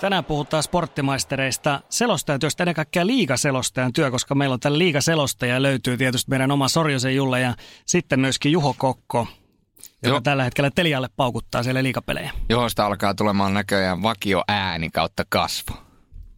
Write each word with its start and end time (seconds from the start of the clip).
Tänään 0.00 0.24
puhutaan 0.24 0.62
sporttimaistereista, 0.62 1.80
selostajatyöstä, 1.88 2.62
ennen 2.62 2.74
kaikkea 2.74 3.06
liigaselostajan 3.06 3.92
työ, 3.92 4.10
koska 4.10 4.34
meillä 4.34 4.52
on 4.54 4.60
tällä 4.60 4.78
liigaselostaja 4.78 5.62
löytyy 5.62 5.96
tietysti 5.96 6.30
meidän 6.30 6.50
oma 6.50 6.68
Sorjosen 6.68 7.16
Julle 7.16 7.40
ja 7.40 7.54
sitten 7.86 8.20
myöskin 8.20 8.52
Juho 8.52 8.74
Kokko, 8.78 9.26
joka 10.02 10.08
Joo. 10.08 10.20
tällä 10.20 10.44
hetkellä 10.44 10.70
Telialle 10.70 11.08
paukuttaa 11.16 11.62
siellä 11.62 11.82
liigapelejä. 11.82 12.30
Johosta 12.48 12.86
alkaa 12.86 13.14
tulemaan 13.14 13.54
näköjään 13.54 14.02
vakio 14.02 14.42
ääni 14.48 14.90
kautta 14.90 15.24
kasvu. 15.28 15.87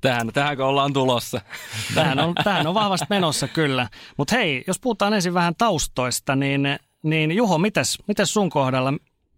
Tähän, 0.01 0.31
tähän 0.33 0.61
ollaan 0.61 0.93
tulossa. 0.93 1.41
Tähän 1.95 2.19
on, 2.19 2.35
tähän 2.45 2.67
on 2.67 2.75
vahvasti 2.75 3.07
menossa 3.11 3.49
kyllä. 3.49 3.89
Mutta 4.17 4.37
hei, 4.37 4.65
jos 4.67 4.81
puhutaan 4.81 5.15
ensin 5.15 5.35
vähän 5.35 5.55
taustoista, 5.59 6.37
niin, 6.37 6.79
niin 7.03 7.33
Juho, 7.33 7.59
mites, 7.59 7.99
mites 8.07 8.33
sun 8.33 8.51
kohdalla? 8.51 8.93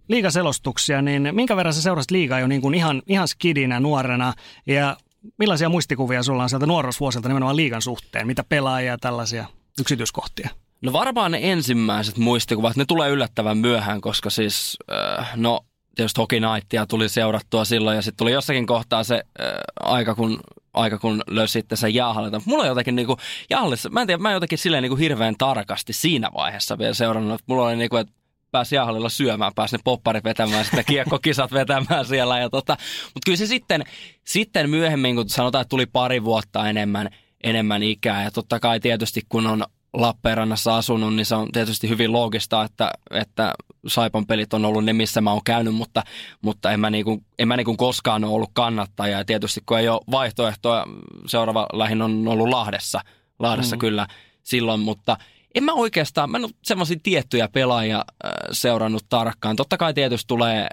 liigaselostuksia, 0.09 1.03
niin 1.03 1.29
minkä 1.33 1.57
verran 1.57 1.75
sä 1.75 1.83
seurasit 1.83 2.11
liigaa 2.11 2.41
jo 2.41 2.47
niin 2.47 2.61
kuin 2.61 2.75
ihan, 2.75 3.03
ihan 3.07 3.29
skidinä 3.29 3.81
nuorena 3.81 4.35
ja 4.67 4.97
millaisia 5.39 5.69
muistikuvia 5.69 6.23
sulla 6.23 6.43
on 6.43 6.49
sieltä 6.49 6.67
nuoruusvuosilta 6.67 7.29
nimenomaan 7.29 7.57
liigan 7.57 7.83
suhteen? 7.83 8.27
Mitä 8.27 8.45
pelaajia 8.45 8.93
ja 8.93 8.99
tällaisia 8.99 9.47
yksityiskohtia? 9.81 10.51
No 10.83 10.93
varmaan 10.93 11.33
ne 11.33 11.39
ensimmäiset 11.43 12.17
muistikuvat, 12.17 12.77
ne 12.77 12.85
tulee 12.85 13.11
yllättävän 13.11 13.59
myöhään, 13.59 14.01
koska 14.01 14.31
siis, 14.31 14.79
äh, 15.19 15.37
no 15.37 15.61
tietysti 15.95 16.21
Hockey 16.21 16.41
Nightia 16.41 16.87
tuli 16.87 17.09
seurattua 17.09 17.65
silloin 17.65 17.97
ja 17.97 18.03
sitten 18.03 18.19
tuli 18.19 18.33
jossakin 18.33 18.67
kohtaa 18.67 19.05
se 19.05 19.15
äh, 19.15 19.47
aika, 19.81 20.15
kun 20.15 20.41
aika 20.75 20.99
kun 20.99 21.23
löysi 21.27 21.53
sitten 21.53 21.79
sen 21.79 21.95
jäähallita. 21.95 22.43
Mulla 22.45 22.63
on 22.63 22.69
jotenkin 22.69 22.97
niinku, 22.97 23.17
jäähallissa, 23.51 23.91
mä 23.91 24.01
en 24.01 24.07
tiedä, 24.07 24.23
mä 24.23 24.33
jotenkin 24.33 24.59
silleen 24.59 24.83
niinku 24.83 24.97
hirveän 24.97 25.35
tarkasti 25.39 25.93
siinä 25.93 26.31
vaiheessa 26.35 26.79
vielä 26.79 26.95
seurannut. 26.95 27.43
Mulla 27.47 27.67
oli 27.67 27.77
niinku, 27.77 27.97
että 27.97 28.13
pääsi 28.51 28.75
jäähallilla 28.75 29.09
syömään, 29.09 29.53
pääsi 29.55 29.77
ne 29.77 29.81
popparit 29.85 30.25
vetämään, 30.25 30.65
sitten 30.65 30.85
kiekkokisat 30.85 31.53
vetämään 31.61 32.05
siellä. 32.05 32.39
Ja 32.39 32.51
tota, 32.51 32.77
mutta 33.05 33.21
kyllä 33.25 33.37
se 33.37 33.47
sitten, 33.47 33.85
sitten 34.25 34.71
myöhemmin, 34.71 35.17
kun 35.17 35.29
sanotaan, 35.29 35.63
että 35.63 35.71
tuli 35.71 35.87
pari 35.87 36.25
vuotta 36.25 36.69
enemmän, 36.69 37.09
enemmän 37.45 37.83
ikää. 37.83 38.25
Ja 38.25 38.31
totta 38.31 38.61
kai 38.61 38.81
tietysti 38.81 39.21
kun 39.29 39.47
on 39.47 39.65
Lappeenrannassa 39.95 40.77
asunut, 40.77 41.15
niin 41.15 41.27
se 41.27 41.35
on 41.35 41.53
tietysti 41.53 41.89
hyvin 41.89 42.13
loogista, 42.13 42.65
että, 42.65 42.91
että 43.11 43.55
Saipan 43.87 44.27
pelit 44.27 44.55
on 44.55 44.65
ollut 44.65 44.85
ne, 44.85 44.93
missä 44.93 45.21
mä 45.21 45.33
oon 45.33 45.45
käynyt, 45.45 45.75
mutta, 45.75 46.03
mutta 46.43 46.71
en 46.71 46.81
mä, 46.81 46.91
niinku, 46.91 47.23
en 47.39 47.49
mä 47.49 47.57
niinku 47.57 47.77
koskaan 47.77 48.25
ole 48.25 48.33
ollut 48.33 48.51
kannattaja. 48.53 49.19
Ja 49.19 49.25
tietysti 49.25 49.61
kun 49.67 49.79
ei 49.79 49.89
ole 49.89 50.01
vaihtoehtoa, 50.11 50.85
seuraava 51.27 51.67
lähin 51.73 52.03
on 52.03 52.29
ollut 52.29 52.49
Lahdessa, 52.49 53.01
Lahdessa 53.39 53.77
mm. 53.77 53.81
kyllä 53.81 54.07
silloin, 54.43 54.81
mutta– 54.81 55.17
en 55.55 55.65
mä 55.65 55.73
oikeastaan, 55.73 56.31
mä 56.31 56.37
en 56.37 56.45
ole 56.45 56.53
semmoisia 56.63 56.97
tiettyjä 57.03 57.49
pelaajia 57.49 57.97
äh, 57.99 58.31
seurannut 58.53 59.07
tarkkaan. 59.09 59.57
Totta 59.57 59.77
kai 59.77 59.95
tietysti 59.95 60.29
tulee, 60.29 60.69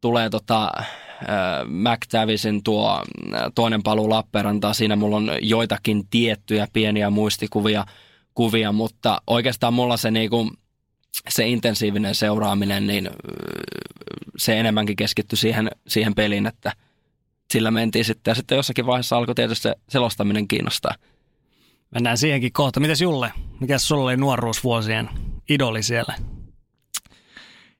tulee 0.00 0.30
tota, 0.30 0.70
äh, 0.78 0.84
McTavisin 1.64 2.62
tuo 2.62 3.02
äh, 3.34 3.40
toinen 3.54 3.82
paluu 3.82 4.10
Lappeenrantaa. 4.10 4.72
Siinä 4.74 4.96
mulla 4.96 5.16
on 5.16 5.30
joitakin 5.40 6.08
tiettyjä 6.08 6.68
pieniä 6.72 7.10
muistikuvia, 7.10 7.84
kuvia, 8.36 8.72
mutta 8.72 9.22
oikeastaan 9.26 9.74
mulla 9.74 9.96
se 9.96 10.10
niinku, 10.10 10.52
se 11.28 11.46
intensiivinen 11.46 12.14
seuraaminen, 12.14 12.86
niin 12.86 13.10
se 14.38 14.60
enemmänkin 14.60 14.96
keskittyi 14.96 15.36
siihen, 15.36 15.70
siihen 15.88 16.14
peliin, 16.14 16.46
että 16.46 16.72
sillä 17.50 17.70
mentiin 17.70 18.04
sitten. 18.04 18.30
Ja 18.30 18.34
sitten 18.34 18.56
jossakin 18.56 18.86
vaiheessa 18.86 19.16
alkoi 19.16 19.34
tietysti 19.34 19.62
se 19.62 19.74
selostaminen 19.88 20.48
kiinnostaa. 20.48 20.94
Mennään 21.90 22.18
siihenkin 22.18 22.52
kohta. 22.52 22.80
Mites 22.80 23.00
Julle, 23.00 23.32
mikä 23.60 23.78
sulla 23.78 24.04
oli 24.04 24.16
nuoruusvuosien 24.16 25.08
idoli 25.48 25.82
siellä? 25.82 26.14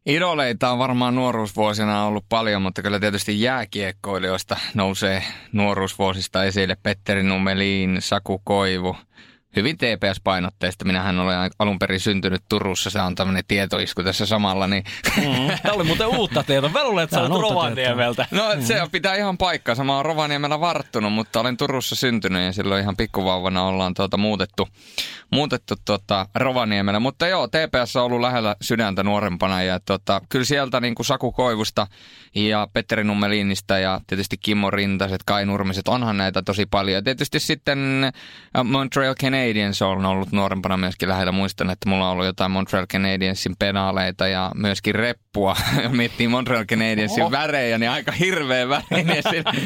Idoleita 0.06 0.70
on 0.70 0.78
varmaan 0.78 1.14
nuoruusvuosina 1.14 2.04
ollut 2.04 2.24
paljon, 2.28 2.62
mutta 2.62 2.82
kyllä 2.82 3.00
tietysti 3.00 3.40
jääkiekkoilijoista 3.40 4.56
nousee 4.74 5.22
nuoruusvuosista 5.52 6.44
esille 6.44 6.76
Petteri 6.82 7.22
Numelin, 7.22 7.96
Saku 8.00 8.40
Koivu– 8.44 8.96
hyvin 9.56 9.76
TPS-painotteista. 9.76 10.84
Minähän 10.84 11.18
olen 11.18 11.50
alun 11.58 11.78
perin 11.78 12.00
syntynyt 12.00 12.42
Turussa, 12.48 12.90
se 12.90 13.00
on 13.00 13.14
tämmöinen 13.14 13.42
tietoisku 13.48 14.02
tässä 14.02 14.26
samalla. 14.26 14.66
Niin... 14.66 14.84
Mm. 15.16 15.22
Tämä 15.62 15.74
oli 15.74 15.84
muuten 15.84 16.06
uutta 16.06 16.42
tietoa. 16.42 16.70
Mä 16.70 16.84
luulen, 16.84 17.04
että 17.04 17.16
sä 17.16 17.22
olet 17.22 17.42
Rovaniemeltä. 17.42 18.26
No 18.30 18.42
mm. 18.54 18.62
se 18.62 18.80
pitää 18.92 19.14
ihan 19.14 19.38
paikkaa. 19.38 19.84
Mä 19.84 19.96
oon 19.96 20.04
Rovaniemellä 20.04 20.60
varttunut, 20.60 21.12
mutta 21.12 21.40
olen 21.40 21.56
Turussa 21.56 21.96
syntynyt 21.96 22.42
ja 22.42 22.52
silloin 22.52 22.82
ihan 22.82 22.96
pikkuvauvana 22.96 23.64
ollaan 23.64 23.94
tuota 23.94 24.16
muutettu, 24.16 24.68
muutettu 25.32 25.74
tuota 25.84 26.26
Rovaniemellä. 26.34 27.00
Mutta 27.00 27.26
joo, 27.26 27.48
TPS 27.48 27.96
on 27.96 28.04
ollut 28.04 28.20
lähellä 28.20 28.56
sydäntä 28.60 29.02
nuorempana 29.02 29.62
ja 29.62 29.80
tuota, 29.80 30.20
kyllä 30.28 30.44
sieltä 30.44 30.80
niin 30.80 30.94
kuin 30.94 31.06
Saku 31.06 31.32
Koivusta 31.32 31.86
ja 32.36 32.68
Petteri 32.72 33.04
Nummelinista 33.04 33.78
ja 33.78 34.00
tietysti 34.06 34.36
Kimmo 34.36 34.70
Rintaset, 34.70 35.20
Kai 35.26 35.46
Nurmiset, 35.46 35.88
onhan 35.88 36.16
näitä 36.16 36.42
tosi 36.42 36.66
paljon. 36.66 36.94
Ja 36.94 37.02
tietysti 37.02 37.40
sitten 37.40 38.04
äh, 38.04 38.64
Montreal 38.64 39.14
Canadiens 39.14 39.56
Canadiens 39.56 39.82
on 39.82 40.06
ollut 40.06 40.32
nuorempana 40.32 40.76
myöskin 40.76 41.08
lähellä. 41.08 41.32
Muistan, 41.32 41.70
että 41.70 41.88
mulla 41.88 42.06
on 42.06 42.12
ollut 42.12 42.26
jotain 42.26 42.50
Montreal 42.50 42.86
Canadiensin 42.86 43.56
penaaleita 43.58 44.28
ja 44.28 44.50
myöskin 44.54 44.94
reppua. 44.94 45.56
Miettii 45.88 46.28
Montreal 46.28 46.64
Canadiensin 46.64 47.22
Oho. 47.22 47.30
värejä, 47.30 47.78
niin 47.78 47.90
aika 47.90 48.12
hirveä 48.12 48.68
värinen. 48.68 49.22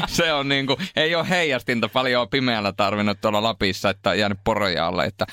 se 0.06 0.32
on 0.38 0.48
niin 0.48 0.66
kuin, 0.66 0.78
ei 0.97 1.14
ole 1.14 1.28
heijastinta 1.28 1.88
paljon 1.88 2.28
pimeällä 2.28 2.72
tarvinnut 2.72 3.20
tuolla 3.20 3.42
Lapissa, 3.42 3.91
että 3.91 4.14
jäänyt 4.14 4.38
poroja 4.44 4.87
alle. 4.87 5.04
Että 5.04 5.26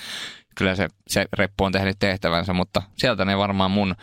kyllä 0.55 0.75
se, 0.75 0.87
se 1.07 1.25
reppu 1.33 1.63
on 1.63 1.71
tehnyt 1.71 1.99
tehtävänsä, 1.99 2.53
mutta 2.53 2.81
sieltä 2.97 3.25
ne 3.25 3.37
varmaan 3.37 3.71
mun 3.71 3.95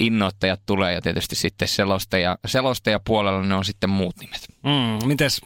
innoittajat 0.00 0.60
tulee 0.66 0.94
ja 0.94 1.00
tietysti 1.00 1.36
sitten 1.36 1.68
selostaja, 1.68 2.38
selostaja 2.46 3.00
puolella 3.00 3.42
ne 3.42 3.54
on 3.54 3.64
sitten 3.64 3.90
muut 3.90 4.16
nimet. 4.20 4.48
Mm, 4.64 5.08
mites 5.08 5.40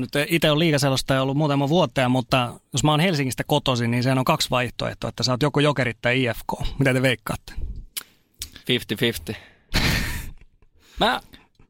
nyt 0.00 0.10
itse 0.28 0.50
on 0.50 0.58
liikaselostaja 0.58 1.22
ollut 1.22 1.36
muutama 1.36 1.68
vuotta, 1.68 2.08
mutta 2.08 2.54
jos 2.72 2.84
mä 2.84 2.90
oon 2.90 3.00
Helsingistä 3.00 3.44
kotoisin, 3.46 3.90
niin 3.90 4.02
sehän 4.02 4.18
on 4.18 4.24
kaksi 4.24 4.50
vaihtoehtoa, 4.50 5.08
että 5.08 5.22
sä 5.22 5.32
oot 5.32 5.42
joko 5.42 5.60
jokerit 5.60 5.98
tai 6.02 6.24
IFK. 6.24 6.78
Mitä 6.78 6.94
te 6.94 7.02
veikkaatte? 7.02 7.52
50-50. 9.32 9.36
mä, 11.00 11.20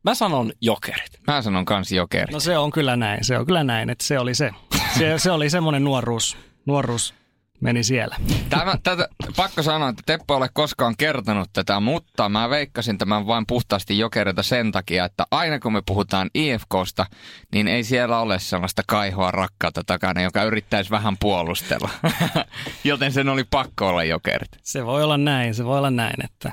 mä 0.05 0.15
sanon 0.15 0.53
jokerit. 0.61 1.21
Mä 1.27 1.43
sanon 1.43 1.65
kans 1.65 1.93
jokerit. 1.93 2.31
No 2.31 2.41
se 2.41 2.59
on 2.59 2.71
kyllä 2.71 2.97
näin, 2.97 3.25
se 3.25 3.39
on 3.39 3.47
kyllä 3.47 3.65
näin, 3.65 3.91
että 3.91 4.05
se 4.05 4.19
oli 4.19 4.35
se. 4.35 4.51
Se, 4.99 5.19
se 5.19 5.31
oli 5.31 5.51
semmoinen 5.51 5.85
nuoruus, 5.85 6.37
nuoruus 6.67 7.15
meni 7.63 7.83
siellä. 7.83 8.17
Tämä, 8.51 8.75
tätä, 8.83 9.09
pakko 9.37 9.63
sanoa, 9.63 9.89
että 9.89 10.03
Teppo 10.07 10.37
ole 10.37 10.49
koskaan 10.53 10.95
kertonut 10.99 11.51
tätä, 11.53 11.81
mutta 11.81 12.29
mä 12.29 12.51
veikkasin 12.51 12.99
tämän 12.99 13.27
vain 13.27 13.47
puhtaasti 13.47 13.99
jokerilta 13.99 14.43
sen 14.43 14.73
takia, 14.73 15.05
että 15.05 15.27
aina 15.31 15.59
kun 15.59 15.73
me 15.73 15.83
puhutaan 15.87 16.31
IFKsta, 16.35 17.07
niin 17.53 17.69
ei 17.69 17.85
siellä 17.85 18.19
ole 18.19 18.39
sellaista 18.39 18.83
kaihoa 18.87 19.31
rakkautta 19.31 19.83
takana, 19.87 20.23
joka 20.23 20.45
yrittäisi 20.45 20.91
vähän 20.91 21.17
puolustella. 21.21 21.91
Joten 22.85 23.13
sen 23.13 23.29
oli 23.29 23.45
pakko 23.51 23.89
olla 23.89 24.05
jokerit. 24.05 24.51
Se 24.63 24.87
voi 24.87 25.05
olla 25.05 25.19
näin, 25.19 25.55
se 25.55 25.65
voi 25.65 25.79
olla 25.79 25.91
näin, 25.91 26.25
että 26.25 26.53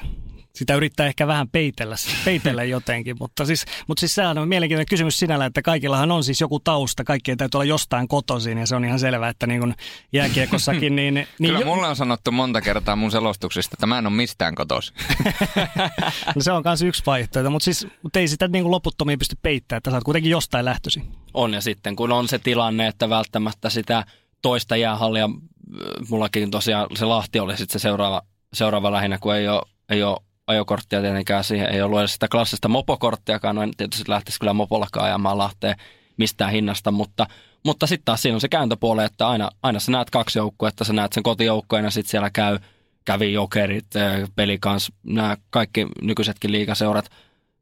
sitä 0.59 0.75
yrittää 0.75 1.07
ehkä 1.07 1.27
vähän 1.27 1.49
peitellä, 1.49 1.95
peitellä 2.25 2.63
jotenkin, 2.63 3.15
mutta 3.19 3.45
siis, 3.45 3.65
mutta 3.87 3.99
siis 3.99 4.15
sehän 4.15 4.37
on 4.37 4.47
mielenkiintoinen 4.47 4.89
kysymys 4.89 5.19
sinällä, 5.19 5.45
että 5.45 5.61
kaikillahan 5.61 6.11
on 6.11 6.23
siis 6.23 6.41
joku 6.41 6.59
tausta, 6.59 7.03
kaikkien 7.03 7.37
täytyy 7.37 7.57
olla 7.57 7.65
jostain 7.65 8.07
kotoisin 8.07 8.57
ja 8.57 8.67
se 8.67 8.75
on 8.75 8.85
ihan 8.85 8.99
selvää, 8.99 9.29
että 9.29 9.47
niin 9.47 9.59
kuin 9.59 9.75
jääkiekossakin 10.13 10.95
niin... 10.95 11.13
niin 11.13 11.27
Kyllä 11.39 11.59
jo... 11.59 11.65
mulle 11.65 11.87
on 11.87 11.95
sanottu 11.95 12.31
monta 12.31 12.61
kertaa 12.61 12.95
mun 12.95 13.11
selostuksista, 13.11 13.75
että 13.75 13.87
mä 13.87 13.97
en 13.97 14.07
ole 14.07 14.15
mistään 14.15 14.55
kotoisin. 14.55 14.95
no 16.35 16.41
se 16.41 16.51
on 16.51 16.63
myös 16.65 16.81
yksi 16.81 17.03
vaihtoehto, 17.05 17.49
mutta 17.49 17.63
siis 17.63 17.87
mutta 18.03 18.19
ei 18.19 18.27
sitä 18.27 18.47
niin 18.47 18.63
kuin 18.63 18.71
loputtomiin 18.71 19.19
pysty 19.19 19.35
peittämään, 19.41 19.77
että 19.77 19.91
sä 19.91 19.97
oot 19.97 20.03
kuitenkin 20.03 20.31
jostain 20.31 20.65
lähtöisin. 20.65 21.03
On 21.33 21.53
ja 21.53 21.61
sitten 21.61 21.95
kun 21.95 22.11
on 22.11 22.27
se 22.27 22.39
tilanne, 22.39 22.87
että 22.87 23.09
välttämättä 23.09 23.69
sitä 23.69 24.05
toista 24.41 24.75
jäähallia, 24.75 25.29
mullakin 26.09 26.51
tosiaan 26.51 26.87
se 26.95 27.05
Lahti 27.05 27.39
oli 27.39 27.57
sitten 27.57 27.79
se 27.79 27.83
seuraava, 27.83 28.21
seuraava 28.53 28.91
lähinnä, 28.91 29.17
kun 29.17 29.35
ei 29.35 29.47
ole, 29.47 29.61
ei 29.89 30.03
ole 30.03 30.28
ajokorttia 30.49 31.01
tietenkään 31.01 31.43
siihen, 31.43 31.69
ei 31.69 31.81
ollut 31.81 31.99
edes 31.99 32.13
sitä 32.13 32.27
klassista 32.27 32.67
mopokorttiakaan, 32.67 33.55
no 33.55 33.61
en 33.61 33.71
tietysti 33.77 34.11
lähtisi 34.11 34.39
kyllä 34.39 34.53
mopollakaan 34.53 35.05
ajamaan 35.05 35.37
Lahteen 35.37 35.75
mistään 36.17 36.51
hinnasta, 36.51 36.91
mutta, 36.91 37.27
mutta 37.65 37.87
sitten 37.87 38.05
taas 38.05 38.21
siinä 38.21 38.35
on 38.35 38.41
se 38.41 38.49
kääntöpuoli, 38.49 39.03
että 39.03 39.27
aina, 39.27 39.49
aina 39.63 39.79
sä 39.79 39.91
näet 39.91 40.09
kaksi 40.09 40.39
joukkoa, 40.39 40.69
että 40.69 40.83
sä 40.83 40.93
näet 40.93 41.13
sen 41.13 41.23
kotijoukkojen 41.23 41.85
ja 41.85 41.91
sitten 41.91 42.11
siellä 42.11 42.29
käy, 42.29 42.59
kävi 43.05 43.33
jokerit, 43.33 43.87
pelikans, 44.35 44.91
nämä 45.03 45.37
kaikki 45.49 45.87
nykyisetkin 46.01 46.51
liikaseurat, 46.51 47.09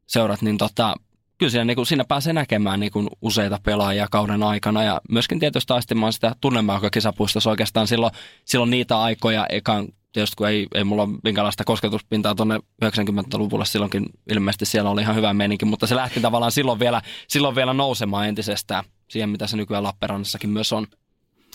seurat, 0.06 0.42
niin 0.42 0.58
tota, 0.58 0.94
kyllä 1.38 1.50
siinä, 1.50 1.64
niin 1.64 1.74
kuin, 1.74 1.86
siinä 1.86 2.04
pääsee 2.04 2.32
näkemään 2.32 2.80
niin 2.80 2.92
kuin, 2.92 3.08
useita 3.22 3.60
pelaajia 3.62 4.06
kauden 4.10 4.42
aikana 4.42 4.82
ja 4.82 5.00
myöskin 5.10 5.40
tietysti 5.40 5.68
taistimaan 5.68 6.12
sitä 6.12 6.34
tunnelmaa, 6.40 6.76
joka 6.76 6.90
kisapuistossa 6.90 7.50
oikeastaan 7.50 7.86
silloin, 7.86 8.12
silloin 8.44 8.70
niitä 8.70 9.00
aikoja 9.00 9.46
ekan 9.48 9.88
tietysti 10.12 10.36
kun 10.36 10.48
ei, 10.48 10.66
ei 10.74 10.84
mulla 10.84 11.02
ole 11.02 11.18
minkäänlaista 11.24 11.64
kosketuspintaa 11.64 12.34
tuonne 12.34 12.58
90-luvulle, 12.84 13.64
silloinkin 13.64 14.06
ilmeisesti 14.30 14.66
siellä 14.66 14.90
oli 14.90 15.02
ihan 15.02 15.16
hyvä 15.16 15.34
meininki, 15.34 15.64
mutta 15.64 15.86
se 15.86 15.96
lähti 15.96 16.20
tavallaan 16.20 16.52
silloin 16.52 16.78
vielä, 16.78 17.02
silloin 17.28 17.54
vielä 17.54 17.72
nousemaan 17.72 18.28
entisestään 18.28 18.84
siihen, 19.10 19.30
mitä 19.30 19.46
se 19.46 19.56
nykyään 19.56 19.82
Lappeenrannassakin 19.82 20.50
myös 20.50 20.72
on. 20.72 20.86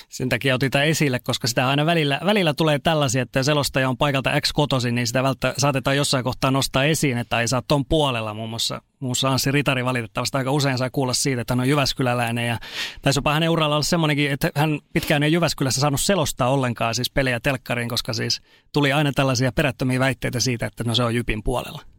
Sen 0.10 0.30
takia 0.30 0.56
otin 0.56 0.72
tämän 0.72 0.88
esille, 0.88 1.20
koska 1.20 1.48
sitä 1.48 1.68
aina 1.68 1.86
välillä, 1.86 2.20
välillä 2.26 2.54
tulee 2.54 2.80
tällaisia, 2.80 3.22
että 3.22 3.44
selostaja 3.44 3.90
on 3.90 3.98
paikalta 3.98 4.42
X 4.42 4.52
kotoisin, 4.54 4.96
niin 4.96 5.08
sitä 5.08 5.24
välttä 5.24 5.54
saatetaan 5.58 5.98
jossain 5.98 6.24
kohtaa 6.24 6.52
nostaa 6.52 6.84
esiin, 6.84 7.18
että 7.18 7.40
ei 7.40 7.48
saa 7.48 7.62
tuon 7.62 7.86
puolella. 7.86 8.34
Muun 8.34 8.50
muassa, 8.50 8.82
muun 9.00 9.10
muassa 9.10 9.30
Anssi 9.30 9.52
Ritari 9.52 9.86
valitettavasti 9.86 10.38
aika 10.38 10.52
usein 10.52 10.78
saa 10.78 10.90
kuulla 10.90 11.14
siitä, 11.14 11.42
että 11.42 11.52
hän 11.52 11.60
on 11.60 11.70
Jyväskyläläinen. 11.70 12.48
Ja 12.48 12.58
taisi 13.02 13.18
jopa 13.18 13.34
hänen 13.34 13.50
uralla 13.50 13.76
olla 13.76 13.84
semmoinenkin, 13.84 14.32
että 14.32 14.52
hän 14.56 14.80
pitkään 14.94 15.24
ei 15.24 15.34
Jyväskylässä 15.34 15.82
saanut 15.82 16.02
selostaa 16.02 16.50
ollenkaan 16.50 16.96
siis 16.96 17.12
pelejä 17.12 17.40
telkkariin, 17.40 17.90
koska 17.90 18.14
siis 18.14 18.42
tuli 18.74 18.94
aina 18.94 19.12
tällaisia 19.12 19.52
perättömiä 19.52 20.00
väitteitä 20.00 20.40
siitä, 20.40 20.66
että 20.66 20.84
no 20.84 20.96
se 20.96 21.04
on 21.04 21.16
Jypin 21.16 21.44
puolella. 21.44 21.93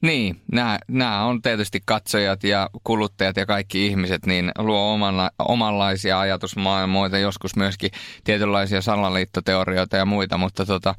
Niin, 0.00 0.40
nämä, 0.52 0.78
nämä 0.88 1.24
on 1.24 1.42
tietysti 1.42 1.80
katsojat 1.84 2.44
ja 2.44 2.70
kuluttajat 2.84 3.36
ja 3.36 3.46
kaikki 3.46 3.86
ihmiset, 3.86 4.26
niin 4.26 4.52
luo 4.58 4.92
omanla, 4.92 5.30
omanlaisia 5.38 6.20
ajatusmaailmoita, 6.20 7.18
joskus 7.18 7.56
myöskin 7.56 7.90
tietynlaisia 8.24 8.80
salaliittoteorioita 8.80 9.96
ja 9.96 10.04
muita, 10.04 10.38
mutta 10.38 10.66
tota, 10.66 10.94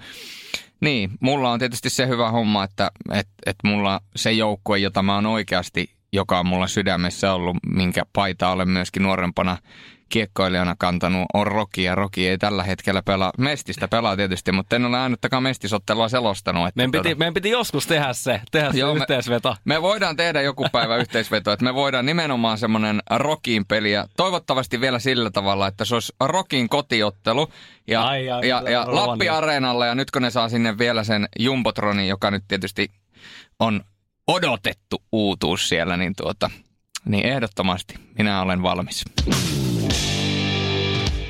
niin, 0.80 1.12
mulla 1.19 1.52
on 1.52 1.60
tietysti 1.60 1.90
se 1.90 2.08
hyvä 2.08 2.31
homma, 2.31 2.64
että 2.64 2.92
et, 3.14 3.28
et 3.46 3.56
mulla 3.64 4.02
se 4.16 4.31
joukkue, 4.31 4.78
jota 4.78 5.04
mä 5.04 5.16
oon 5.16 5.25
oikeasti, 5.25 5.90
joka 6.14 6.40
on 6.40 6.46
mulla 6.46 6.68
sydämessä 6.68 7.34
ollut, 7.34 7.58
minkä 7.66 8.04
paita 8.14 8.50
olen 8.50 8.69
myöskin 8.69 9.04
nuorempana 9.04 9.58
kiekkoilijana 10.09 10.75
kantanut 10.80 11.25
on 11.33 11.48
Roki 11.48 11.83
ja 11.83 11.95
Roki 11.95 12.27
ei 12.27 12.38
tällä 12.38 12.63
hetkellä 12.63 13.01
pelaa. 13.01 13.31
Mestistä 13.38 13.88
pelaa 13.88 14.15
tietysti, 14.15 14.51
mutta 14.51 14.75
en 14.75 14.86
ole 14.86 14.98
ainuttakaan 14.98 15.44
mestisottelua 15.44 16.09
selostanut. 16.09 16.68
Että 16.68 16.77
meidän, 16.77 16.92
piti, 16.92 17.04
tuota... 17.04 17.19
meidän 17.19 17.33
piti 17.33 17.50
joskus 17.50 17.88
tehdä 17.88 18.13
se, 18.13 18.42
tehdä 18.51 18.71
se 18.71 18.80
Joo, 18.80 18.95
yhteisveto. 18.95 19.56
Me, 19.65 19.74
me 19.74 19.81
voidaan 19.81 20.15
tehdä 20.15 20.42
joku 20.42 20.65
päivä 20.71 20.98
yhteisveto, 21.04 21.51
että 21.51 21.65
me 21.65 21.74
voidaan 21.74 22.06
nimenomaan 22.06 22.57
semmoinen 22.57 23.01
Rokiin 23.09 23.65
peli 23.65 23.92
ja 23.92 24.06
toivottavasti 24.18 24.81
vielä 24.81 25.00
sillä 25.00 25.31
tavalla, 25.31 25.68
että 25.68 25.86
se 25.86 25.95
olisi 25.95 26.13
Rokin 26.19 26.69
kotiottelu 26.69 27.48
ja, 27.88 28.07
ai, 28.07 28.30
ai, 28.30 28.48
ja, 28.48 28.63
ja 28.69 28.86
Lappi-areenalle 28.88 29.88
ja 29.88 29.95
nyt 29.95 30.12
kun 30.12 30.21
ne 30.21 30.30
saa 30.30 30.50
sinne 30.50 30.77
vielä 30.77 31.04
sen 31.04 31.27
Jumbotronin, 31.39 32.07
joka 32.07 32.31
nyt 32.31 32.44
tietysti 32.48 32.92
on 33.59 33.81
odotettu 34.27 35.04
uutuus 35.12 35.69
siellä, 35.69 35.98
niin, 35.98 36.13
tuota, 36.18 36.50
niin 37.06 37.25
ehdottomasti 37.25 37.95
minä 38.18 38.42
olen 38.42 38.63
valmis. 38.63 39.06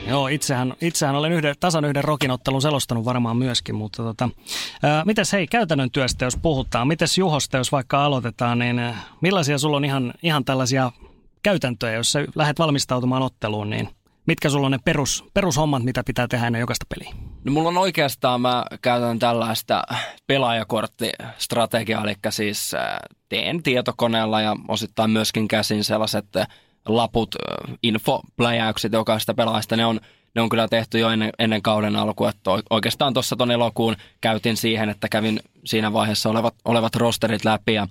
Joo, 0.10 0.28
itsehän, 0.28 0.74
itsehän 0.82 1.16
olen 1.16 1.32
yhden, 1.32 1.56
tasan 1.60 1.86
yhden 1.86 2.04
rokinottelun 2.04 2.62
selostanut 2.62 3.06
varmaan 3.06 3.38
myöskin, 3.38 3.76
mutta 3.76 4.04
tota, 4.04 4.30
ää, 4.84 5.06
mites 5.06 5.32
hei 5.32 5.48
käytännön 5.48 5.92
työstä, 5.92 6.26
jos 6.26 6.38
puhutaan, 6.38 6.88
mites 6.88 7.18
Juhosta, 7.18 7.58
jos 7.58 7.72
vaikka 7.72 8.06
aloitetaan, 8.06 8.60
niin 8.60 8.82
millaisia 9.22 9.58
sulla 9.58 9.78
on 9.78 9.86
ihan, 9.86 10.14
ihan 10.24 10.46
tällaisia 10.46 10.92
käytäntöjä, 11.44 11.94
jos 11.94 12.12
sä 12.12 12.26
lähdet 12.36 12.60
valmistautumaan 12.60 13.22
otteluun, 13.22 13.70
niin 13.70 13.90
mitkä 14.26 14.50
sulla 14.50 14.66
on 14.66 14.72
ne 14.72 14.80
perus, 14.86 15.26
perushommat, 15.34 15.84
mitä 15.84 16.04
pitää 16.04 16.28
tehdä 16.28 16.48
ennen 16.48 16.60
jokaista 16.60 16.86
peliä? 16.90 17.14
No 17.44 17.52
mulla 17.52 17.70
on 17.70 17.78
oikeastaan, 17.78 18.42
mä 18.42 18.66
käytän 18.82 19.20
tällaista 19.20 19.84
pelaajakorttistrategiaa, 20.28 22.04
eli 22.04 22.16
siis 22.30 22.72
teen 23.30 23.64
tietokoneella 23.64 24.42
ja 24.42 24.56
osittain 24.68 25.10
myöskin 25.10 25.48
käsin 25.48 25.84
sellaiset 25.84 26.26
laput, 26.88 27.36
infopläjäykset 27.84 28.94
jokaista 28.94 29.34
pelaajasta, 29.34 29.76
ne 29.76 29.86
on, 29.86 30.00
ne 30.36 30.42
on 30.42 30.50
kyllä 30.50 30.68
tehty 30.68 31.00
jo 31.00 31.10
ennen, 31.10 31.30
ennen 31.40 31.62
kauden 31.62 31.96
alkua. 31.96 32.30
Että 32.30 32.52
oikeastaan 32.70 33.14
tuossa 33.14 33.36
tuon 33.36 33.52
elokuun 33.52 33.96
käytin 34.22 34.58
siihen, 34.58 34.90
että 34.90 35.10
kävin 35.10 35.40
siinä 35.66 35.94
vaiheessa 35.94 36.30
olevat, 36.30 36.56
olevat 36.66 36.96
rosterit 36.96 37.46
läpi 37.46 37.74
ja 37.74 37.88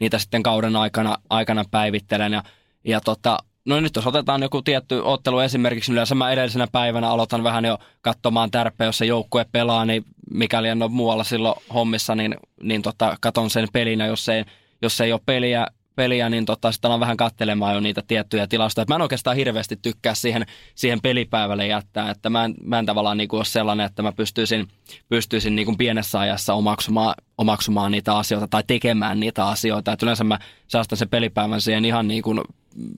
niitä 0.00 0.18
sitten 0.18 0.42
kauden 0.42 0.76
aikana, 0.76 1.16
aikana 1.30 1.64
päivittelen. 1.70 2.32
Ja, 2.32 2.42
ja 2.84 3.00
tota, 3.00 3.38
no 3.64 3.80
nyt 3.80 3.96
jos 3.96 4.06
otetaan 4.06 4.42
joku 4.42 4.62
tietty 4.62 5.00
ottelu 5.04 5.38
esimerkiksi, 5.38 5.90
niin 5.90 5.94
yleensä 5.94 6.14
mä 6.14 6.30
edellisenä 6.30 6.66
päivänä 6.72 7.10
aloitan 7.10 7.44
vähän 7.44 7.64
jo 7.64 7.78
katsomaan 8.00 8.50
tärpeä, 8.50 8.86
jos 8.86 8.98
se 8.98 9.06
joukkue 9.06 9.46
pelaa, 9.52 9.84
niin 9.84 10.04
mikäli 10.30 10.68
en 10.68 10.82
ole 10.82 10.90
muualla 10.90 11.24
silloin 11.24 11.60
hommissa, 11.74 12.14
niin, 12.14 12.36
niin 12.62 12.82
tota, 12.82 13.16
katon 13.20 13.50
sen 13.50 13.68
pelinä, 13.72 14.06
jos 14.06 14.28
ei, 14.28 14.44
jos 14.82 15.00
ei 15.00 15.12
ole 15.12 15.20
peliä, 15.26 15.66
peliä, 15.98 16.28
niin 16.28 16.46
tota, 16.46 16.72
sitten 16.72 16.90
on 16.90 17.00
vähän 17.00 17.16
kattelemaan 17.16 17.74
jo 17.74 17.80
niitä 17.80 18.02
tiettyjä 18.08 18.46
tilastoja. 18.46 18.84
mä 18.88 18.94
en 18.94 19.02
oikeastaan 19.02 19.36
hirveästi 19.36 19.76
tykkää 19.82 20.14
siihen, 20.14 20.46
siihen 20.74 21.00
pelipäivälle 21.00 21.66
jättää, 21.66 22.10
että 22.10 22.30
mä 22.30 22.44
en, 22.44 22.54
mä 22.64 22.78
en 22.78 22.86
tavallaan 22.86 23.16
niin 23.16 23.28
kuin 23.28 23.38
ole 23.38 23.44
sellainen, 23.44 23.86
että 23.86 24.02
mä 24.02 24.12
pystyisin, 24.12 24.68
pystyisin 25.08 25.56
niin 25.56 25.66
kuin 25.66 25.78
pienessä 25.78 26.20
ajassa 26.20 26.54
omaksumaan, 26.54 27.14
omaksumaan 27.38 27.92
niitä 27.92 28.16
asioita 28.16 28.48
tai 28.48 28.62
tekemään 28.66 29.20
niitä 29.20 29.46
asioita. 29.46 29.92
Että 29.92 30.06
yleensä 30.06 30.24
mä 30.24 30.38
säästän 30.68 30.98
sen 30.98 31.08
pelipäivän 31.08 31.60
siihen 31.60 31.84
ihan 31.84 32.08
niin 32.08 32.22
kuin 32.22 32.40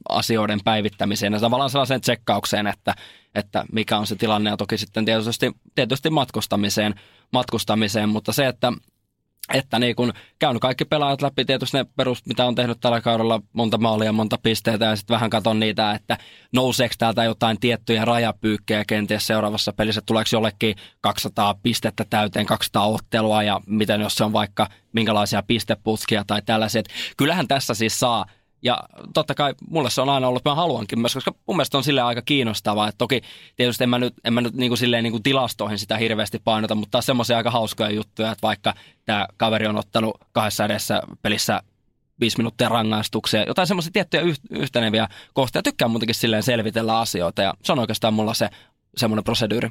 asioiden 0.08 0.60
päivittämiseen 0.64 1.32
ja 1.32 1.40
tavallaan 1.40 1.70
sellaiseen 1.70 2.00
tsekkaukseen, 2.00 2.66
että, 2.66 2.94
että 3.34 3.64
mikä 3.72 3.98
on 3.98 4.06
se 4.06 4.16
tilanne 4.16 4.50
ja 4.50 4.56
toki 4.56 4.78
sitten 4.78 5.04
tietysti, 5.04 5.52
tietysti 5.74 6.10
matkustamiseen, 6.10 6.94
matkustamiseen, 7.32 8.08
mutta 8.08 8.32
se, 8.32 8.46
että 8.46 8.72
että 9.54 9.78
niin 9.78 9.96
kun 9.96 10.12
käyn 10.38 10.60
kaikki 10.60 10.84
pelaajat 10.84 11.22
läpi, 11.22 11.44
tietysti 11.44 11.76
ne 11.76 11.86
perus, 11.96 12.26
mitä 12.26 12.46
on 12.46 12.54
tehnyt 12.54 12.80
tällä 12.80 13.00
kaudella, 13.00 13.42
monta 13.52 13.78
maalia, 13.78 14.12
monta 14.12 14.38
pisteitä 14.42 14.84
ja 14.84 14.96
sitten 14.96 15.14
vähän 15.14 15.30
katon 15.30 15.60
niitä, 15.60 15.92
että 15.92 16.18
nouseeko 16.52 16.94
täältä 16.98 17.24
jotain 17.24 17.60
tiettyjä 17.60 18.04
rajapyykkejä 18.04 18.84
kenties 18.84 19.26
seuraavassa 19.26 19.72
pelissä, 19.72 20.00
tuleeko 20.06 20.28
jollekin 20.32 20.76
200 21.00 21.54
pistettä 21.62 22.04
täyteen, 22.10 22.46
200 22.46 22.86
ottelua 22.86 23.42
ja 23.42 23.60
miten 23.66 24.00
jos 24.00 24.14
se 24.14 24.24
on 24.24 24.32
vaikka 24.32 24.68
minkälaisia 24.92 25.42
pisteputkia 25.42 26.24
tai 26.26 26.42
tällaiset. 26.42 26.88
Kyllähän 27.16 27.48
tässä 27.48 27.74
siis 27.74 28.00
saa 28.00 28.26
ja 28.62 28.78
totta 29.14 29.34
kai 29.34 29.54
mulle 29.70 29.90
se 29.90 30.00
on 30.00 30.08
aina 30.08 30.28
ollut, 30.28 30.44
mä 30.44 30.54
haluankin 30.54 31.00
myös, 31.00 31.14
koska 31.14 31.34
mun 31.46 31.56
mielestä 31.56 31.78
on 31.78 31.84
sille 31.84 32.00
aika 32.02 32.22
kiinnostavaa. 32.22 32.88
Että 32.88 32.98
toki 32.98 33.22
tietysti 33.56 33.84
en 33.84 33.90
mä 33.90 33.98
nyt, 33.98 34.14
en 34.24 34.32
mä 34.32 34.40
nyt 34.40 34.54
niin 34.54 34.70
kuin 34.70 34.78
silleen 34.78 35.04
niin 35.04 35.12
kuin 35.12 35.22
tilastoihin 35.22 35.78
sitä 35.78 35.96
hirveästi 35.96 36.38
painota, 36.44 36.74
mutta 36.74 36.90
taas 36.90 37.06
semmoisia 37.06 37.36
aika 37.36 37.50
hauskoja 37.50 37.90
juttuja, 37.90 38.32
että 38.32 38.42
vaikka 38.42 38.74
tämä 39.04 39.26
kaveri 39.36 39.66
on 39.66 39.76
ottanut 39.76 40.16
kahdessa 40.32 40.64
edessä 40.64 41.02
pelissä 41.22 41.62
viisi 42.20 42.36
minuuttia 42.36 42.68
rangaistuksia, 42.68 43.44
jotain 43.44 43.66
semmoisia 43.66 43.92
tiettyjä 43.92 44.22
yhteneviä 44.50 45.08
kohtia. 45.34 45.62
Tykkään 45.62 45.90
muutenkin 45.90 46.14
silleen 46.14 46.42
selvitellä 46.42 46.98
asioita 46.98 47.42
ja 47.42 47.54
se 47.62 47.72
on 47.72 47.78
oikeastaan 47.78 48.14
mulla 48.14 48.34
se 48.34 48.48
semmoinen 48.96 49.24
proseduuri. 49.24 49.70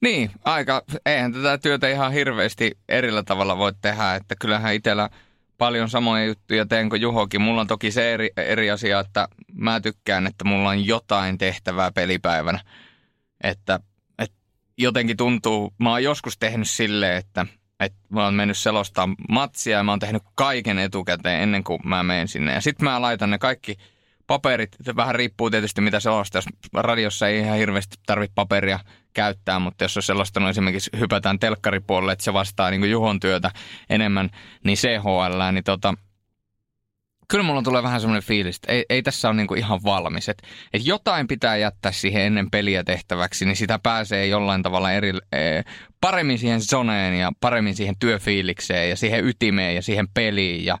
Niin, 0.00 0.30
aika, 0.44 0.82
eihän 1.06 1.32
tätä 1.32 1.58
työtä 1.58 1.88
ihan 1.88 2.12
hirveästi 2.12 2.78
erillä 2.88 3.22
tavalla 3.22 3.58
voi 3.58 3.72
tehdä, 3.82 4.14
että 4.14 4.34
kyllähän 4.40 4.74
itsellä– 4.74 5.10
paljon 5.60 5.90
samoja 5.90 6.24
juttuja 6.24 6.66
teen 6.66 6.88
kuin 6.88 7.02
Juhokin. 7.02 7.40
Mulla 7.40 7.60
on 7.60 7.66
toki 7.66 7.90
se 7.90 8.14
eri, 8.14 8.30
eri 8.36 8.70
asia, 8.70 9.00
että 9.00 9.28
mä 9.52 9.80
tykkään, 9.80 10.26
että 10.26 10.44
mulla 10.44 10.68
on 10.68 10.86
jotain 10.86 11.38
tehtävää 11.38 11.92
pelipäivänä. 11.92 12.60
Että, 13.44 13.80
että 14.18 14.36
jotenkin 14.78 15.16
tuntuu, 15.16 15.72
mä 15.78 15.90
oon 15.90 16.02
joskus 16.02 16.38
tehnyt 16.38 16.68
silleen, 16.68 17.16
että, 17.16 17.46
että 17.80 17.98
mä 18.08 18.24
oon 18.24 18.34
mennyt 18.34 18.56
selostaa 18.56 19.08
matsia 19.28 19.76
ja 19.76 19.82
mä 19.84 19.92
oon 19.92 19.98
tehnyt 19.98 20.22
kaiken 20.34 20.78
etukäteen 20.78 21.42
ennen 21.42 21.64
kuin 21.64 21.80
mä 21.84 22.02
menen 22.02 22.28
sinne. 22.28 22.52
Ja 22.52 22.60
sitten 22.60 22.84
mä 22.84 23.02
laitan 23.02 23.30
ne 23.30 23.38
kaikki 23.38 23.76
paperit, 24.30 24.76
vähän 24.96 25.14
riippuu 25.14 25.50
tietysti 25.50 25.80
mitä 25.80 26.00
selostaa. 26.00 26.38
Jos 26.38 26.72
radiossa 26.74 27.28
ei 27.28 27.38
ihan 27.38 27.58
hirveästi 27.58 27.96
tarvitse 28.06 28.32
paperia 28.34 28.78
käyttää, 29.14 29.58
mutta 29.58 29.84
jos 29.84 29.96
on 29.96 30.02
sellaista, 30.02 30.40
no 30.40 30.48
esimerkiksi 30.48 30.90
hypätään 30.98 31.38
telkkaripuolelle, 31.38 32.12
että 32.12 32.24
se 32.24 32.32
vastaa 32.32 32.70
niin 32.70 32.90
Juhon 32.90 33.20
työtä 33.20 33.50
enemmän, 33.88 34.30
niin 34.64 34.76
CHL, 34.76 35.52
niin 35.52 35.64
tota, 35.64 35.94
kyllä 37.30 37.44
mulla 37.44 37.62
tulee 37.62 37.82
vähän 37.82 38.00
semmoinen 38.00 38.22
fiilis, 38.22 38.56
että 38.56 38.72
ei, 38.72 38.84
ei 38.88 39.02
tässä 39.02 39.28
ole 39.28 39.36
niin 39.36 39.46
kuin 39.46 39.58
ihan 39.58 39.80
valmis. 39.84 40.28
Että 40.28 40.46
et 40.72 40.86
jotain 40.86 41.28
pitää 41.28 41.56
jättää 41.56 41.92
siihen 41.92 42.22
ennen 42.22 42.50
peliä 42.50 42.84
tehtäväksi, 42.84 43.44
niin 43.44 43.56
sitä 43.56 43.78
pääsee 43.82 44.26
jollain 44.26 44.62
tavalla 44.62 44.92
eri, 44.92 45.12
ee, 45.32 45.62
paremmin 46.00 46.38
siihen 46.38 46.60
zoneen 46.60 47.18
ja 47.18 47.32
paremmin 47.40 47.76
siihen 47.76 47.94
työfiilikseen 47.98 48.90
ja 48.90 48.96
siihen 48.96 49.24
ytimeen 49.24 49.74
ja 49.74 49.82
siihen 49.82 50.08
peliin. 50.08 50.64
Ja, 50.64 50.78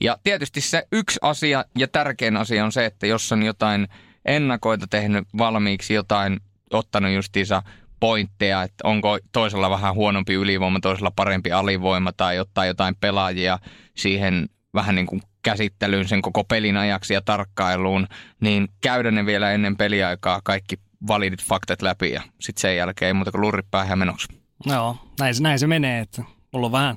ja 0.00 0.16
tietysti 0.24 0.60
se 0.60 0.86
yksi 0.92 1.18
asia 1.22 1.64
ja 1.78 1.88
tärkein 1.88 2.36
asia 2.36 2.64
on 2.64 2.72
se, 2.72 2.86
että 2.86 3.06
jos 3.06 3.32
on 3.32 3.42
jotain 3.42 3.88
ennakoita 4.24 4.86
tehnyt 4.86 5.28
valmiiksi, 5.38 5.94
jotain 5.94 6.40
ottanut 6.72 7.12
justiinsa 7.12 7.62
pointteja, 8.00 8.62
että 8.62 8.88
onko 8.88 9.18
toisella 9.32 9.70
vähän 9.70 9.94
huonompi 9.94 10.34
ylivoima, 10.34 10.80
toisella 10.80 11.10
parempi 11.16 11.52
alivoima 11.52 12.12
tai 12.12 12.38
ottaa 12.38 12.66
jotain 12.66 12.96
pelaajia 13.00 13.58
siihen 13.96 14.48
vähän 14.74 14.94
niin 14.94 15.06
kuin 15.06 15.22
käsittelyyn 15.42 16.08
sen 16.08 16.22
koko 16.22 16.44
pelin 16.44 16.76
ajaksi 16.76 17.14
ja 17.14 17.20
tarkkailuun, 17.20 18.06
niin 18.40 18.68
käydä 18.80 19.10
ne 19.10 19.26
vielä 19.26 19.52
ennen 19.52 19.76
peliaikaa 19.76 20.40
kaikki 20.44 20.76
validit 21.06 21.44
faktat 21.44 21.82
läpi 21.82 22.10
ja 22.10 22.22
sitten 22.40 22.60
sen 22.60 22.76
jälkeen 22.76 23.06
ei 23.06 23.12
muuta 23.12 23.30
kuin 23.30 23.40
lurri 23.40 23.62
päähän 23.70 23.98
menoksi. 23.98 24.28
Joo, 24.66 24.96
näin 25.20 25.34
se, 25.34 25.42
näin 25.42 25.58
se 25.58 25.66
menee, 25.66 26.00
että 26.00 26.22
mulla 26.52 26.66
on 26.66 26.72
vähän, 26.72 26.96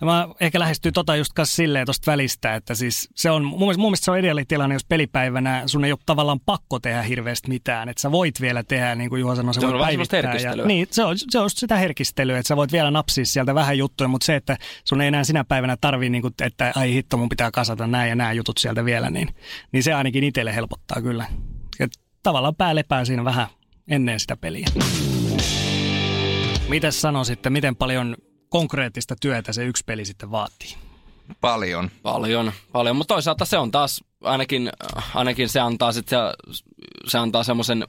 mä 0.00 0.28
ehkä 0.40 0.58
lähestyy 0.58 0.92
tota 0.92 1.16
just 1.16 1.32
kanssa 1.32 1.56
silleen 1.56 1.86
tosta 1.86 2.10
välistä, 2.10 2.54
että 2.54 2.74
siis 2.74 3.08
se 3.14 3.30
on, 3.30 3.44
mun 3.44 3.58
mielestä, 3.58 3.80
mun 3.80 3.90
mielestä 3.90 4.04
se 4.04 4.10
on 4.10 4.46
tilanne, 4.48 4.74
jos 4.74 4.84
pelipäivänä 4.84 5.62
sun 5.66 5.84
ei 5.84 5.92
ole 5.92 5.98
tavallaan 6.06 6.40
pakko 6.40 6.78
tehdä 6.78 7.02
hirveästi 7.02 7.48
mitään, 7.48 7.88
että 7.88 8.00
sä 8.00 8.12
voit 8.12 8.40
vielä 8.40 8.62
tehdä, 8.62 8.94
niin 8.94 9.10
kuin 9.10 9.20
Juha 9.20 9.34
sanoi, 9.36 9.54
se, 9.54 9.60
se 9.60 9.66
on 9.66 9.80
päivittää. 9.80 10.36
Ja, 10.36 10.66
niin, 10.66 10.86
se 10.90 11.04
on, 11.04 11.16
se 11.30 11.38
on 11.38 11.50
sitä 11.50 11.76
herkistelyä, 11.76 12.38
että 12.38 12.48
sä 12.48 12.56
voit 12.56 12.72
vielä 12.72 12.90
napsia 12.90 13.24
sieltä 13.24 13.54
vähän 13.54 13.78
juttuja, 13.78 14.08
mutta 14.08 14.24
se, 14.24 14.36
että 14.36 14.58
sun 14.84 15.00
ei 15.00 15.08
enää 15.08 15.24
sinä 15.24 15.44
päivänä 15.44 15.76
tarvii, 15.80 16.10
niin 16.10 16.22
kuin, 16.22 16.34
että 16.42 16.72
ai 16.76 16.92
hitto, 16.92 17.16
mun 17.16 17.28
pitää 17.28 17.50
kasata 17.50 17.86
näin 17.86 18.08
ja 18.08 18.14
nämä 18.14 18.32
jutut 18.32 18.58
sieltä 18.58 18.84
vielä, 18.84 19.10
niin, 19.10 19.28
niin 19.72 19.82
se 19.82 19.92
ainakin 19.92 20.24
itselle 20.24 20.54
helpottaa 20.54 21.02
kyllä. 21.02 21.26
Et 21.80 21.90
tavallaan 22.22 22.56
pää 22.56 22.74
lepää 22.74 23.04
siinä 23.04 23.24
vähän 23.24 23.46
ennen 23.88 24.20
sitä 24.20 24.36
peliä. 24.36 24.66
Miten 26.68 26.92
sanoisitte, 26.92 27.50
miten 27.50 27.76
paljon 27.76 28.16
konkreettista 28.52 29.14
työtä 29.20 29.52
se 29.52 29.64
yksi 29.64 29.84
peli 29.86 30.04
sitten 30.04 30.30
vaatii? 30.30 30.74
Paljon. 31.40 31.90
Paljon, 32.02 32.52
paljon. 32.72 32.96
Mutta 32.96 33.14
toisaalta 33.14 33.44
se 33.44 33.58
on 33.58 33.70
taas, 33.70 34.04
ainakin, 34.22 34.70
ainakin 35.14 35.48
se 35.48 35.60
antaa 35.60 35.92
sitten 35.92 36.18
se, 36.50 36.64
se 37.06 37.18
antaa 37.18 37.44
semmoisen, 37.44 37.84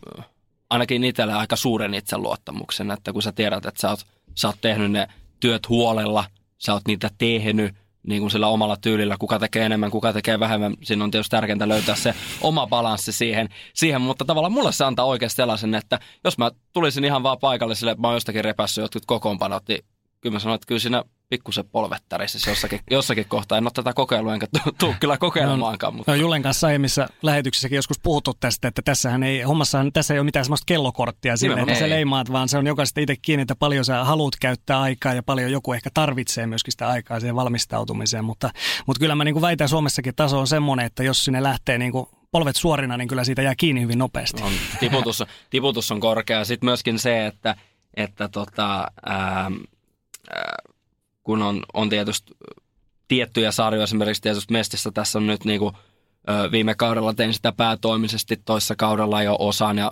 ainakin 0.69 1.03
itselle 1.03 1.33
aika 1.33 1.55
suuren 1.55 1.93
itseluottamuksen, 1.93 2.91
että 2.91 3.13
kun 3.13 3.21
sä 3.21 3.31
tiedät, 3.31 3.65
että 3.65 3.81
sä 3.81 3.89
oot, 3.89 3.99
sä 4.35 4.47
oot 4.47 4.55
tehnyt 4.61 4.91
ne 4.91 5.07
työt 5.39 5.69
huolella, 5.69 6.25
sä 6.57 6.73
oot 6.73 6.87
niitä 6.87 7.09
tehnyt, 7.17 7.75
niin 8.07 8.21
kuin 8.21 8.31
sillä 8.31 8.47
omalla 8.47 8.77
tyylillä, 8.77 9.15
kuka 9.19 9.39
tekee 9.39 9.65
enemmän, 9.65 9.91
kuka 9.91 10.13
tekee 10.13 10.39
vähemmän. 10.39 10.73
Siinä 10.83 11.03
on 11.03 11.11
tietysti 11.11 11.31
tärkeintä 11.31 11.67
löytää 11.67 11.95
se 11.95 12.15
oma 12.41 12.67
balanssi 12.67 13.11
siihen, 13.11 13.49
siihen, 13.73 14.01
mutta 14.01 14.25
tavallaan 14.25 14.53
mulle 14.53 14.71
se 14.71 14.85
antaa 14.85 15.05
oikeasti 15.05 15.35
sellaisen, 15.35 15.75
että 15.75 15.99
jos 16.23 16.37
mä 16.37 16.51
tulisin 16.73 17.05
ihan 17.05 17.23
vaan 17.23 17.39
paikalle 17.39 17.75
sille, 17.75 17.91
että 17.91 18.01
mä 18.01 18.07
oon 18.07 18.15
jostakin 18.15 18.43
repässyt 18.43 18.81
jotkut 18.81 19.05
kokoonpanot, 19.05 19.63
niin 19.67 19.85
kyllä 20.23 20.35
mä 20.35 20.39
sanoin, 20.39 20.55
että 20.55 20.67
kyllä 20.67 20.79
siinä 20.79 21.03
pikkusen 21.29 21.65
polvettarissa 21.71 22.49
jossakin, 22.49 22.79
jossakin 22.91 23.25
kohtaa. 23.27 23.57
En 23.57 23.63
ole 23.63 23.71
tätä 23.73 23.93
kokeilua, 23.93 24.33
enkä 24.33 24.47
tule 24.77 24.95
kyllä 24.99 25.17
kokeilemaankaan. 25.17 25.95
Mutta. 25.95 26.11
No, 26.11 26.15
Julen 26.15 26.41
kanssa 26.41 26.67
aiemmissa 26.67 27.07
lähetyksissäkin 27.21 27.75
joskus 27.75 27.99
puhuttu 28.03 28.33
tästä, 28.39 28.67
että 28.67 28.81
tässähän 28.85 29.23
ei, 29.23 29.41
hommassahan 29.41 29.93
tässä 29.93 30.13
ei 30.13 30.19
ole 30.19 30.25
mitään 30.25 30.45
sellaista 30.45 30.65
kellokorttia 30.65 31.37
sille, 31.37 31.61
että 31.61 31.75
se 31.75 31.89
leimaat, 31.89 32.31
vaan 32.31 32.49
se 32.49 32.57
on 32.57 32.67
jokaista 32.67 33.01
itse 33.01 33.15
kiinni, 33.15 33.41
että 33.41 33.55
paljon 33.55 33.85
sä 33.85 34.03
haluat 34.03 34.33
käyttää 34.39 34.81
aikaa 34.81 35.13
ja 35.13 35.23
paljon 35.23 35.51
joku 35.51 35.73
ehkä 35.73 35.89
tarvitsee 35.93 36.47
myöskin 36.47 36.71
sitä 36.71 36.87
aikaa 36.87 37.19
siihen 37.19 37.35
valmistautumiseen. 37.35 38.25
Mutta, 38.25 38.49
mutta 38.87 38.99
kyllä 38.99 39.15
mä 39.15 39.23
niin 39.23 39.33
kuin 39.33 39.41
väitän 39.41 39.69
Suomessakin 39.69 40.15
taso 40.15 40.39
on 40.39 40.47
semmoinen, 40.47 40.85
että 40.85 41.03
jos 41.03 41.25
sinne 41.25 41.43
lähtee 41.43 41.77
niin 41.77 41.91
kuin 41.91 42.05
polvet 42.31 42.55
suorina, 42.55 42.97
niin 42.97 43.07
kyllä 43.07 43.23
siitä 43.23 43.41
jää 43.41 43.55
kiinni 43.55 43.81
hyvin 43.81 43.99
nopeasti. 43.99 44.43
On, 44.43 44.51
tiputus, 44.79 45.23
tiputus 45.49 45.91
on 45.91 45.99
korkea. 45.99 46.45
Sitten 46.45 46.67
myöskin 46.67 46.99
se, 46.99 47.25
että, 47.25 47.55
että 47.93 48.27
tota, 48.27 48.87
ää, 49.05 49.51
kun 51.23 51.41
on, 51.41 51.63
on 51.73 51.89
tietysti 51.89 52.33
tiettyjä 53.07 53.51
sarjoja, 53.51 53.83
esimerkiksi 53.83 54.21
tietysti 54.21 54.53
Mestissä 54.53 54.91
tässä 54.91 55.19
on 55.19 55.27
nyt 55.27 55.45
niin 55.45 55.59
kuin, 55.59 55.75
viime 56.51 56.75
kaudella 56.75 57.13
tein 57.13 57.33
sitä 57.33 57.51
päätoimisesti, 57.51 58.41
toissa 58.45 58.75
kaudella 58.75 59.23
jo 59.23 59.35
osaan 59.39 59.77
ja 59.77 59.91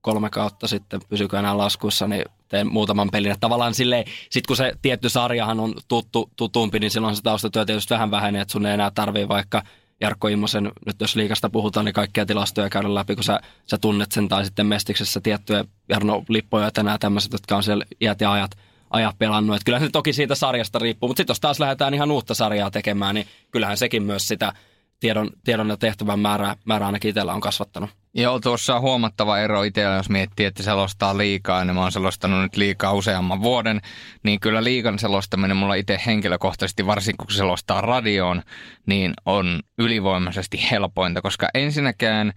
kolme 0.00 0.30
kautta 0.30 0.68
sitten 0.68 1.00
pysykö 1.08 1.38
enää 1.38 1.58
laskussa, 1.58 2.08
niin 2.08 2.24
teen 2.48 2.72
muutaman 2.72 3.08
pelin. 3.12 3.30
Että 3.30 3.40
tavallaan 3.40 3.74
silleen, 3.74 4.04
sit 4.30 4.46
kun 4.46 4.56
se 4.56 4.72
tietty 4.82 5.08
sarjahan 5.08 5.60
on 5.60 5.74
tuttu, 5.88 6.30
tutumpi, 6.36 6.78
niin 6.78 6.90
silloin 6.90 7.16
se 7.16 7.22
taustatyö 7.22 7.64
tietysti 7.64 7.94
vähän 7.94 8.10
vähenee, 8.10 8.42
että 8.42 8.52
sun 8.52 8.66
ei 8.66 8.74
enää 8.74 8.90
tarvii 8.90 9.28
vaikka 9.28 9.62
Jarkko 10.00 10.28
Immosen, 10.28 10.72
nyt 10.86 11.00
jos 11.00 11.16
liikasta 11.16 11.50
puhutaan, 11.50 11.84
niin 11.84 11.92
kaikkia 11.92 12.26
tilastoja 12.26 12.70
käydä 12.70 12.94
läpi, 12.94 13.14
kun 13.14 13.24
sä, 13.24 13.40
sä 13.66 13.78
tunnet 13.78 14.12
sen, 14.12 14.28
tai 14.28 14.44
sitten 14.44 14.66
Mestiksessä 14.66 15.20
tiettyjä 15.20 15.64
Jarno 15.88 16.24
Lippoja 16.28 16.70
ja 16.76 16.82
nämä 16.82 16.98
tämmöiset, 16.98 17.32
jotka 17.32 17.56
on 17.56 17.62
siellä 17.62 17.84
iät 18.00 18.20
ja 18.20 18.32
ajat– 18.32 18.50
ajat 18.92 19.18
pelannut. 19.18 19.56
Että 19.56 19.64
kyllähän 19.64 19.88
se 19.88 19.92
toki 19.92 20.12
siitä 20.12 20.34
sarjasta 20.34 20.78
riippuu, 20.78 21.08
mutta 21.08 21.20
sitten 21.20 21.32
jos 21.32 21.40
taas 21.40 21.60
lähdetään 21.60 21.94
ihan 21.94 22.10
uutta 22.10 22.34
sarjaa 22.34 22.70
tekemään, 22.70 23.14
niin 23.14 23.26
kyllähän 23.50 23.76
sekin 23.76 24.02
myös 24.02 24.28
sitä 24.28 24.52
tiedon, 25.00 25.30
tiedon 25.44 25.68
ja 25.68 25.76
tehtävän 25.76 26.20
määrää, 26.20 26.56
määrää 26.64 26.86
ainakin 26.86 27.08
itsellä 27.08 27.34
on 27.34 27.40
kasvattanut. 27.40 27.90
Joo, 28.14 28.40
tuossa 28.40 28.76
on 28.76 28.82
huomattava 28.82 29.38
ero 29.38 29.62
itsellä, 29.62 29.96
jos 29.96 30.08
miettii, 30.08 30.46
että 30.46 30.62
selostaa 30.62 31.18
liikaa, 31.18 31.64
niin 31.64 31.74
mä 31.74 31.80
oon 31.82 31.92
selostanut 31.92 32.42
nyt 32.42 32.56
liikaa 32.56 32.92
useamman 32.92 33.42
vuoden, 33.42 33.80
niin 34.22 34.40
kyllä 34.40 34.64
liikan 34.64 34.98
selostaminen 34.98 35.56
mulla 35.56 35.74
itse 35.74 36.00
henkilökohtaisesti, 36.06 36.86
varsinkin 36.86 37.26
kun 37.26 37.36
selostaa 37.36 37.80
radioon, 37.80 38.42
niin 38.86 39.12
on 39.26 39.60
ylivoimaisesti 39.78 40.70
helpointa, 40.70 41.22
koska 41.22 41.48
ensinnäkään 41.54 42.32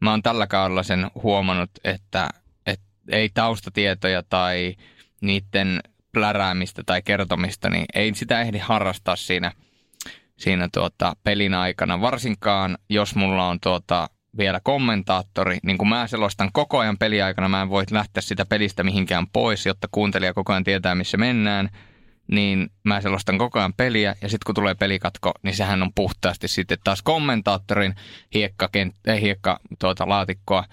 mä 0.00 0.10
oon 0.10 0.22
tällä 0.22 0.46
kaudella 0.46 0.82
sen 0.82 1.10
huomannut, 1.22 1.70
että, 1.84 2.28
että 2.66 2.86
ei 3.08 3.28
taustatietoja 3.34 4.22
tai 4.22 4.74
niiden 5.20 5.80
pläräämistä 6.12 6.82
tai 6.86 7.02
kertomista, 7.02 7.70
niin 7.70 7.84
ei 7.94 8.14
sitä 8.14 8.40
ehdi 8.40 8.58
harrastaa 8.58 9.16
siinä, 9.16 9.52
siinä 10.36 10.68
tuota 10.72 11.16
pelin 11.24 11.54
aikana. 11.54 12.00
Varsinkaan, 12.00 12.78
jos 12.88 13.14
mulla 13.14 13.48
on 13.48 13.60
tuota 13.60 14.08
vielä 14.38 14.60
kommentaattori, 14.62 15.58
niin 15.62 15.78
kun 15.78 15.88
mä 15.88 16.06
selostan 16.06 16.50
koko 16.52 16.78
ajan 16.78 16.98
peliaikana, 16.98 17.48
mä 17.48 17.62
en 17.62 17.68
voi 17.68 17.84
lähteä 17.90 18.20
sitä 18.20 18.46
pelistä 18.46 18.82
mihinkään 18.82 19.26
pois, 19.32 19.66
jotta 19.66 19.88
kuuntelija 19.90 20.34
koko 20.34 20.52
ajan 20.52 20.64
tietää, 20.64 20.94
missä 20.94 21.16
mennään, 21.16 21.68
niin 22.30 22.70
mä 22.84 23.00
selostan 23.00 23.38
koko 23.38 23.58
ajan 23.58 23.74
peliä, 23.74 24.14
ja 24.22 24.28
sitten 24.28 24.46
kun 24.46 24.54
tulee 24.54 24.74
pelikatko, 24.74 25.32
niin 25.42 25.56
sehän 25.56 25.82
on 25.82 25.94
puhtaasti 25.94 26.48
sitten 26.48 26.78
taas 26.84 27.02
kommentaattorin 27.02 27.94
hiekka, 28.34 28.68
kent- 28.76 29.20
hiekka 29.20 29.60
tuota, 29.78 30.08
laatikkoa 30.08 30.64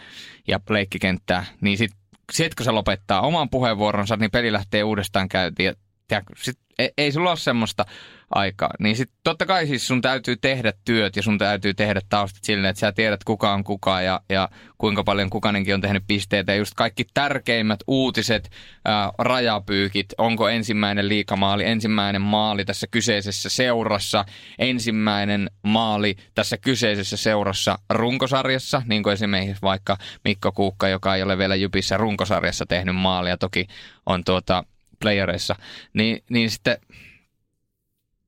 ja 0.48 0.60
pleikkikenttää, 0.60 1.46
niin 1.62 1.77
sitten 1.77 2.00
sit 2.32 2.56
kun 2.56 2.64
se 2.64 2.72
lopettaa 2.72 3.22
oman 3.22 3.50
puheenvuoronsa, 3.50 4.16
niin 4.16 4.32
peli 4.32 4.54
lähtee 4.54 4.84
uudestaan 4.84 5.30
käyntiin. 5.30 5.76
Ja, 6.12 6.22
sit, 6.38 6.60
ei, 6.80 6.92
ei 6.98 7.12
sulla 7.12 7.30
ole 7.30 7.38
semmoista 7.38 7.86
aikaa. 8.30 8.70
Niin 8.80 8.96
sitten 8.96 9.18
totta 9.24 9.46
kai 9.46 9.68
siis 9.68 9.88
sun 9.88 10.02
täytyy 10.02 10.36
tehdä 10.36 10.74
työt 10.86 11.16
ja 11.16 11.24
sun 11.24 11.38
täytyy 11.38 11.74
tehdä 11.74 12.02
taustat 12.10 12.44
silleen, 12.44 12.70
että 12.70 12.80
sä 12.80 12.92
tiedät 12.92 13.24
kuka 13.24 13.54
on 13.54 13.64
kuka 13.64 14.02
ja, 14.02 14.22
ja 14.30 14.50
kuinka 14.78 15.04
paljon 15.04 15.30
kukainenkin 15.30 15.74
on 15.74 15.82
tehnyt 15.82 16.04
pisteitä. 16.08 16.52
Ja 16.52 16.58
just 16.58 16.74
kaikki 16.76 17.06
tärkeimmät 17.14 17.80
uutiset, 17.88 18.50
ää, 18.86 19.12
rajapyykit, 19.18 20.06
onko 20.18 20.50
ensimmäinen 20.50 21.10
liikamaali, 21.10 21.66
ensimmäinen 21.66 22.22
maali 22.22 22.66
tässä 22.66 22.88
kyseisessä 22.92 23.50
seurassa, 23.50 24.26
ensimmäinen 24.60 25.52
maali 25.64 26.16
tässä 26.36 26.58
kyseisessä 26.58 27.18
seurassa 27.18 27.80
runkosarjassa, 27.90 28.82
niin 28.86 29.04
kuin 29.04 29.14
esimerkiksi 29.14 29.62
vaikka 29.62 29.98
Mikko 30.24 30.52
Kuukka, 30.52 30.88
joka 30.88 31.16
ei 31.16 31.24
ole 31.24 31.38
vielä 31.38 31.56
Jypissä 31.56 31.98
runkosarjassa 31.98 32.66
tehnyt 32.66 32.96
maalia, 32.96 33.38
toki 33.38 33.68
on 34.06 34.24
tuota 34.24 34.64
playereissa, 35.00 35.56
niin, 35.94 36.24
niin 36.30 36.51
sitten 36.51 36.77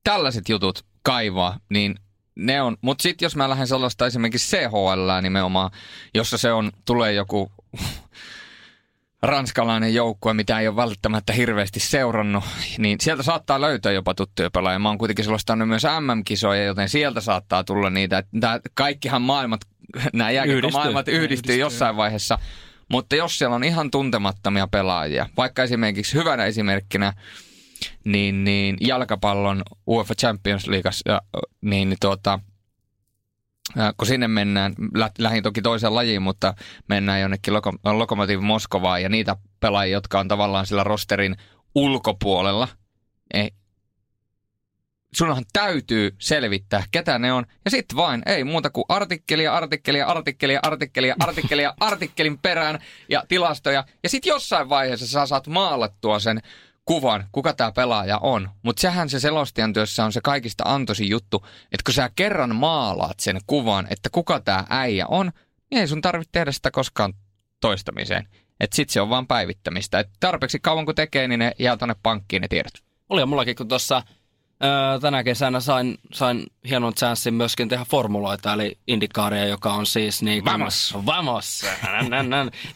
tällaiset 0.04 0.48
jutut 0.48 0.84
kaivaa, 1.02 1.58
niin 1.68 1.94
ne 2.34 2.62
on, 2.62 2.76
mutta 2.80 3.02
sitten 3.02 3.26
jos 3.26 3.36
mä 3.36 3.48
lähden 3.48 3.66
sellaista 3.66 4.06
esimerkiksi 4.06 4.56
CHL 4.56 5.20
nimenomaan, 5.22 5.70
jossa 6.14 6.38
se 6.38 6.52
on, 6.52 6.72
tulee 6.84 7.12
joku 7.12 7.52
ranskalainen 9.22 9.94
joukkue, 9.94 10.34
mitä 10.34 10.60
ei 10.60 10.68
ole 10.68 10.76
välttämättä 10.76 11.32
hirveästi 11.32 11.80
seurannut, 11.80 12.44
niin 12.78 13.00
sieltä 13.00 13.22
saattaa 13.22 13.60
löytää 13.60 13.92
jopa 13.92 14.14
tuttuja 14.14 14.50
pelaajia. 14.50 14.78
Mä 14.78 14.88
oon 14.88 14.98
kuitenkin 14.98 15.24
selostanut 15.24 15.68
myös 15.68 15.82
MM-kisoja, 15.82 16.64
joten 16.64 16.88
sieltä 16.88 17.20
saattaa 17.20 17.64
tulla 17.64 17.90
niitä. 17.90 18.24
Tää, 18.40 18.60
kaikkihan 18.74 19.22
maailmat, 19.22 19.60
nämä 20.12 20.30
maailmat 20.72 21.08
yhdistyy, 21.08 21.24
yhdistyy 21.24 21.56
jossain 21.56 21.96
vaiheessa. 21.96 22.38
Mutta 22.90 23.16
jos 23.16 23.38
siellä 23.38 23.56
on 23.56 23.64
ihan 23.64 23.90
tuntemattomia 23.90 24.66
pelaajia, 24.66 25.26
vaikka 25.36 25.62
esimerkiksi 25.62 26.14
hyvänä 26.14 26.44
esimerkkinä 26.44 27.12
niin, 28.04 28.44
niin 28.44 28.76
jalkapallon 28.80 29.62
UEFA 29.86 30.14
Champions 30.14 30.66
Leagueassa, 30.66 31.22
niin, 31.60 31.88
niin 31.88 31.98
tuota, 32.00 32.40
kun 33.96 34.06
sinne 34.06 34.28
mennään, 34.28 34.74
lähin 35.18 35.42
toki 35.42 35.62
toiseen 35.62 35.94
lajiin, 35.94 36.22
mutta 36.22 36.54
mennään 36.88 37.20
jonnekin 37.20 37.54
Loko- 37.54 37.92
Lokomotiv 37.92 38.40
Moskovaan 38.40 39.02
ja 39.02 39.08
niitä 39.08 39.36
pelaajia, 39.60 39.96
jotka 39.96 40.20
on 40.20 40.28
tavallaan 40.28 40.66
sillä 40.66 40.84
rosterin 40.84 41.36
ulkopuolella, 41.74 42.68
ei, 43.34 43.50
sunhan 45.14 45.44
täytyy 45.52 46.14
selvittää, 46.18 46.84
ketä 46.90 47.18
ne 47.18 47.32
on. 47.32 47.46
Ja 47.64 47.70
sitten 47.70 47.96
vain, 47.96 48.22
ei 48.26 48.44
muuta 48.44 48.70
kuin 48.70 48.84
artikkelia, 48.88 49.54
artikkelia, 49.54 50.06
artikkelia, 50.06 50.60
artikkelia, 50.62 51.14
artikkelia, 51.20 51.74
artikkelin 51.80 52.38
perään 52.38 52.78
ja 53.08 53.24
tilastoja. 53.28 53.84
Ja 54.02 54.08
sitten 54.08 54.30
jossain 54.30 54.68
vaiheessa 54.68 55.06
sä 55.06 55.26
saat 55.26 55.46
maalattua 55.46 56.18
sen 56.18 56.40
kuvan, 56.84 57.24
kuka 57.32 57.52
tämä 57.52 57.72
pelaaja 57.72 58.18
on. 58.18 58.50
Mutta 58.62 58.80
sehän 58.80 59.08
se 59.08 59.20
selostajan 59.20 59.72
työssä 59.72 60.04
on 60.04 60.12
se 60.12 60.20
kaikista 60.20 60.64
antoisin 60.66 61.08
juttu, 61.08 61.46
että 61.72 61.84
kun 61.84 61.94
sä 61.94 62.10
kerran 62.16 62.56
maalaat 62.56 63.20
sen 63.20 63.40
kuvan, 63.46 63.86
että 63.90 64.08
kuka 64.12 64.40
tämä 64.40 64.64
äijä 64.70 65.06
on, 65.06 65.32
niin 65.70 65.80
ei 65.80 65.88
sun 65.88 66.00
tarvitse 66.00 66.32
tehdä 66.32 66.52
sitä 66.52 66.70
koskaan 66.70 67.14
toistamiseen. 67.60 68.28
Että 68.60 68.76
sit 68.76 68.90
se 68.90 69.00
on 69.00 69.08
vaan 69.08 69.26
päivittämistä. 69.26 69.98
Et 69.98 70.10
tarpeeksi 70.20 70.58
kauan 70.60 70.86
kun 70.86 70.94
tekee, 70.94 71.28
niin 71.28 71.38
ne 71.38 71.52
jää 71.58 71.76
tonne 71.76 71.94
pankkiin 72.02 72.42
ne 72.42 72.48
tiedot. 72.48 72.72
Oli 73.08 73.26
mullakin, 73.26 73.56
kun 73.56 73.68
tuossa 73.68 74.02
tänä 75.00 75.24
kesänä 75.24 75.60
sain, 75.60 75.98
sain 76.12 76.46
hienon 76.68 76.94
chanssin 76.94 77.34
myöskin 77.34 77.68
tehdä 77.68 77.84
formuloita, 77.90 78.52
eli 78.52 78.78
indikaaria, 78.86 79.46
joka 79.46 79.72
on 79.72 79.86
siis 79.86 80.22
niin 80.22 80.42
kuin, 80.44 80.52
Vamos! 80.52 80.94
Vamos! 81.06 81.62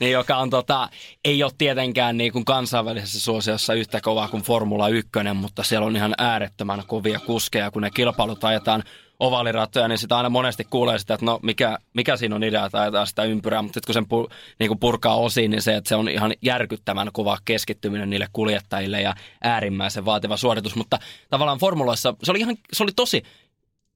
niin, 0.00 0.12
joka 0.12 0.36
on 0.36 0.50
tota, 0.50 0.88
ei 1.24 1.42
ole 1.42 1.52
tietenkään 1.58 2.16
niin 2.16 2.32
kuin 2.32 2.44
kansainvälisessä 2.44 3.20
suosiossa 3.20 3.74
yhtä 3.74 4.00
kova 4.00 4.28
kuin 4.28 4.42
Formula 4.42 4.88
1, 4.88 5.10
mutta 5.34 5.62
siellä 5.62 5.86
on 5.86 5.96
ihan 5.96 6.14
äärettömän 6.18 6.82
kovia 6.86 7.20
kuskeja, 7.20 7.70
kun 7.70 7.82
ne 7.82 7.90
kilpailut 7.90 8.44
ajetaan 8.44 8.82
ovaaliratoja, 9.26 9.88
niin 9.88 9.98
sitä 9.98 10.16
aina 10.16 10.28
monesti 10.28 10.66
kuulee 10.70 10.98
sitä, 10.98 11.14
että 11.14 11.26
no 11.26 11.40
mikä, 11.42 11.78
mikä 11.94 12.16
siinä 12.16 12.34
on 12.34 12.44
idea, 12.44 12.64
että 12.64 12.82
ajetaan 12.82 13.06
sitä 13.06 13.24
ympyrää, 13.24 13.62
mutta 13.62 13.76
sitten 13.76 13.86
kun 13.86 13.94
sen 13.94 14.08
pu, 14.08 14.28
niin 14.58 14.68
kuin 14.68 14.78
purkaa 14.78 15.16
osiin, 15.16 15.50
niin 15.50 15.62
se, 15.62 15.76
että 15.76 15.88
se 15.88 15.96
on 15.96 16.08
ihan 16.08 16.34
järkyttävän 16.42 17.10
kova 17.12 17.38
keskittyminen 17.44 18.10
niille 18.10 18.26
kuljettajille 18.32 19.00
ja 19.00 19.14
äärimmäisen 19.42 20.04
vaativa 20.04 20.36
suoritus, 20.36 20.76
mutta 20.76 20.98
tavallaan 21.30 21.58
formuloissa 21.58 22.14
se 22.22 22.30
oli, 22.30 22.40
ihan, 22.40 22.56
se 22.72 22.82
oli 22.82 22.92
tosi, 22.96 23.22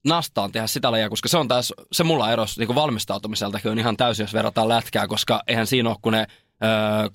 nastaan 0.06 0.52
tehdä 0.52 0.66
sitä 0.66 0.90
lajia, 0.90 1.10
koska 1.10 1.28
se 1.28 1.38
on 1.38 1.48
taas, 1.48 1.74
se 1.92 2.04
mulla 2.04 2.32
eros 2.32 2.58
niin 2.58 2.74
valmistautumiseltakin 2.74 3.70
on 3.70 3.78
ihan 3.78 3.96
täysin, 3.96 4.24
jos 4.24 4.34
verrataan 4.34 4.68
lätkää, 4.68 5.06
koska 5.06 5.42
eihän 5.46 5.66
siinä 5.66 5.88
ole 5.88 5.96
kuin 6.02 6.12
ne 6.12 6.26
öö, 6.64 7.08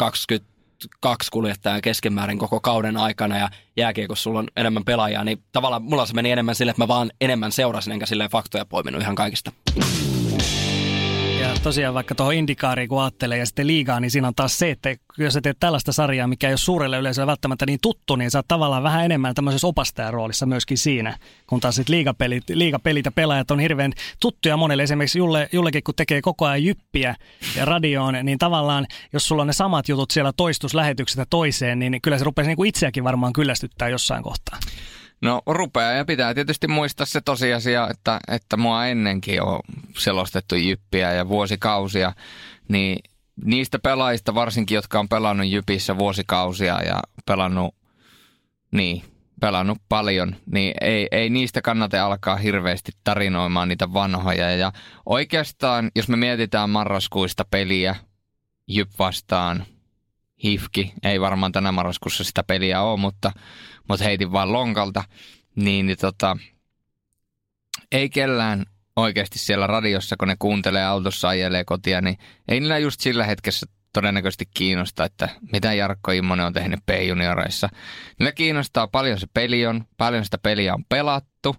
22 0.99 1.31
kuljettajaa 1.31 1.81
keskimäärin 1.81 2.39
koko 2.39 2.59
kauden 2.59 2.97
aikana 2.97 3.37
ja 3.37 3.49
kun 4.07 4.17
sulla 4.17 4.39
on 4.39 4.47
enemmän 4.55 4.85
pelaajia, 4.85 5.23
niin 5.23 5.43
tavallaan 5.51 5.83
mulla 5.83 6.05
se 6.05 6.13
meni 6.13 6.31
enemmän 6.31 6.55
sille, 6.55 6.69
että 6.69 6.83
mä 6.83 6.87
vaan 6.87 7.11
enemmän 7.21 7.51
seurasin 7.51 7.93
enkä 7.93 8.05
silleen 8.05 8.29
faktoja 8.29 8.65
poiminut 8.65 9.01
ihan 9.01 9.15
kaikista. 9.15 9.51
Tosiaan 11.63 11.93
vaikka 11.93 12.15
tuohon 12.15 12.33
indikaariin 12.33 12.89
kun 12.89 13.01
ajattelee 13.01 13.37
ja 13.37 13.45
sitten 13.45 13.67
liigaa, 13.67 13.99
niin 13.99 14.11
siinä 14.11 14.27
on 14.27 14.35
taas 14.35 14.57
se, 14.57 14.71
että 14.71 14.95
jos 15.17 15.33
sä 15.33 15.41
teet 15.41 15.57
tällaista 15.59 15.91
sarjaa, 15.91 16.27
mikä 16.27 16.47
ei 16.47 16.51
ole 16.51 16.57
suurelle 16.57 16.97
yleisölle 16.97 17.27
välttämättä 17.27 17.65
niin 17.65 17.79
tuttu, 17.81 18.15
niin 18.15 18.31
sä 18.31 18.39
oot 18.39 18.47
tavallaan 18.47 18.83
vähän 18.83 19.05
enemmän 19.05 19.35
tämmöisessä 19.35 19.67
opastajaroolissa 19.67 20.45
myöskin 20.45 20.77
siinä. 20.77 21.17
Kun 21.47 21.59
taas 21.59 21.75
sitten 21.75 21.95
liigapelit, 21.95 22.43
liigapelit 22.49 23.05
ja 23.05 23.11
pelaajat 23.11 23.51
on 23.51 23.59
hirveän 23.59 23.93
tuttuja 24.19 24.57
monelle. 24.57 24.83
Esimerkiksi 24.83 25.19
Julle, 25.19 25.49
Jullekin, 25.51 25.83
kun 25.83 25.95
tekee 25.95 26.21
koko 26.21 26.45
ajan 26.45 26.63
jyppiä 26.63 27.15
ja 27.55 27.65
radioon, 27.65 28.15
niin 28.23 28.37
tavallaan 28.37 28.87
jos 29.13 29.27
sulla 29.27 29.41
on 29.41 29.47
ne 29.47 29.53
samat 29.53 29.89
jutut 29.89 30.11
siellä 30.11 30.33
toistuslähetyksestä 30.37 31.25
toiseen, 31.29 31.79
niin 31.79 32.01
kyllä 32.01 32.17
se 32.17 32.23
rupeaa 32.23 32.47
niin 32.47 32.65
itseäkin 32.65 33.03
varmaan 33.03 33.33
kyllästyttää 33.33 33.89
jossain 33.89 34.23
kohtaa. 34.23 34.59
No 35.23 35.41
rupeaa 35.45 35.91
ja 35.91 36.05
pitää 36.05 36.33
tietysti 36.33 36.67
muistaa 36.67 37.05
se 37.05 37.21
tosiasia, 37.21 37.87
että, 37.89 38.19
että 38.27 38.57
mua 38.57 38.85
ennenkin 38.85 39.41
on 39.41 39.59
selostettu 39.97 40.55
jyppiä 40.55 41.13
ja 41.13 41.27
vuosikausia, 41.27 42.13
niin 42.69 42.99
niistä 43.45 43.79
pelaajista 43.79 44.35
varsinkin, 44.35 44.75
jotka 44.75 44.99
on 44.99 45.09
pelannut 45.09 45.47
jypissä 45.47 45.97
vuosikausia 45.97 46.81
ja 46.81 46.99
pelannut, 47.25 47.75
niin, 48.71 49.03
pelannut 49.41 49.77
paljon, 49.89 50.35
niin 50.51 50.73
ei, 50.81 51.07
ei 51.11 51.29
niistä 51.29 51.61
kannata 51.61 52.05
alkaa 52.05 52.35
hirveästi 52.35 52.91
tarinoimaan 53.03 53.67
niitä 53.67 53.93
vanhoja. 53.93 54.55
Ja 54.55 54.71
oikeastaan, 55.05 55.91
jos 55.95 56.07
me 56.07 56.17
mietitään 56.17 56.69
marraskuista 56.69 57.45
peliä, 57.51 57.95
Jyp 58.67 58.89
vastaan 58.99 59.65
Hifki, 60.43 60.93
ei 61.03 61.21
varmaan 61.21 61.51
tänä 61.51 61.71
marraskuussa 61.71 62.23
sitä 62.23 62.43
peliä 62.43 62.81
ole, 62.81 62.99
mutta 62.99 63.31
mutta 63.87 64.05
heitin 64.05 64.31
vaan 64.31 64.53
lonkalta, 64.53 65.03
niin, 65.55 65.85
niin 65.85 65.97
tota, 65.97 66.37
ei 67.91 68.09
kellään 68.09 68.65
oikeasti 68.95 69.39
siellä 69.39 69.67
radiossa, 69.67 70.15
kun 70.17 70.27
ne 70.27 70.35
kuuntelee 70.39 70.85
autossa 70.85 71.29
ajelee 71.29 71.63
kotia, 71.65 72.01
niin 72.01 72.17
ei 72.47 72.59
niillä 72.59 72.77
just 72.77 72.99
sillä 72.99 73.25
hetkessä 73.25 73.65
todennäköisesti 73.93 74.45
kiinnosta, 74.53 75.05
että 75.05 75.29
mitä 75.51 75.73
Jarkko 75.73 76.11
Immonen 76.11 76.45
on 76.45 76.53
tehnyt 76.53 76.79
P-junioreissa. 76.85 77.69
Niillä 78.19 78.31
kiinnostaa 78.31 78.87
paljon 78.87 79.19
se 79.19 79.27
peli 79.33 79.65
on, 79.65 79.83
paljon 79.97 80.25
sitä 80.25 80.37
peliä 80.37 80.73
on 80.73 80.85
pelattu 80.89 81.55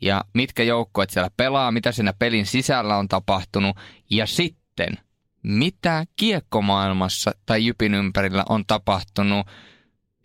ja 0.00 0.24
mitkä 0.34 0.62
joukkueet 0.62 1.10
siellä 1.10 1.30
pelaa, 1.36 1.72
mitä 1.72 1.92
siinä 1.92 2.12
pelin 2.18 2.46
sisällä 2.46 2.96
on 2.96 3.08
tapahtunut 3.08 3.76
ja 4.10 4.26
sitten 4.26 4.98
mitä 5.42 6.04
kiekkomaailmassa 6.16 7.30
tai 7.46 7.66
Jypin 7.66 7.94
ympärillä 7.94 8.44
on 8.48 8.64
tapahtunut 8.66 9.46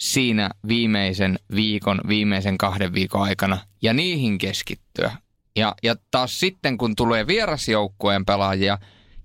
siinä 0.04 0.50
viimeisen 0.68 1.40
viikon, 1.56 2.02
viimeisen 2.08 2.58
kahden 2.58 2.94
viikon 2.94 3.22
aikana 3.22 3.58
ja 3.82 3.94
niihin 3.94 4.38
keskittyä. 4.38 5.12
Ja, 5.56 5.76
ja 5.84 5.96
taas 6.12 6.40
sitten, 6.40 6.78
kun 6.78 6.96
tulee 6.96 7.28
vierasjoukkueen 7.28 8.26
pelaajia, 8.26 8.78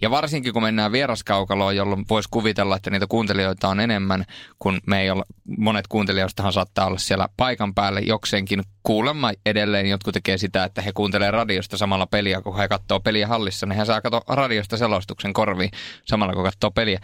ja 0.02 0.10
varsinkin 0.10 0.52
kun 0.52 0.62
mennään 0.62 0.92
vieraskaukaloon, 0.92 1.76
jolloin 1.76 2.04
voisi 2.10 2.28
kuvitella, 2.32 2.76
että 2.76 2.90
niitä 2.90 3.06
kuuntelijoita 3.06 3.68
on 3.68 3.80
enemmän, 3.80 4.24
kun 4.58 4.80
me 4.86 5.00
ei 5.00 5.10
ole, 5.10 5.24
monet 5.58 5.86
kuuntelijoistahan 5.88 6.52
saattaa 6.52 6.86
olla 6.86 6.98
siellä 6.98 7.28
paikan 7.36 7.74
päälle 7.74 8.00
jokseenkin. 8.00 8.62
Kuulemma 8.82 9.32
edelleen 9.46 9.86
jotkut 9.86 10.14
tekee 10.14 10.38
sitä, 10.38 10.64
että 10.64 10.82
he 10.82 10.92
kuuntelee 10.92 11.30
radiosta 11.30 11.76
samalla 11.76 12.06
peliä, 12.06 12.40
kun 12.40 12.56
he 12.56 12.68
katsoo 12.68 13.00
peliä 13.00 13.26
hallissa, 13.26 13.66
niin 13.66 13.76
he 13.76 13.84
saa 13.84 14.00
katsoa 14.00 14.22
radiosta 14.28 14.76
selostuksen 14.76 15.32
korviin 15.32 15.70
samalla 16.04 16.34
kun 16.34 16.44
katsoo 16.44 16.70
peliä. 16.70 17.00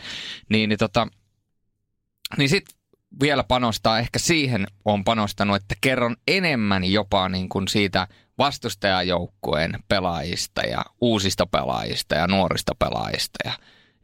Niin, 0.49 0.69
niin, 0.69 0.79
tota, 0.79 1.09
niin 2.39 2.49
sitten 2.49 2.84
vielä 3.21 3.45
panostaa, 3.45 3.99
ehkä 3.99 4.19
siihen 4.19 4.67
on 4.85 5.05
panostanut, 5.05 5.57
että 5.57 5.75
kerron 5.81 6.17
enemmän 6.29 6.85
jopa 6.85 7.29
niin 7.29 7.49
kuin 7.49 7.69
siitä 7.69 8.09
vastustajajoukkueen 8.39 9.85
pelaajista 9.89 10.61
ja 10.63 10.85
uusista 11.01 11.47
pelaajista 11.47 12.15
ja 12.15 12.27
nuorista 12.27 12.73
pelaajista. 12.79 13.39
Ja 13.45 13.53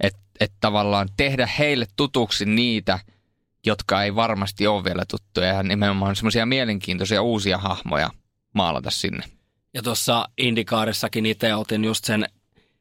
että 0.00 0.20
et 0.40 0.52
tavallaan 0.60 1.08
tehdä 1.16 1.48
heille 1.58 1.86
tutuksi 1.96 2.44
niitä, 2.44 2.98
jotka 3.66 4.02
ei 4.02 4.14
varmasti 4.14 4.66
ole 4.66 4.84
vielä 4.84 5.04
tuttuja 5.10 5.46
ja 5.46 5.62
nimenomaan 5.62 6.16
semmoisia 6.16 6.46
mielenkiintoisia 6.46 7.22
uusia 7.22 7.58
hahmoja 7.58 8.10
maalata 8.54 8.90
sinne. 8.90 9.22
Ja 9.74 9.82
tuossa 9.82 10.28
Indikaarissakin 10.38 11.26
itse 11.26 11.54
otin 11.54 11.84
just 11.84 12.04
sen 12.04 12.26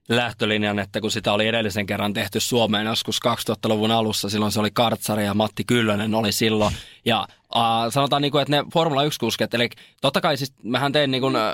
lähtölinjan, 0.09 0.79
että 0.79 1.01
kun 1.01 1.11
sitä 1.11 1.33
oli 1.33 1.47
edellisen 1.47 1.85
kerran 1.85 2.13
tehty 2.13 2.39
Suomeen 2.39 2.85
joskus 2.85 3.19
2000-luvun 3.27 3.91
alussa, 3.91 4.29
silloin 4.29 4.51
se 4.51 4.59
oli 4.59 4.71
Kartsari 4.73 5.25
ja 5.25 5.33
Matti 5.33 5.63
Kyllönen 5.63 6.15
oli 6.15 6.31
silloin. 6.31 6.75
Ja 7.05 7.27
äh, 7.55 7.63
sanotaan, 7.89 8.21
niin 8.21 8.31
kuin, 8.31 8.41
että 8.41 8.55
ne 8.55 8.63
Formula 8.73 9.03
1-kusket, 9.03 9.53
eli 9.53 9.69
totta 10.01 10.21
kai 10.21 10.37
siis 10.37 10.53
mähän 10.63 10.91
tein 10.91 11.11
niin 11.11 11.21
kuin, 11.21 11.35
äh, 11.35 11.53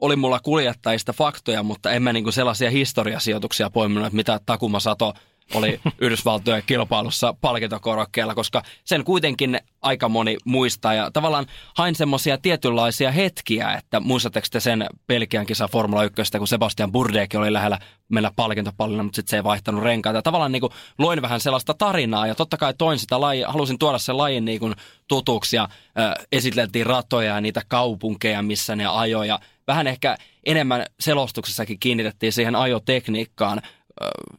oli 0.00 0.16
mulla 0.16 0.40
kuljettajista 0.40 1.12
faktoja, 1.12 1.62
mutta 1.62 1.90
en 1.90 2.02
mä 2.02 2.12
niin 2.12 2.24
kuin 2.24 2.32
sellaisia 2.32 2.70
historiasijoituksia 2.70 3.70
poiminut, 3.70 4.06
että 4.06 4.16
mitä 4.16 4.40
Takuma 4.46 4.80
Sato– 4.80 5.14
oli 5.54 5.80
Yhdysvaltojen 5.98 6.62
kilpailussa 6.66 7.34
palkintokorokkeella, 7.40 8.34
koska 8.34 8.62
sen 8.84 9.04
kuitenkin 9.04 9.60
aika 9.82 10.08
moni 10.08 10.36
muistaa. 10.44 10.94
Ja 10.94 11.10
tavallaan 11.10 11.46
hain 11.76 11.94
semmoisia 11.94 12.38
tietynlaisia 12.38 13.10
hetkiä, 13.10 13.72
että 13.72 14.00
muistatteko 14.00 14.46
te 14.50 14.60
sen 14.60 14.86
Belgian 15.06 15.46
kisa 15.46 15.68
Formula 15.68 16.04
1, 16.04 16.22
kun 16.38 16.48
Sebastian 16.48 16.92
Burdekin 16.92 17.40
oli 17.40 17.52
lähellä 17.52 17.78
mennä 18.08 18.30
palkintopallina, 18.36 19.02
mutta 19.02 19.16
sitten 19.16 19.30
se 19.30 19.36
ei 19.36 19.44
vaihtanut 19.44 19.82
renkaita. 19.82 20.22
Tavallaan 20.22 20.52
niin 20.52 20.60
kuin 20.60 20.72
loin 20.98 21.22
vähän 21.22 21.40
sellaista 21.40 21.74
tarinaa 21.74 22.26
ja 22.26 22.34
totta 22.34 22.56
kai 22.56 22.74
toin 22.78 22.98
sitä 22.98 23.20
lajia, 23.20 23.48
halusin 23.48 23.78
tuoda 23.78 23.98
sen 23.98 24.18
lajin 24.18 24.44
niin 24.44 24.60
kuin 24.60 24.74
tutuksi 25.08 25.56
ja 25.56 25.62
äh, 25.62 26.26
esiteltiin 26.32 26.86
ratoja 26.86 27.34
ja 27.34 27.40
niitä 27.40 27.62
kaupunkeja, 27.68 28.42
missä 28.42 28.76
ne 28.76 28.86
ajoja. 28.86 29.38
Vähän 29.66 29.86
ehkä 29.86 30.16
enemmän 30.46 30.86
selostuksessakin 31.00 31.80
kiinnitettiin 31.80 32.32
siihen 32.32 32.56
ajotekniikkaan, 32.56 33.62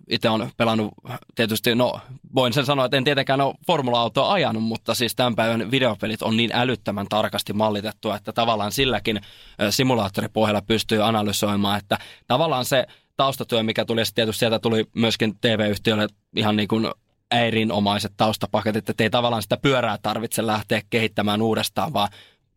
itse 0.09 0.29
on 0.29 0.49
pelannut 0.57 0.93
tietysti, 1.35 1.75
no 1.75 1.99
voin 2.35 2.53
sen 2.53 2.65
sanoa, 2.65 2.85
että 2.85 2.97
en 2.97 3.03
tietenkään 3.03 3.41
ole 3.41 3.55
formula-autoa 3.67 4.31
ajanut, 4.31 4.63
mutta 4.63 4.93
siis 4.93 5.15
tämän 5.15 5.35
päivän 5.35 5.71
videopelit 5.71 6.21
on 6.21 6.37
niin 6.37 6.49
älyttömän 6.53 7.07
tarkasti 7.09 7.53
mallitettu, 7.53 8.11
että 8.11 8.33
tavallaan 8.33 8.71
silläkin 8.71 9.21
simulaattoripohjalla 9.69 10.61
pystyy 10.61 11.07
analysoimaan, 11.07 11.77
että 11.77 11.97
tavallaan 12.27 12.65
se 12.65 12.87
taustatyö, 13.17 13.63
mikä 13.63 13.85
tuli 13.85 14.01
tietysti 14.15 14.39
sieltä 14.39 14.59
tuli 14.59 14.85
myöskin 14.93 15.37
TV-yhtiölle 15.41 16.07
ihan 16.35 16.55
niin 16.55 16.67
kuin 16.67 16.87
äirinomaiset 17.31 18.13
taustapaketit, 18.17 18.89
että 18.89 19.03
ei 19.03 19.09
tavallaan 19.09 19.41
sitä 19.41 19.57
pyörää 19.57 19.97
tarvitse 20.01 20.47
lähteä 20.47 20.81
kehittämään 20.89 21.41
uudestaan, 21.41 21.93
vaan 21.93 22.09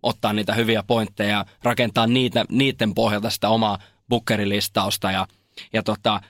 ottaa 0.03 0.33
niitä 0.33 0.55
hyviä 0.55 0.83
pointteja 0.87 1.31
ja 1.31 1.45
rakentaa 1.63 2.07
niitä, 2.07 2.45
niiden 2.49 2.95
pohjalta 2.95 3.31
sitä 3.31 3.49
omaa 3.49 3.79
bookerilistausta 4.09 5.13
ja, 5.13 5.27
ja 5.73 5.83
tota, 5.83 6.21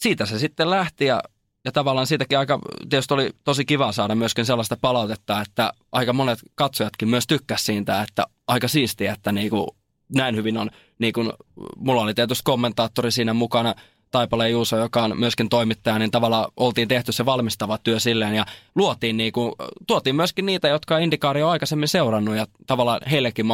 siitä 0.00 0.26
se 0.26 0.38
sitten 0.38 0.70
lähti 0.70 1.04
ja, 1.04 1.22
ja 1.64 1.72
tavallaan 1.72 2.06
siitäkin 2.06 2.38
aika, 2.38 2.58
tietysti 2.88 3.14
oli 3.14 3.30
tosi 3.44 3.64
kiva 3.64 3.92
saada 3.92 4.14
myöskin 4.14 4.46
sellaista 4.46 4.76
palautetta, 4.80 5.40
että 5.40 5.72
aika 5.92 6.12
monet 6.12 6.38
katsojatkin 6.54 7.08
myös 7.08 7.26
tykkäsivät 7.26 7.76
siitä, 7.76 8.02
että 8.02 8.24
aika 8.46 8.68
siistiä, 8.68 9.12
että 9.12 9.32
niin 9.32 9.50
kuin 9.50 9.66
näin 10.14 10.36
hyvin 10.36 10.58
on, 10.58 10.70
niin 10.98 11.12
kuin, 11.12 11.32
mulla 11.76 12.02
oli 12.02 12.14
tietysti 12.14 12.42
kommentaattori 12.44 13.10
siinä 13.10 13.34
mukana, 13.34 13.74
Taipale 14.10 14.50
Juuso, 14.50 14.76
joka 14.76 15.04
on 15.04 15.18
myöskin 15.18 15.48
toimittaja, 15.48 15.98
niin 15.98 16.10
tavallaan 16.10 16.52
oltiin 16.56 16.88
tehty 16.88 17.12
se 17.12 17.26
valmistava 17.26 17.78
työ 17.78 18.00
silleen 18.00 18.34
ja 18.34 18.46
luotiin 18.74 19.16
niin 19.16 19.32
kuin, 19.32 19.52
tuotiin 19.86 20.16
myöskin 20.16 20.46
niitä, 20.46 20.68
jotka 20.68 20.98
Indikaari 20.98 21.42
on 21.42 21.50
aikaisemmin 21.50 21.88
seurannut 21.88 22.36
ja 22.36 22.46
tavallaan 22.66 23.00
heillekin 23.10 23.46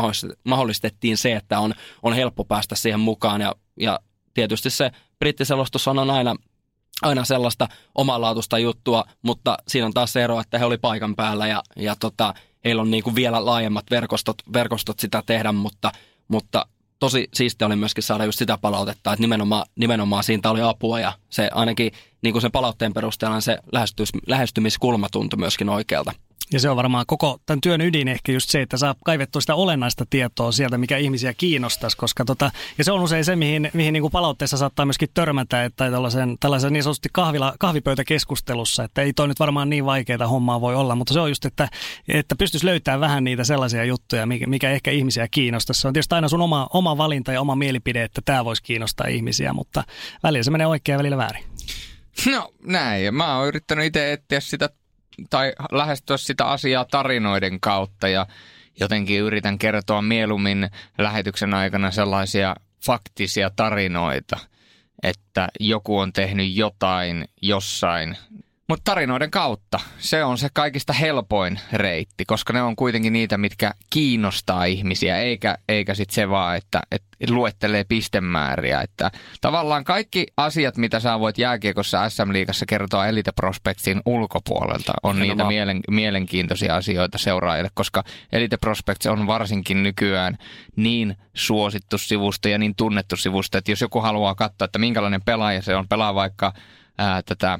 mahdollistettiin 0.45 1.17
se, 1.17 1.33
että 1.33 1.61
on, 1.61 1.75
on 2.03 2.13
helppo 2.13 2.45
päästä 2.45 2.75
siihen 2.75 3.01
mukaan 3.01 3.41
ja, 3.41 3.55
ja 3.81 4.01
tietysti 4.35 4.71
se 4.71 4.91
brittiselostus 5.23 5.89
on 5.89 6.11
aina, 6.11 6.37
aina 7.03 7.25
sellaista 7.25 7.69
omanlaatuista 7.95 8.59
juttua, 8.59 9.05
mutta 9.23 9.57
siinä 9.69 9.87
on 9.87 9.93
taas 9.93 10.13
se 10.13 10.25
ero, 10.25 10.41
että 10.41 10.59
he 10.59 10.65
oli 10.65 10.79
paikan 10.79 11.17
päällä 11.17 11.47
ja, 11.47 11.63
ja 11.77 11.97
tota, 11.97 12.35
heillä 12.65 12.83
on 12.83 12.91
niin 12.91 13.03
kuin 13.03 13.17
vielä 13.17 13.45
laajemmat 13.45 13.85
verkostot, 13.91 14.37
verkostot 14.53 14.99
sitä 14.99 15.23
tehdä, 15.27 15.53
mutta, 15.53 15.93
mutta 16.29 16.67
tosi 16.99 17.29
siistiä 17.35 17.67
oli 17.67 17.77
myöskin 17.77 18.03
saada 18.03 18.25
just 18.25 18.39
sitä 18.39 18.59
palautetta, 18.59 19.13
että 19.13 19.23
nimenomaan, 19.23 19.67
nimenomaan 19.77 20.25
siitä 20.25 20.51
oli 20.51 20.63
apua 20.63 21.01
ja 21.01 21.13
se 21.31 21.51
ainakin 21.55 21.93
niin 22.23 22.33
kuin 22.33 22.43
sen 22.43 22.53
palautteen 22.53 22.93
perusteella 22.93 23.41
se 23.41 23.59
lähestymiskulma 24.27 25.09
tuntui 25.13 25.39
myöskin 25.39 25.69
oikealta. 25.69 26.13
Ja 26.53 26.61
se 26.61 26.71
on 26.71 26.77
varmaan 26.77 27.05
koko 27.07 27.39
tämän 27.47 27.61
työn 27.61 27.81
ydin 27.81 28.09
ehkä 28.09 28.33
just 28.33 28.51
se, 28.51 28.63
että 28.63 28.77
saa 28.77 28.95
kaivettua 29.05 29.41
sitä 29.41 29.55
olennaista 29.55 30.05
tietoa 30.11 30.53
sieltä, 30.53 30.79
mikä 30.79 30.97
ihmisiä 30.97 31.35
kiinnostaisi. 31.35 31.97
Koska 31.97 32.25
tota, 32.25 32.51
ja 32.79 32.85
se 32.85 32.93
on 32.93 33.01
usein 33.01 33.25
se, 33.25 33.37
mihin, 33.37 33.71
mihin 33.73 33.93
niin 33.93 34.01
kuin 34.01 34.11
palautteessa 34.11 34.57
saattaa 34.57 34.87
myöskin 34.87 35.09
törmätä, 35.15 35.65
että 35.65 35.91
tällaisen, 35.91 36.37
tällaisen 36.41 36.73
niin 36.73 36.83
sanotusti 36.83 37.09
kahvila, 37.13 37.55
kahvipöytäkeskustelussa, 37.59 38.85
että 38.85 39.03
ei 39.03 39.13
toi 39.13 39.29
nyt 39.29 39.41
varmaan 39.41 39.71
niin 39.71 39.85
vaikeaa 39.85 40.27
hommaa 40.27 40.61
voi 40.61 40.75
olla, 40.75 40.95
mutta 40.95 41.15
se 41.15 41.21
on 41.21 41.29
just, 41.29 41.45
että, 41.45 41.69
että 42.09 42.37
pystyisi 42.37 42.67
löytämään 42.67 43.01
vähän 43.01 43.25
niitä 43.25 43.45
sellaisia 43.45 43.85
juttuja, 43.85 44.27
mikä, 44.27 44.47
mikä 44.47 44.71
ehkä 44.71 44.91
ihmisiä 44.91 45.29
kiinnostaisi. 45.31 45.81
Se 45.81 45.89
on 45.89 45.95
tietysti 45.95 46.15
aina 46.15 46.29
sun 46.29 46.41
oma, 46.41 46.69
oma 46.73 46.99
valinta 46.99 47.33
ja 47.33 47.41
oma 47.41 47.57
mielipide, 47.57 48.03
että 48.03 48.21
tämä 48.25 48.45
voisi 48.45 48.63
kiinnostaa 48.63 49.07
ihmisiä, 49.07 49.53
mutta 49.53 49.85
välillä 50.23 50.43
se 50.43 50.51
menee 50.51 50.67
oikein 50.67 50.95
ja 50.95 50.99
välillä 50.99 51.17
väärin. 51.17 51.45
No 52.27 52.53
näin, 52.67 53.15
mä 53.15 53.37
oon 53.39 53.49
yrittänyt 53.49 53.87
itse 53.87 54.13
etsiä 54.13 54.41
sitä 54.41 54.69
tai 55.31 55.53
lähestyä 55.73 56.17
sitä 56.17 56.45
asiaa 56.45 56.85
tarinoiden 56.85 57.61
kautta 57.61 58.09
ja 58.09 58.27
jotenkin 58.81 59.21
yritän 59.21 59.59
kertoa 59.59 60.03
mieluummin 60.03 60.71
lähetyksen 60.99 61.55
aikana 61.55 61.91
sellaisia 61.91 62.57
faktisia 62.87 63.51
tarinoita, 63.51 64.39
että 65.03 65.49
joku 65.61 65.99
on 65.99 66.13
tehnyt 66.13 66.57
jotain 66.57 67.25
jossain 67.43 68.17
mutta 68.73 68.91
tarinoiden 68.91 69.31
kautta 69.31 69.81
se 69.99 70.25
on 70.25 70.39
se 70.39 70.49
kaikista 70.53 70.93
helpoin 70.93 71.61
reitti, 71.73 72.25
koska 72.25 72.53
ne 72.53 72.63
on 72.63 72.77
kuitenkin 72.77 73.13
niitä, 73.13 73.39
mitkä 73.39 73.73
kiinnostaa 73.91 74.65
ihmisiä, 74.65 75.19
eikä, 75.19 75.59
eikä 75.69 75.95
sitten 75.95 76.15
se 76.15 76.29
vaan, 76.29 76.57
että, 76.57 76.81
että 76.91 77.09
luettelee 77.31 77.85
pistemääriä. 77.85 78.81
Että 78.81 79.11
tavallaan 79.41 79.85
kaikki 79.85 80.27
asiat, 80.37 80.77
mitä 80.77 81.01
sä 81.01 81.21
voit 81.21 81.39
jääkiekossa 81.39 82.09
SM-liigassa 82.09 82.67
kertoa 82.67 83.07
Elite 83.07 83.33
Prospectsin 83.33 84.01
ulkopuolelta, 84.07 84.93
on 85.03 85.17
Hienoa. 85.17 85.35
niitä 85.35 85.49
mielen, 85.49 85.81
mielenkiintoisia 85.91 86.77
asioita 86.77 87.19
seuraajille, 87.19 87.71
koska 87.75 88.05
Elite 88.33 88.57
Prospects 88.57 89.07
on 89.07 89.27
varsinkin 89.27 89.83
nykyään 89.83 90.39
niin 90.77 91.17
suosittu 91.35 91.99
sivusto 91.99 92.49
ja 92.49 92.59
niin 92.59 92.75
tunnettu 92.77 93.17
sivusto, 93.17 93.59
että 93.59 93.71
jos 93.71 93.81
joku 93.81 94.01
haluaa 94.01 94.35
katsoa, 94.35 94.65
että 94.65 94.79
minkälainen 94.79 95.23
pelaaja 95.23 95.63
se 95.63 95.77
on, 95.77 95.89
pelaa 95.89 96.15
vaikka 96.15 96.53
ää, 96.99 97.23
tätä 97.23 97.59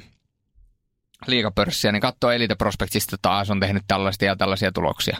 liikapörssiä, 1.27 1.91
niin 1.91 2.01
katsoo 2.01 2.31
Elite 2.31 2.55
Prospectsista, 2.55 3.17
taas 3.21 3.49
on 3.49 3.59
tehnyt 3.59 3.83
tällaisia 3.87 4.27
ja 4.27 4.35
tällaisia 4.35 4.71
tuloksia. 4.71 5.17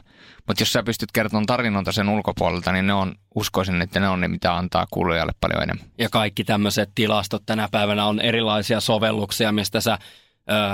Mutta 0.48 0.62
jos 0.62 0.74
sä 0.74 0.84
pystyt 0.84 1.12
kertomaan 1.12 1.46
tarinoita 1.46 1.92
sen 1.92 2.10
ulkopuolelta, 2.10 2.72
niin 2.72 2.88
ne 2.88 2.94
on, 2.94 3.16
uskoisin, 3.36 3.82
että 3.82 4.00
ne 4.00 4.10
on 4.10 4.22
ne, 4.22 4.28
mitä 4.28 4.56
antaa 4.56 4.86
kuulijalle 4.92 5.34
paljon 5.40 5.64
enemmän. 5.64 5.88
Ja 5.98 6.10
kaikki 6.10 6.44
tämmöiset 6.44 6.90
tilastot 6.96 7.44
tänä 7.46 7.68
päivänä 7.72 8.06
on 8.06 8.20
erilaisia 8.20 8.80
sovelluksia, 8.80 9.52
mistä 9.52 9.82
sä 9.82 9.98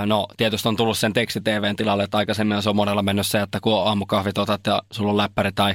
No 0.06 0.26
tietysti 0.36 0.68
on 0.68 0.76
tullut 0.76 0.98
sen 0.98 1.12
teksti-TVn 1.12 1.76
tilalle, 1.76 2.04
että 2.04 2.18
aikaisemmin 2.18 2.62
se 2.62 2.70
on 2.70 2.76
monella 2.76 3.02
mennyt 3.02 3.26
se, 3.26 3.40
että 3.40 3.58
kun 3.60 3.88
aamukahvit 3.88 4.38
otat 4.38 4.60
ja 4.66 4.82
sulla 4.92 5.10
on 5.10 5.16
läppäri 5.16 5.52
tai 5.52 5.74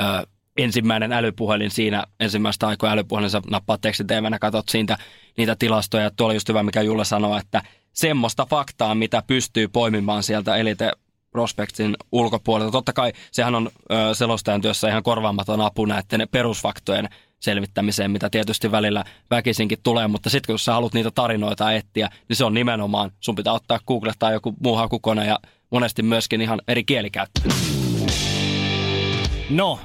ö, 0.00 0.26
ensimmäinen 0.56 1.12
älypuhelin 1.12 1.70
siinä, 1.70 2.04
ensimmäistä 2.20 2.66
aikaa 2.66 2.92
älypuhelin, 2.92 3.30
sä 3.30 3.42
nappaat 3.50 3.80
teksti-TVnä, 3.80 4.38
katsot 4.38 4.68
siitä 4.68 4.98
niitä 5.36 5.56
tilastoja. 5.58 6.10
Tuo 6.10 6.26
oli 6.26 6.34
just 6.34 6.48
hyvä, 6.48 6.62
mikä 6.62 6.82
Julle 6.82 7.04
sanoi, 7.04 7.40
että 7.40 7.62
semmoista 7.96 8.46
faktaa, 8.50 8.94
mitä 8.94 9.22
pystyy 9.26 9.68
poimimaan 9.68 10.22
sieltä 10.22 10.56
Elite 10.56 10.92
Prospectin 11.30 11.96
ulkopuolelta. 12.12 12.72
Totta 12.72 12.92
kai 12.92 13.12
sehän 13.32 13.54
on 13.54 13.70
ö, 13.92 14.14
selostajan 14.14 14.60
työssä 14.60 14.88
ihan 14.88 15.02
korvaamaton 15.02 15.60
apu 15.60 15.84
näiden 15.84 16.28
perusfaktojen 16.30 17.08
selvittämiseen, 17.40 18.10
mitä 18.10 18.30
tietysti 18.30 18.70
välillä 18.70 19.04
väkisinkin 19.30 19.78
tulee, 19.82 20.08
mutta 20.08 20.30
sitten 20.30 20.52
kun 20.52 20.58
sä 20.58 20.72
haluat 20.72 20.94
niitä 20.94 21.10
tarinoita 21.10 21.72
etsiä, 21.72 22.08
niin 22.28 22.36
se 22.36 22.44
on 22.44 22.54
nimenomaan, 22.54 23.10
sun 23.20 23.34
pitää 23.34 23.52
ottaa 23.52 23.80
Google 23.86 24.12
tai 24.18 24.32
joku 24.32 24.54
muu 24.62 24.76
hakukone 24.76 25.26
ja 25.26 25.38
monesti 25.70 26.02
myöskin 26.02 26.40
ihan 26.40 26.60
eri 26.68 26.84
kielikäyttö. 26.84 27.40
No, 29.50 29.78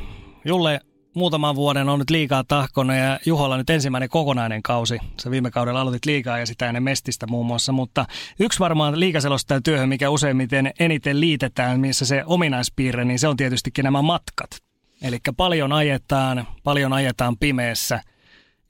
Julle, 0.46 0.80
muutaman 1.16 1.56
vuoden 1.56 1.90
on 1.90 2.00
nyt 2.00 2.10
liikaa 2.10 2.44
tahkona 2.44 2.96
ja 2.96 3.20
Juholla 3.26 3.58
nyt 3.58 3.70
ensimmäinen 3.70 4.10
kokonainen 4.10 4.64
kausi. 4.64 4.98
Se 5.18 5.32
viime 5.32 5.52
kaudella 5.52 5.82
aloitit 5.82 6.06
liikaa 6.06 6.40
ja 6.40 6.46
sitä 6.46 6.68
ennen 6.68 6.84
Mestistä 6.84 7.28
muun 7.28 7.46
muassa, 7.46 7.72
mutta 7.72 8.06
yksi 8.40 8.60
varmaan 8.60 9.00
liikaselostajan 9.00 9.64
työhön, 9.64 9.90
mikä 9.90 10.10
useimmiten 10.10 10.72
eniten 10.80 11.20
liitetään, 11.20 11.80
missä 11.80 12.06
se 12.06 12.24
ominaispiirre, 12.26 13.06
niin 13.06 13.20
se 13.20 13.28
on 13.28 13.38
tietystikin 13.38 13.84
nämä 13.84 14.02
matkat. 14.02 14.50
Eli 15.02 15.18
paljon 15.38 15.74
ajetaan, 15.74 16.48
paljon 16.64 16.94
ajetaan 16.94 17.38
pimeässä 17.38 18.02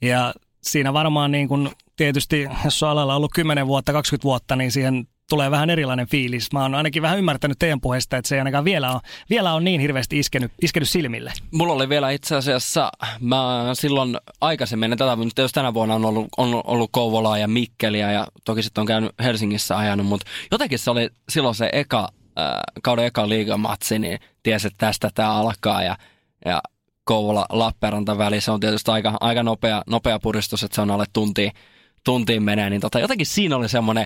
ja 0.01 0.33
siinä 0.61 0.93
varmaan 0.93 1.31
niin 1.31 1.47
kuin 1.47 1.69
tietysti, 1.95 2.47
jos 2.65 2.83
on 2.83 2.89
alalla 2.89 3.15
ollut 3.15 3.31
10 3.35 3.67
vuotta, 3.67 3.93
20 3.93 4.23
vuotta, 4.23 4.55
niin 4.55 4.71
siihen 4.71 5.07
tulee 5.31 5.51
vähän 5.51 5.69
erilainen 5.69 6.07
fiilis. 6.07 6.53
Mä 6.53 6.61
oon 6.61 6.75
ainakin 6.75 7.01
vähän 7.01 7.17
ymmärtänyt 7.17 7.59
teidän 7.59 7.81
puheesta, 7.81 8.17
että 8.17 8.29
se 8.29 8.35
ei 8.35 8.39
ainakaan 8.39 8.65
vielä 8.65 8.91
ole, 8.91 9.01
vielä 9.29 9.53
on 9.53 9.63
niin 9.63 9.81
hirveästi 9.81 10.19
iskenyt, 10.19 10.51
iskenyt 10.61 10.89
silmille. 10.89 11.33
Mulla 11.51 11.73
oli 11.73 11.89
vielä 11.89 12.11
itse 12.11 12.35
asiassa, 12.35 12.91
mä 13.19 13.69
silloin 13.73 14.17
aikaisemmin, 14.41 14.97
tätä, 14.97 15.15
mutta 15.15 15.41
jos 15.41 15.51
tänä 15.51 15.73
vuonna 15.73 15.95
on 15.95 16.05
ollut, 16.05 16.27
on 16.37 16.61
ollut 16.63 16.89
Kouvolaa 16.93 17.37
ja 17.37 17.47
Mikkeliä 17.47 18.11
ja 18.11 18.27
toki 18.45 18.63
sitten 18.63 18.81
on 18.81 18.87
käynyt 18.87 19.11
Helsingissä 19.23 19.77
ajanut, 19.77 20.05
mutta 20.05 20.27
jotenkin 20.51 20.79
se 20.79 20.91
oli 20.91 21.09
silloin 21.29 21.55
se 21.55 21.69
eka, 21.73 22.09
äh, 22.39 22.51
kauden 22.83 23.05
eka 23.05 23.29
liigamatsi, 23.29 23.99
niin 23.99 24.19
tiesi, 24.43 24.67
että 24.67 24.85
tästä 24.85 25.09
tämä 25.13 25.33
alkaa 25.33 25.83
ja, 25.83 25.97
ja 26.45 26.61
Kouvola 27.03 27.45
Lappeenranta 27.49 28.17
väli, 28.17 28.41
se 28.41 28.51
on 28.51 28.59
tietysti 28.59 28.91
aika, 28.91 29.17
aika 29.19 29.43
nopea, 29.43 29.81
nopea 29.87 30.19
puristus, 30.19 30.63
että 30.63 30.75
se 30.75 30.81
on 30.81 30.91
alle 30.91 31.05
tuntiin, 31.13 31.51
tuntiin 32.03 32.43
menee, 32.43 32.69
niin 32.69 32.81
tota, 32.81 32.99
jotenkin 32.99 33.27
siinä 33.27 33.55
oli 33.55 33.69
semmoinen 33.69 34.05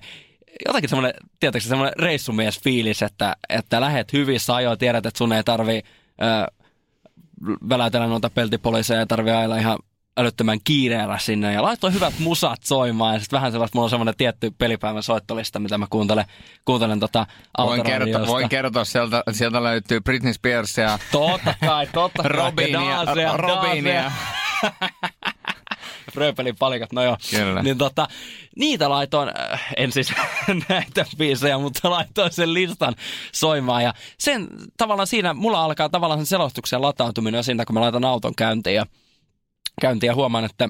jotenkin 0.67 0.89
semmoinen, 0.89 1.13
tietysti 1.39 1.69
semmoinen 1.69 1.99
reissumies 1.99 2.61
fiilis, 2.63 3.01
että, 3.01 3.35
että 3.49 3.81
lähet 3.81 4.13
hyvissä 4.13 4.55
ajoin, 4.55 4.77
tiedät, 4.77 5.05
että 5.05 5.17
sun 5.17 5.33
ei 5.33 5.43
tarvi 5.43 5.81
ö, 6.21 6.63
väläytellä 7.69 8.07
noita 8.07 8.29
peltipoliiseja 8.29 8.99
ja 8.99 9.05
tarvi 9.05 9.31
aina 9.31 9.57
ihan 9.57 9.79
älyttömän 10.17 10.59
kiireellä 10.63 11.17
sinne 11.17 11.53
ja 11.53 11.63
laittoi 11.63 11.93
hyvät 11.93 12.13
musat 12.19 12.63
soimaan 12.63 13.13
ja 13.13 13.19
sitten 13.19 13.37
vähän 13.37 13.51
sellaista, 13.51 13.75
mulla 13.75 13.85
on 13.85 13.89
semmoinen 13.89 14.15
tietty 14.17 14.51
pelipäivän 14.57 15.03
soittolista, 15.03 15.59
mitä 15.59 15.77
mä 15.77 15.87
kuuntelen, 15.89 16.25
kuuntelen 16.65 16.99
tota 16.99 17.27
voin 17.57 17.83
kertoa, 17.83 18.27
voin 18.27 18.49
kertoa, 18.49 18.85
sieltä, 18.85 19.23
sieltä 19.31 19.63
löytyy 19.63 20.01
Britney 20.01 20.33
Spears 20.33 20.77
ja 20.77 20.99
totta 21.11 21.55
kai, 21.65 21.87
totta 21.87 22.23
kai. 22.23 22.31
Robinia, 22.31 23.05
Robinia. 23.37 24.11
Fröpelin 26.11 26.55
palikat, 26.59 26.93
no 26.93 27.03
joo. 27.03 27.17
Kyllä. 27.29 27.63
Niin 27.63 27.77
tota, 27.77 28.07
niitä 28.55 28.89
laitoin, 28.89 29.29
äh, 29.29 29.65
en 29.77 29.91
siis 29.91 30.13
näitä 30.69 31.05
biisejä, 31.17 31.57
mutta 31.57 31.89
laitoin 31.89 32.33
sen 32.33 32.53
listan 32.53 32.95
soimaan. 33.31 33.83
Ja 33.83 33.93
sen 34.19 34.47
tavallaan 34.77 35.07
siinä, 35.07 35.33
mulla 35.33 35.63
alkaa 35.63 35.89
tavallaan 35.89 36.19
sen 36.19 36.25
selostuksen 36.25 36.81
latautuminen 36.81 37.43
siinä, 37.43 37.65
kun 37.65 37.73
mä 37.73 37.81
laitan 37.81 38.05
auton 38.05 38.35
käyntiin 38.35 38.75
ja, 38.75 38.85
käyntiin 39.81 40.07
ja 40.07 40.15
huomaan, 40.15 40.45
että 40.45 40.69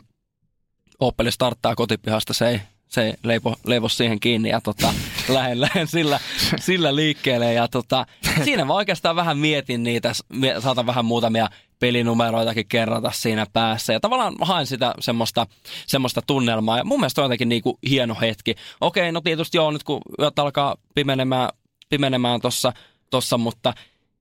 Opel 0.99 1.31
starttaa 1.31 1.75
kotipihasta, 1.75 2.33
se 2.33 2.49
ei, 2.49 2.61
se 2.87 3.05
ei 3.05 3.13
leipo, 3.23 3.55
leivo 3.65 3.89
siihen 3.89 4.19
kiinni 4.19 4.49
ja 4.49 4.61
tota, 4.61 4.93
lähden, 5.29 5.61
lähden 5.61 5.87
sillä, 5.87 6.19
sillä 6.59 6.95
liikkeelle. 6.95 7.53
Ja 7.53 7.67
tota, 7.67 8.05
siinä 8.43 8.65
mä 8.65 8.73
oikeastaan 8.73 9.15
vähän 9.15 9.37
mietin 9.37 9.83
niitä, 9.83 10.13
saatan 10.59 10.85
vähän 10.85 11.05
muutamia 11.05 11.49
pelinumeroitakin 11.79 12.67
kerrata 12.67 13.11
siinä 13.11 13.45
päässä. 13.53 13.93
Ja 13.93 13.99
tavallaan 13.99 14.35
haen 14.41 14.65
sitä 14.65 14.93
semmoista, 14.99 15.47
semmoista 15.87 16.21
tunnelmaa. 16.27 16.77
Ja 16.77 16.83
mun 16.83 16.99
mielestä 16.99 17.21
on 17.21 17.25
jotenkin 17.25 17.49
niinku 17.49 17.79
hieno 17.89 18.15
hetki. 18.21 18.55
Okei, 18.81 19.11
no 19.11 19.21
tietysti 19.21 19.57
joo, 19.57 19.71
nyt 19.71 19.83
kun 19.83 20.01
yöt 20.19 20.39
alkaa 20.39 20.75
pimenemään, 20.95 21.49
pimenemään 21.89 22.41
tossa, 22.41 22.73
tossa, 23.09 23.37
mutta 23.37 23.73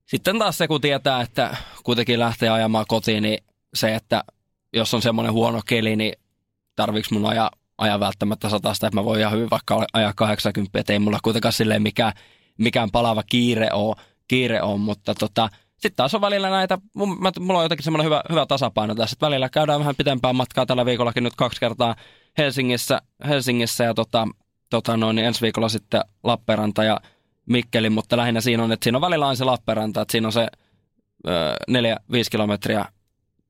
sitten 0.07 0.39
taas 0.39 0.59
se, 0.59 0.69
kun 0.69 0.81
tietää, 0.81 1.21
että 1.21 1.57
kuitenkin 1.85 2.19
lähtee 2.19 2.49
ajamaan 2.49 2.85
kotiin, 2.89 3.23
niin 3.23 3.45
se, 3.75 3.95
että 3.95 4.25
jos 4.73 4.95
on 4.95 5.03
semmoinen 5.03 5.33
huono 5.33 5.61
keli, 5.67 5.97
niin 5.97 6.13
tarviks 6.77 7.11
mun 7.11 7.27
ajaa, 7.27 7.51
ajaa 7.79 8.01
välttämättä 8.01 8.49
satasta, 8.49 8.87
että 8.87 9.01
mä 9.01 9.05
voin 9.05 9.21
ihan 9.21 9.33
hyvin 9.33 9.51
vaikka 9.51 9.87
ajaa 9.93 10.13
80, 10.13 10.79
että 10.79 10.93
ei 10.93 10.99
mulla 10.99 11.19
kuitenkaan 11.23 11.53
silleen 11.53 11.83
mikään, 11.83 12.13
mikään 12.59 12.91
palava 12.91 13.23
kiire 13.23 13.69
on, 13.73 13.95
kiire 14.29 14.63
on 14.63 14.81
mutta 14.81 15.15
tota, 15.15 15.49
sitten 15.85 15.97
taas 15.97 16.15
on 16.15 16.21
välillä 16.21 16.51
näitä, 16.51 16.79
mulla 17.41 17.59
on 17.59 17.65
jotenkin 17.65 17.85
semmoinen 17.85 18.05
hyvä, 18.05 18.23
hyvä 18.31 18.47
tasapaino 18.47 18.95
tässä, 18.95 19.15
että 19.15 19.27
välillä 19.27 19.49
käydään 19.49 19.81
vähän 19.81 19.97
pitempää 19.97 20.33
matkaa 20.33 20.67
tällä 20.67 20.87
viikollakin 20.87 21.25
nyt 21.25 21.37
kaksi 21.37 21.61
kertaa 21.61 21.97
Helsingissä, 22.39 23.03
Helsingissä 23.29 23.85
ja 23.85 23.95
tota, 23.95 24.29
tota 24.71 24.97
noin, 24.97 25.17
niin 25.17 25.27
ensi 25.27 25.41
viikolla 25.41 25.69
sitten 25.69 26.01
Lappeenranta 26.23 26.85
ja 26.85 27.01
Mikkeli, 27.47 27.91
mutta 27.91 28.17
lähinnä 28.17 28.41
siinä 28.41 28.65
on, 28.65 28.73
että 28.73 28.85
siinä 28.85 28.99
on 28.99 29.03
välillä 29.03 29.27
aina 29.27 29.37
se 29.37 29.45
Lappeenranta, 29.45 30.01
että 30.01 30.13
siinä 30.13 30.29
on 30.29 30.33
se 30.33 30.49
neljä, 31.69 31.97
viisi 32.13 32.31
kilometriä 32.31 32.85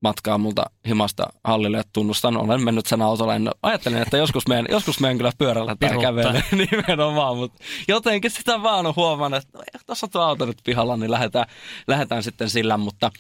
matkaa 0.05 0.39
multa 0.39 0.65
himasta 0.89 1.27
hallille, 1.45 1.79
että 1.79 1.91
tunnustan, 1.93 2.37
olen 2.37 2.65
mennyt 2.65 2.87
sen 2.87 3.03
autolla. 3.03 3.35
En, 3.35 3.51
ajattelin, 3.63 4.03
että 4.03 4.17
joskus 4.17 4.47
menen, 4.47 4.67
joskus 4.71 5.01
menen 5.01 5.17
kyllä 5.17 5.33
pyörällä 5.39 5.77
tai 5.81 5.99
kävellen 6.01 6.45
nimenomaan, 6.71 7.37
mutta 7.37 7.65
jotenkin 7.89 8.31
sitä 8.31 8.63
vaan 8.63 8.87
on 8.87 8.97
huomannut, 8.97 9.43
että 9.43 9.59
no, 9.59 9.65
tuossa 9.87 10.09
tuo 10.09 10.23
auto 10.23 10.47
nyt 10.47 10.59
pihalla, 10.65 10.97
niin 10.97 11.11
lähdetään, 11.11 11.47
lähdetään 11.87 12.23
sitten 12.23 12.51
sillä, 12.51 12.77
mutta, 12.77 13.11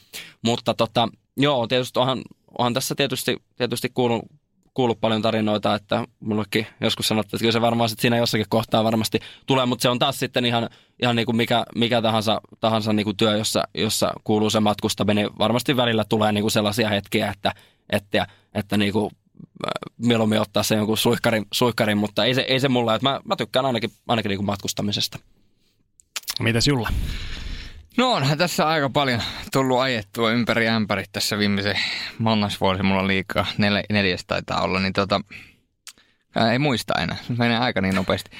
mutta 0.43 0.75
tota, 0.75 1.09
joo, 1.37 1.67
tietysti 1.67 1.99
onhan, 1.99 2.23
onhan 2.59 2.75
tässä 2.75 2.95
tietysti, 2.95 3.37
tietysti 3.57 3.91
kuulunut, 3.95 4.25
kuullut 4.75 5.01
paljon 5.01 5.23
tarinoita, 5.23 5.75
että 5.75 6.05
mullekin 6.21 6.67
joskus 6.81 7.09
sanottiin, 7.09 7.37
että 7.37 7.43
kyllä 7.43 7.53
se 7.53 7.61
varmaan 7.61 7.89
sit 7.89 7.99
siinä 7.99 8.17
jossakin 8.17 8.47
kohtaa 8.49 8.85
varmasti 8.85 9.19
tulee, 9.47 9.67
mutta 9.67 9.83
se 9.83 9.89
on 9.89 9.99
taas 9.99 10.19
sitten 10.19 10.45
ihan, 10.45 10.69
ihan 11.03 11.17
niin 11.17 11.27
kuin 11.27 11.37
mikä, 11.37 11.65
mikä 11.75 12.03
tahansa, 12.03 12.41
tahansa 12.61 12.93
niin 12.93 13.05
kuin 13.05 13.17
työ, 13.17 13.37
jossa, 13.37 13.69
jossa 13.75 14.13
kuuluu 14.25 14.51
se 14.51 14.61
matkustaminen. 14.61 15.31
Varmasti 15.39 15.77
välillä 15.77 16.05
tulee 16.09 16.33
niin 16.33 16.43
kuin 16.43 16.51
sellaisia 16.51 16.89
hetkiä, 16.89 17.31
että, 17.31 17.53
että, 17.91 18.27
että 18.55 18.77
niin 18.77 18.93
kuin 18.93 19.11
mieluummin 19.99 20.41
ottaa 20.41 20.63
sen 20.63 20.79
jonkun 20.79 20.99
suihkarin, 20.99 21.47
suihkarin 21.53 21.99
mutta 21.99 22.25
ei 22.25 22.35
se, 22.35 22.41
ei 22.41 22.61
se 22.61 22.69
mulla, 22.69 22.95
että 22.95 23.09
mä, 23.09 23.21
mä 23.25 23.37
tykkään 23.37 23.67
ainakin, 23.67 23.91
ainakin 24.09 24.29
niin 24.29 24.39
kuin 24.39 24.47
matkustamisesta. 24.47 25.19
Mitäs 26.41 26.69
Julla? 26.69 26.89
No 27.97 28.13
onhan 28.13 28.39
tässä 28.39 28.69
aika 28.69 28.91
paljon 28.91 29.23
tullut 29.53 29.81
ajettua 29.81 30.31
ympäri 30.33 30.69
ämpäri 30.69 31.05
tässä 31.13 31.39
viimeisen 31.39 31.79
monnas 32.19 32.61
vuosi, 32.61 32.83
mulla 32.83 33.07
liikaa, 33.07 33.47
Nel, 33.59 33.83
neljäs 33.91 34.25
taitaa 34.27 34.61
olla, 34.61 34.81
niin 34.81 34.93
tota, 34.93 35.21
ää, 36.37 36.53
ei 36.53 36.59
muista 36.59 36.95
enää, 37.01 37.17
menee 37.39 37.59
aika 37.59 37.81
niin 37.81 37.95
nopeasti. 37.95 38.31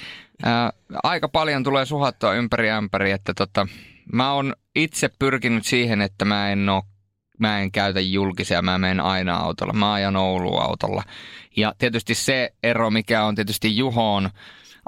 Ää, 0.43 0.73
aika 1.03 1.29
paljon 1.29 1.65
tulee 1.65 1.87
suhattua 1.87 2.35
ympäri 2.35 2.71
ämpäri, 2.71 3.11
että 3.11 3.35
tota, 3.35 3.67
mä 4.13 4.33
oon 4.33 4.55
itse 4.75 5.11
pyrkinyt 5.19 5.67
siihen, 5.67 6.01
että 6.01 6.25
mä 6.25 6.51
en 6.51 6.69
oo 6.69 6.83
mä 7.39 7.61
en 7.61 7.73
käytä 7.73 8.01
julkisia, 8.01 8.63
mä 8.63 8.79
menen 8.79 9.01
aina 9.01 9.37
autolla. 9.37 9.73
Mä 9.73 9.93
ajan 9.93 10.17
Ouluun 10.17 10.63
autolla. 10.63 11.03
Ja 11.57 11.75
tietysti 11.79 12.15
se 12.15 12.53
ero, 12.63 12.91
mikä 12.91 13.25
on 13.25 13.35
tietysti 13.35 13.77
Juhoon, 13.77 14.31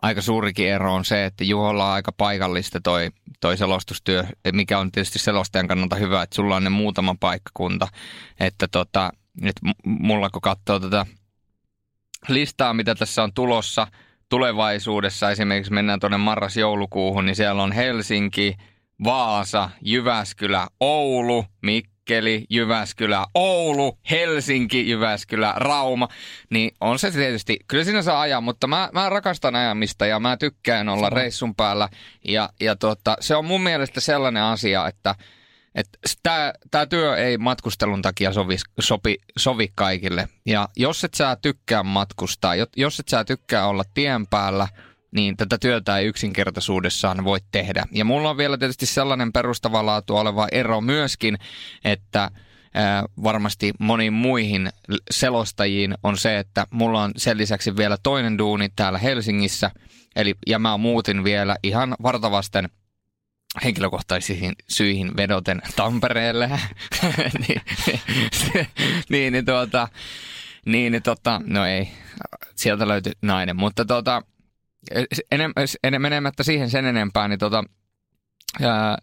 aika 0.03 0.23
suurikin 0.23 0.69
ero 0.69 0.95
on 0.95 1.05
se, 1.05 1.25
että 1.25 1.45
Juholla 1.45 1.87
on 1.87 1.93
aika 1.93 2.13
paikallista 2.13 2.81
toi, 2.81 3.11
toi 3.41 3.57
selostustyö, 3.57 4.25
mikä 4.53 4.79
on 4.79 4.93
tietysti 4.93 5.19
selostajan 5.19 5.69
kannalta 5.69 5.97
hyvä, 5.97 6.23
että 6.23 6.37
sulla 6.37 6.57
on 6.57 6.65
ne 6.65 6.71
muutama 6.71 7.17
paikkakunta. 7.21 7.89
Että 8.41 8.69
tota, 8.69 9.13
nyt 9.41 9.57
mulla 9.85 10.31
kun 10.31 10.41
katsoo 10.41 10.81
tätä 10.81 11.07
listaa, 12.29 12.75
mitä 12.75 12.95
tässä 12.95 13.23
on 13.23 13.33
tulossa 13.33 13.87
tulevaisuudessa, 14.29 15.31
esimerkiksi 15.31 15.73
mennään 15.73 16.01
tuonne 16.01 16.19
marras-joulukuuhun, 16.19 17.27
niin 17.27 17.37
siellä 17.37 17.63
on 17.63 17.73
Helsinki, 17.73 18.57
Vaasa, 19.05 19.71
Jyväskylä, 19.83 20.67
Oulu, 20.81 21.45
Mikko, 21.63 21.96
Mikkeli, 22.07 22.47
Jyväskylä, 22.51 23.27
Oulu, 23.35 23.99
Helsinki, 24.11 24.91
Jyväskylä, 24.91 25.55
Rauma, 25.57 26.09
niin 26.51 26.71
on 26.81 26.99
se 26.99 27.11
tietysti, 27.11 27.57
kyllä 27.69 27.85
siinä 27.85 28.03
saa 28.03 28.21
ajaa, 28.21 28.41
mutta 28.41 28.67
mä, 28.67 28.91
mä 28.93 29.09
rakastan 29.09 29.57
ajamista 29.57 30.07
ja 30.07 30.21
mä 30.21 30.37
tykkään 30.37 30.89
olla 30.89 31.11
reissun 31.11 31.55
päällä. 31.55 31.89
Ja, 32.25 32.49
ja 32.61 32.77
tuota, 32.77 33.17
se 33.21 33.37
on 33.37 33.45
mun 33.45 33.63
mielestä 33.63 34.01
sellainen 34.01 34.43
asia, 34.43 34.89
että 34.89 35.15
Tämä 36.71 36.87
työ 36.87 37.17
ei 37.17 37.39
matkustelun 37.39 38.03
takia 38.03 38.33
sovi, 38.33 38.57
sopi, 38.81 39.17
sovi 39.39 39.73
kaikille. 39.75 40.29
Ja 40.47 40.69
jos 40.77 41.05
et 41.05 41.15
sä 41.15 41.37
tykkää 41.43 41.83
matkustaa, 41.83 42.55
jos 42.77 43.01
et 43.01 43.09
sä 43.09 43.25
tykkää 43.25 43.67
olla 43.67 43.85
tien 43.95 44.27
päällä– 44.27 44.69
niin 45.11 45.37
tätä 45.37 45.59
työtä 45.59 45.99
ei 45.99 46.07
yksinkertaisuudessaan 46.07 47.25
voi 47.25 47.39
tehdä. 47.53 47.85
Ja 47.93 48.05
mulla 48.05 48.31
on 48.31 48.37
vielä 48.37 48.59
tietysti 48.59 48.87
sellainen 48.87 49.33
perustava 49.33 49.87
laatu 49.87 50.17
oleva 50.17 50.49
ero 50.53 50.81
myöskin, 50.81 51.39
että 51.85 52.31
varmasti 53.23 53.73
moniin 53.79 54.13
muihin 54.13 54.69
selostajiin 55.11 55.95
on 56.03 56.19
se, 56.19 56.39
että 56.39 56.67
mulla 56.71 57.03
on 57.03 57.13
sen 57.17 57.39
lisäksi 57.39 57.77
vielä 57.77 57.97
toinen 58.03 58.39
duuni 58.39 58.69
täällä 58.77 58.99
Helsingissä. 58.99 59.71
Eli, 60.17 60.35
ja 60.47 60.59
mä 60.59 60.77
muutin 60.77 61.25
vielä 61.25 61.57
ihan 61.63 61.97
vartavasten 62.03 62.69
henkilökohtaisiin 63.65 64.53
syihin 64.69 65.17
vedoten 65.17 65.63
Tampereelle. 65.77 66.49
niin, 67.49 67.61
niin, 69.09 69.33
niin, 69.33 69.45
tuota, 69.45 69.89
niin, 70.67 70.93
niin 70.93 71.03
tota, 71.03 71.41
no 71.47 71.67
ei, 71.67 71.89
sieltä 72.55 72.89
löytyi 72.89 73.13
nainen, 73.23 73.57
mutta 73.57 73.85
tota, 73.85 74.23
enem, 75.31 75.53
enem, 75.85 76.03
menemättä 76.03 76.43
siihen 76.43 76.71
sen 76.71 76.87
enempää, 76.87 77.29
niin 77.29 77.39
tota, 77.39 77.65
ää, 78.63 78.99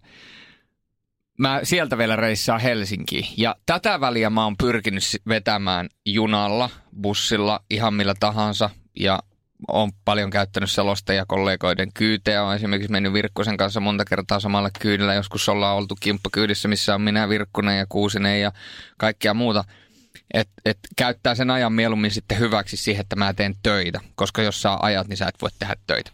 mä 1.40 1.60
sieltä 1.64 1.98
vielä 1.98 2.16
reissaan 2.16 2.62
Helsinkiin. 2.62 3.26
Ja 3.38 3.56
tätä 3.66 4.02
väliä 4.02 4.30
mä 4.30 4.44
oon 4.44 4.58
pyrkinyt 4.58 5.04
vetämään 5.28 5.90
junalla, 6.06 6.70
bussilla, 7.02 7.60
ihan 7.70 7.94
millä 7.94 8.14
tahansa. 8.20 8.70
Ja 9.00 9.20
on 9.68 9.92
paljon 10.06 10.30
käyttänyt 10.30 10.72
selosta 10.72 11.14
kollegoiden 11.28 11.90
kyyteä. 11.94 12.44
On 12.44 12.56
esimerkiksi 12.56 12.92
mennyt 12.92 13.14
Virkkosen 13.14 13.58
kanssa 13.58 13.80
monta 13.80 14.06
kertaa 14.06 14.40
samalla 14.40 14.70
kyydellä. 14.80 15.14
Joskus 15.14 15.50
ollaan 15.50 15.78
oltu 15.78 15.96
kimppakyydissä, 16.00 16.68
missä 16.68 16.96
on 16.96 17.02
minä, 17.02 17.30
Virkkunen 17.30 17.78
ja 17.78 17.86
Kuusinen 17.90 18.42
ja 18.42 18.52
kaikkea 18.98 19.34
muuta– 19.34 19.64
että 20.34 20.54
et 20.66 20.78
käyttää 20.96 21.36
sen 21.36 21.50
ajan 21.50 21.74
mieluummin 21.74 22.12
sitten 22.12 22.40
hyväksi 22.40 22.78
siihen, 22.78 23.02
että 23.02 23.16
mä 23.16 23.34
teen 23.34 23.56
töitä. 23.64 24.00
Koska 24.16 24.42
jos 24.42 24.62
saa 24.62 24.80
ajat, 24.82 25.08
niin 25.08 25.18
sä 25.18 25.28
et 25.28 25.42
voi 25.42 25.50
tehdä 25.60 25.76
töitä. 25.88 26.12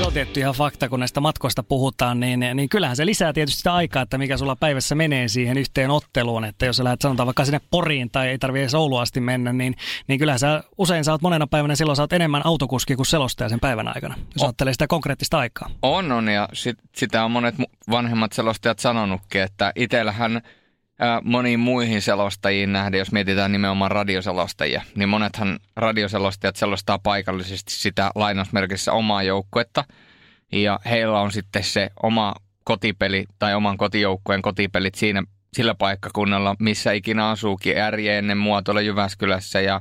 Se 0.00 0.06
on 0.06 0.12
tietty 0.12 0.40
ihan 0.40 0.54
fakta, 0.54 0.88
kun 0.88 1.00
näistä 1.00 1.20
matkoista 1.20 1.62
puhutaan, 1.62 2.20
niin, 2.20 2.40
niin 2.54 2.68
kyllähän 2.68 2.96
se 2.96 3.06
lisää 3.06 3.32
tietysti 3.32 3.58
sitä 3.58 3.74
aikaa, 3.74 4.02
että 4.02 4.18
mikä 4.18 4.36
sulla 4.36 4.56
päivässä 4.56 4.94
menee 4.94 5.28
siihen 5.28 5.58
yhteen 5.58 5.90
otteluun. 5.90 6.44
Että 6.44 6.66
jos 6.66 6.76
sä 6.76 6.84
lähdet 6.84 7.00
sanotaan 7.00 7.26
vaikka 7.26 7.44
sinne 7.44 7.60
Poriin 7.70 8.10
tai 8.10 8.28
ei 8.28 8.38
tarvitse 8.38 8.62
edes 8.62 8.74
Ouluun 8.74 9.02
asti 9.02 9.20
mennä, 9.20 9.52
niin, 9.52 9.74
niin 10.06 10.18
kyllähän 10.18 10.38
sä 10.38 10.64
usein 10.78 11.04
saat 11.04 11.22
monena 11.22 11.46
päivänä 11.46 11.76
silloin 11.76 11.96
saat 11.96 12.12
enemmän 12.12 12.46
autokuski 12.46 12.96
kuin 12.96 13.06
selostaja 13.06 13.48
sen 13.48 13.60
päivän 13.60 13.88
aikana, 13.88 14.14
jos 14.18 14.42
on. 14.42 14.46
ajattelee 14.46 14.72
sitä 14.74 14.86
konkreettista 14.86 15.38
aikaa. 15.38 15.70
On, 15.82 16.12
on 16.12 16.28
ja 16.28 16.48
sit, 16.52 16.78
sitä 16.96 17.24
on 17.24 17.30
monet 17.30 17.54
vanhemmat 17.90 18.32
selostajat 18.32 18.78
sanonutkin, 18.78 19.42
että 19.42 19.72
itsellähän– 19.76 20.40
moniin 21.22 21.60
muihin 21.60 22.02
selostajiin 22.02 22.72
nähden, 22.72 22.98
jos 22.98 23.12
mietitään 23.12 23.52
nimenomaan 23.52 23.90
radioselostajia, 23.90 24.82
niin 24.94 25.08
monethan 25.08 25.58
radioselostajat 25.76 26.56
selostaa 26.56 26.98
paikallisesti 26.98 27.72
sitä 27.72 28.10
lainausmerkissä 28.14 28.92
omaa 28.92 29.22
joukkuetta. 29.22 29.84
Ja 30.52 30.80
heillä 30.84 31.20
on 31.20 31.32
sitten 31.32 31.64
se 31.64 31.90
oma 32.02 32.34
kotipeli 32.64 33.24
tai 33.38 33.54
oman 33.54 33.76
kotijoukkueen 33.76 34.42
kotipelit 34.42 34.94
siinä 34.94 35.22
sillä 35.52 35.74
paikkakunnalla, 35.74 36.56
missä 36.58 36.92
ikinä 36.92 37.28
asuukin. 37.28 37.78
Ärje 37.78 38.18
ennen 38.18 38.38
mua 38.38 38.62
tuolla 38.62 38.80
Jyväskylässä 38.80 39.60
ja 39.60 39.80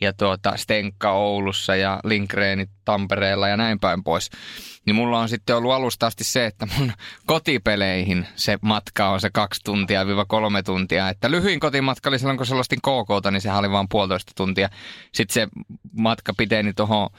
ja 0.00 0.12
tuota 0.12 0.56
Stenkka 0.56 1.12
Oulussa 1.12 1.76
ja 1.76 2.00
Linkreenit 2.04 2.70
Tampereella 2.84 3.48
ja 3.48 3.56
näin 3.56 3.80
päin 3.80 4.04
pois. 4.04 4.30
Niin 4.86 4.96
mulla 4.96 5.18
on 5.18 5.28
sitten 5.28 5.56
ollut 5.56 5.72
alusta 5.72 6.06
asti 6.06 6.24
se, 6.24 6.46
että 6.46 6.66
mun 6.78 6.92
kotipeleihin 7.26 8.26
se 8.36 8.58
matka 8.62 9.10
on 9.10 9.20
se 9.20 9.30
kaksi 9.30 9.60
tuntia 9.64 10.06
viiva 10.06 10.24
kolme 10.24 10.62
tuntia. 10.62 11.08
Että 11.08 11.30
lyhyin 11.30 11.60
kotimatka 11.60 12.08
oli 12.08 12.18
silloin, 12.18 12.36
kun 12.36 12.46
selostin 12.46 12.80
KKta, 12.80 13.30
niin 13.30 13.40
sehän 13.40 13.58
oli 13.58 13.70
vain 13.70 13.88
puolitoista 13.90 14.32
tuntia. 14.36 14.68
Sitten 15.14 15.34
se 15.34 15.48
matka 15.92 16.32
piteni 16.36 16.72
tuohon 16.72 17.10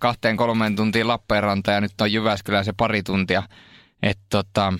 kahteen 0.00 0.36
kolmeen 0.36 0.76
tuntiin 0.76 1.08
Lappeenranta 1.08 1.70
ja 1.72 1.80
nyt 1.80 2.00
on 2.00 2.12
Jyväskylä 2.12 2.62
se 2.62 2.72
pari 2.76 3.02
tuntia. 3.02 3.42
Että 4.02 4.24
tota, 4.30 4.72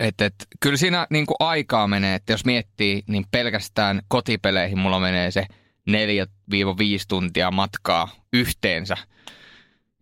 et, 0.00 0.20
et, 0.20 0.34
kyllä 0.60 0.76
siinä 0.76 1.06
niin 1.10 1.26
kuin 1.26 1.36
aikaa 1.40 1.88
menee, 1.88 2.14
että 2.14 2.32
jos 2.32 2.44
miettii, 2.44 3.02
niin 3.06 3.24
pelkästään 3.30 4.02
kotipeleihin 4.08 4.78
mulla 4.78 5.00
menee 5.00 5.30
se 5.30 5.46
4-5 5.90 5.92
tuntia 7.08 7.50
matkaa 7.50 8.08
yhteensä. 8.32 8.96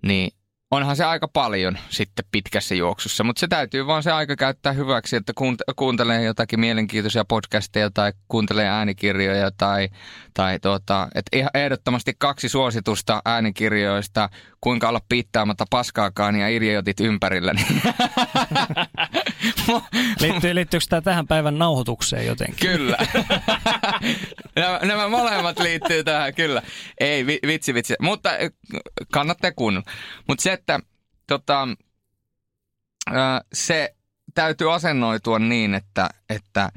Niin 0.07 0.31
onhan 0.71 0.97
se 0.97 1.05
aika 1.05 1.29
paljon 1.29 1.79
sitten 1.89 2.25
pitkässä 2.31 2.75
juoksussa, 2.75 3.25
mutta 3.25 3.41
se 3.41 3.49
täytyy 3.49 3.87
vaan 3.87 4.03
se 4.03 4.13
aika 4.13 4.37
käyttää 4.37 4.73
hyväksi, 4.73 5.17
että 5.17 5.33
kuuntelee 5.77 6.23
jotakin 6.23 6.61
mielenkiintoisia 6.61 7.25
podcasteja 7.25 7.91
tai 7.91 8.13
kuuntelee 8.29 8.69
äänikirjoja 8.69 9.51
tai, 9.51 9.89
tai 10.35 10.59
tuota, 10.59 11.09
ihan 11.33 11.51
ehdottomasti 11.55 12.15
kaksi 12.19 12.49
suositusta 12.49 13.23
äänikirjoista, 13.25 14.29
kuinka 14.61 14.89
olla 14.89 15.01
piittaamatta 15.09 15.65
paskaakaan 15.71 16.37
ja 16.37 16.49
idiotit 16.49 17.01
ympärillä. 17.01 17.55
Liittyy, 20.21 20.55
liittyykö 20.55 20.87
tämä 20.89 21.01
tähän 21.01 21.27
päivän 21.27 21.59
nauhoitukseen 21.59 22.27
jotenkin? 22.27 22.71
Kyllä. 22.71 22.97
nämä, 24.57 24.79
nämä 24.83 25.09
molemmat 25.09 25.59
liittyy 25.59 26.05
tähän, 26.05 26.35
kyllä. 26.35 26.63
Ei, 27.01 27.27
vitsi, 27.27 27.75
vitsi. 27.75 27.95
Mutta 28.01 28.31
kannattaa 29.13 29.53
kuunnella. 29.53 29.91
Mutta 30.29 30.43
se, 30.43 30.53
että 30.53 30.81
tota, 31.27 31.69
se 33.53 33.95
täytyy 34.35 34.75
asennoitua 34.75 35.39
niin, 35.39 35.75
että, 35.75 36.09
että 36.29 36.73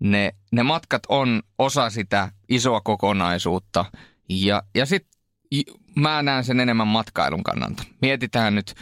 ne, 0.00 0.34
ne 0.52 0.62
matkat 0.62 1.02
on 1.08 1.42
osa 1.58 1.90
sitä 1.90 2.28
isoa 2.48 2.80
kokonaisuutta. 2.80 3.84
Ja, 4.28 4.62
ja 4.74 4.86
sitten 4.86 5.14
mä 5.96 6.22
näen 6.22 6.44
sen 6.44 6.60
enemmän 6.60 6.86
matkailun 6.86 7.44
kannalta. 7.44 7.82
Mietitään 8.02 8.54
nyt 8.54 8.74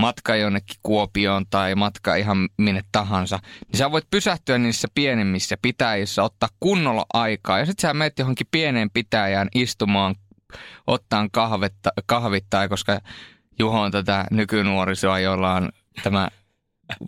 matka 0.00 0.36
jonnekin 0.36 0.76
Kuopioon 0.82 1.46
tai 1.50 1.74
matka 1.74 2.16
ihan 2.16 2.48
minne 2.56 2.80
tahansa, 2.92 3.38
niin 3.66 3.78
sä 3.78 3.90
voit 3.90 4.10
pysähtyä 4.10 4.58
niissä 4.58 4.88
pienemmissä 4.94 5.56
pitäjissä, 5.62 6.22
ottaa 6.22 6.48
kunnolla 6.60 7.06
aikaa. 7.14 7.58
Ja 7.58 7.66
sitten 7.66 7.88
sä 7.88 7.94
menet 7.94 8.18
johonkin 8.18 8.46
pieneen 8.50 8.90
pitäjään 8.90 9.48
istumaan, 9.54 10.14
ottaa 10.86 11.28
kahvetta, 11.32 11.90
kahvittaa, 12.06 12.68
koska 12.68 13.00
Juho 13.58 13.80
on 13.80 13.92
tätä 13.92 14.24
nykynuorisoa, 14.30 15.18
jolla 15.18 15.54
on 15.54 15.68
tämä, 16.02 16.28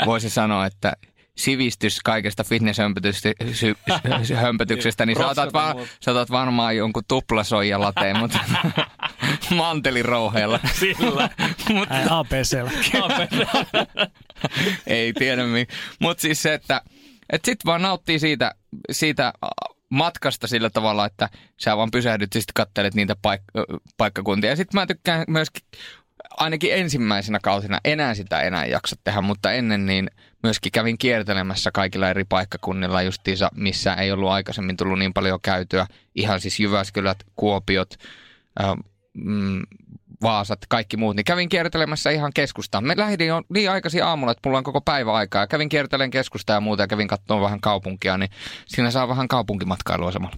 voisi 0.06 0.30
sanoa, 0.30 0.66
että 0.66 0.92
sivistys 1.36 2.00
kaikesta 2.04 2.44
fitnesshömpötyksestä, 2.44 5.06
niin 5.06 5.18
saatat, 5.18 5.52
va- 5.52 5.74
saatat 6.00 6.30
varmaan 6.30 6.76
jonkun 6.76 7.02
tuplasoijalateen, 7.08 8.18
mutta 8.18 8.38
mantelirouheella. 9.56 10.60
Sillä. 10.74 11.30
Mut, 11.74 11.90
Ai, 11.90 12.04
APCllä. 12.10 12.70
Ei 14.86 15.12
tiedä. 15.12 15.42
Mutta 15.98 16.20
siis 16.20 16.42
se, 16.42 16.54
että 16.54 16.82
et 17.32 17.44
sit 17.44 17.58
vaan 17.64 17.82
nauttii 17.82 18.18
siitä, 18.18 18.54
siitä 18.90 19.32
matkasta 19.88 20.46
sillä 20.46 20.70
tavalla, 20.70 21.06
että 21.06 21.28
sä 21.60 21.76
vaan 21.76 21.90
pysähdyt 21.90 22.34
ja 22.34 22.40
sitten 22.40 22.54
katselet 22.54 22.94
niitä 22.94 23.14
paik- 23.14 23.66
paikkakuntia. 23.96 24.50
Ja 24.50 24.56
sitten 24.56 24.80
mä 24.80 24.86
tykkään 24.86 25.24
myöskin 25.28 25.62
ainakin 26.36 26.74
ensimmäisenä 26.74 27.38
kausina 27.42 27.78
enää 27.84 28.14
sitä 28.14 28.40
enää 28.40 28.66
jaksa 28.66 28.96
tehdä, 29.04 29.20
mutta 29.20 29.52
ennen 29.52 29.86
niin 29.86 30.10
myöskin 30.42 30.72
kävin 30.72 30.98
kiertelemässä 30.98 31.70
kaikilla 31.70 32.08
eri 32.08 32.24
paikkakunnilla 32.24 33.02
justiinsa, 33.02 33.48
missä 33.54 33.94
ei 33.94 34.12
ollut 34.12 34.30
aikaisemmin 34.30 34.76
tullut 34.76 34.98
niin 34.98 35.12
paljon 35.12 35.38
käytyä. 35.42 35.86
Ihan 36.14 36.40
siis 36.40 36.60
Jyväskylät, 36.60 37.18
Kuopiot, 37.36 37.94
mm, 39.14 39.62
Vaasat, 40.22 40.58
kaikki 40.68 40.96
muut, 40.96 41.16
niin 41.16 41.24
kävin 41.24 41.48
kiertelemässä 41.48 42.10
ihan 42.10 42.30
keskustaan. 42.34 42.84
Me 42.84 42.94
lähdin 42.96 43.26
jo 43.26 43.42
niin 43.54 43.70
aikaisin 43.70 44.04
aamulla, 44.04 44.32
että 44.32 44.48
mulla 44.48 44.58
on 44.58 44.64
koko 44.64 44.80
päivä 44.80 45.12
aikaa. 45.12 45.46
Kävin 45.46 45.68
kiertelemään 45.68 46.10
keskustaa 46.10 46.56
ja 46.56 46.60
muuta 46.60 46.82
ja 46.82 46.86
kävin 46.86 47.08
katsomaan 47.08 47.44
vähän 47.44 47.60
kaupunkia, 47.60 48.18
niin 48.18 48.30
siinä 48.66 48.90
saa 48.90 49.08
vähän 49.08 49.28
kaupunkimatkailua 49.28 50.12
samalla. 50.12 50.36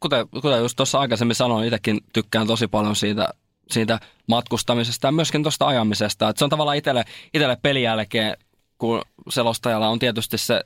Kuten, 0.00 0.28
kuten 0.28 0.58
just 0.58 0.76
tuossa 0.76 1.00
aikaisemmin 1.00 1.34
sanoin, 1.34 1.64
itsekin 1.64 2.00
tykkään 2.12 2.46
tosi 2.46 2.66
paljon 2.66 2.96
siitä, 2.96 3.28
siitä 3.70 4.00
matkustamisesta 4.26 5.08
ja 5.08 5.12
myöskin 5.12 5.42
tuosta 5.42 5.66
ajamisesta. 5.66 6.28
Et 6.28 6.36
se 6.36 6.44
on 6.44 6.50
tavallaan 6.50 6.76
itselle, 6.76 7.04
itselle 7.34 7.58
pelin 7.62 7.82
jälkeen, 7.82 8.36
kun 8.78 9.02
selostajalla 9.28 9.88
on 9.88 9.98
tietysti 9.98 10.38
se 10.38 10.60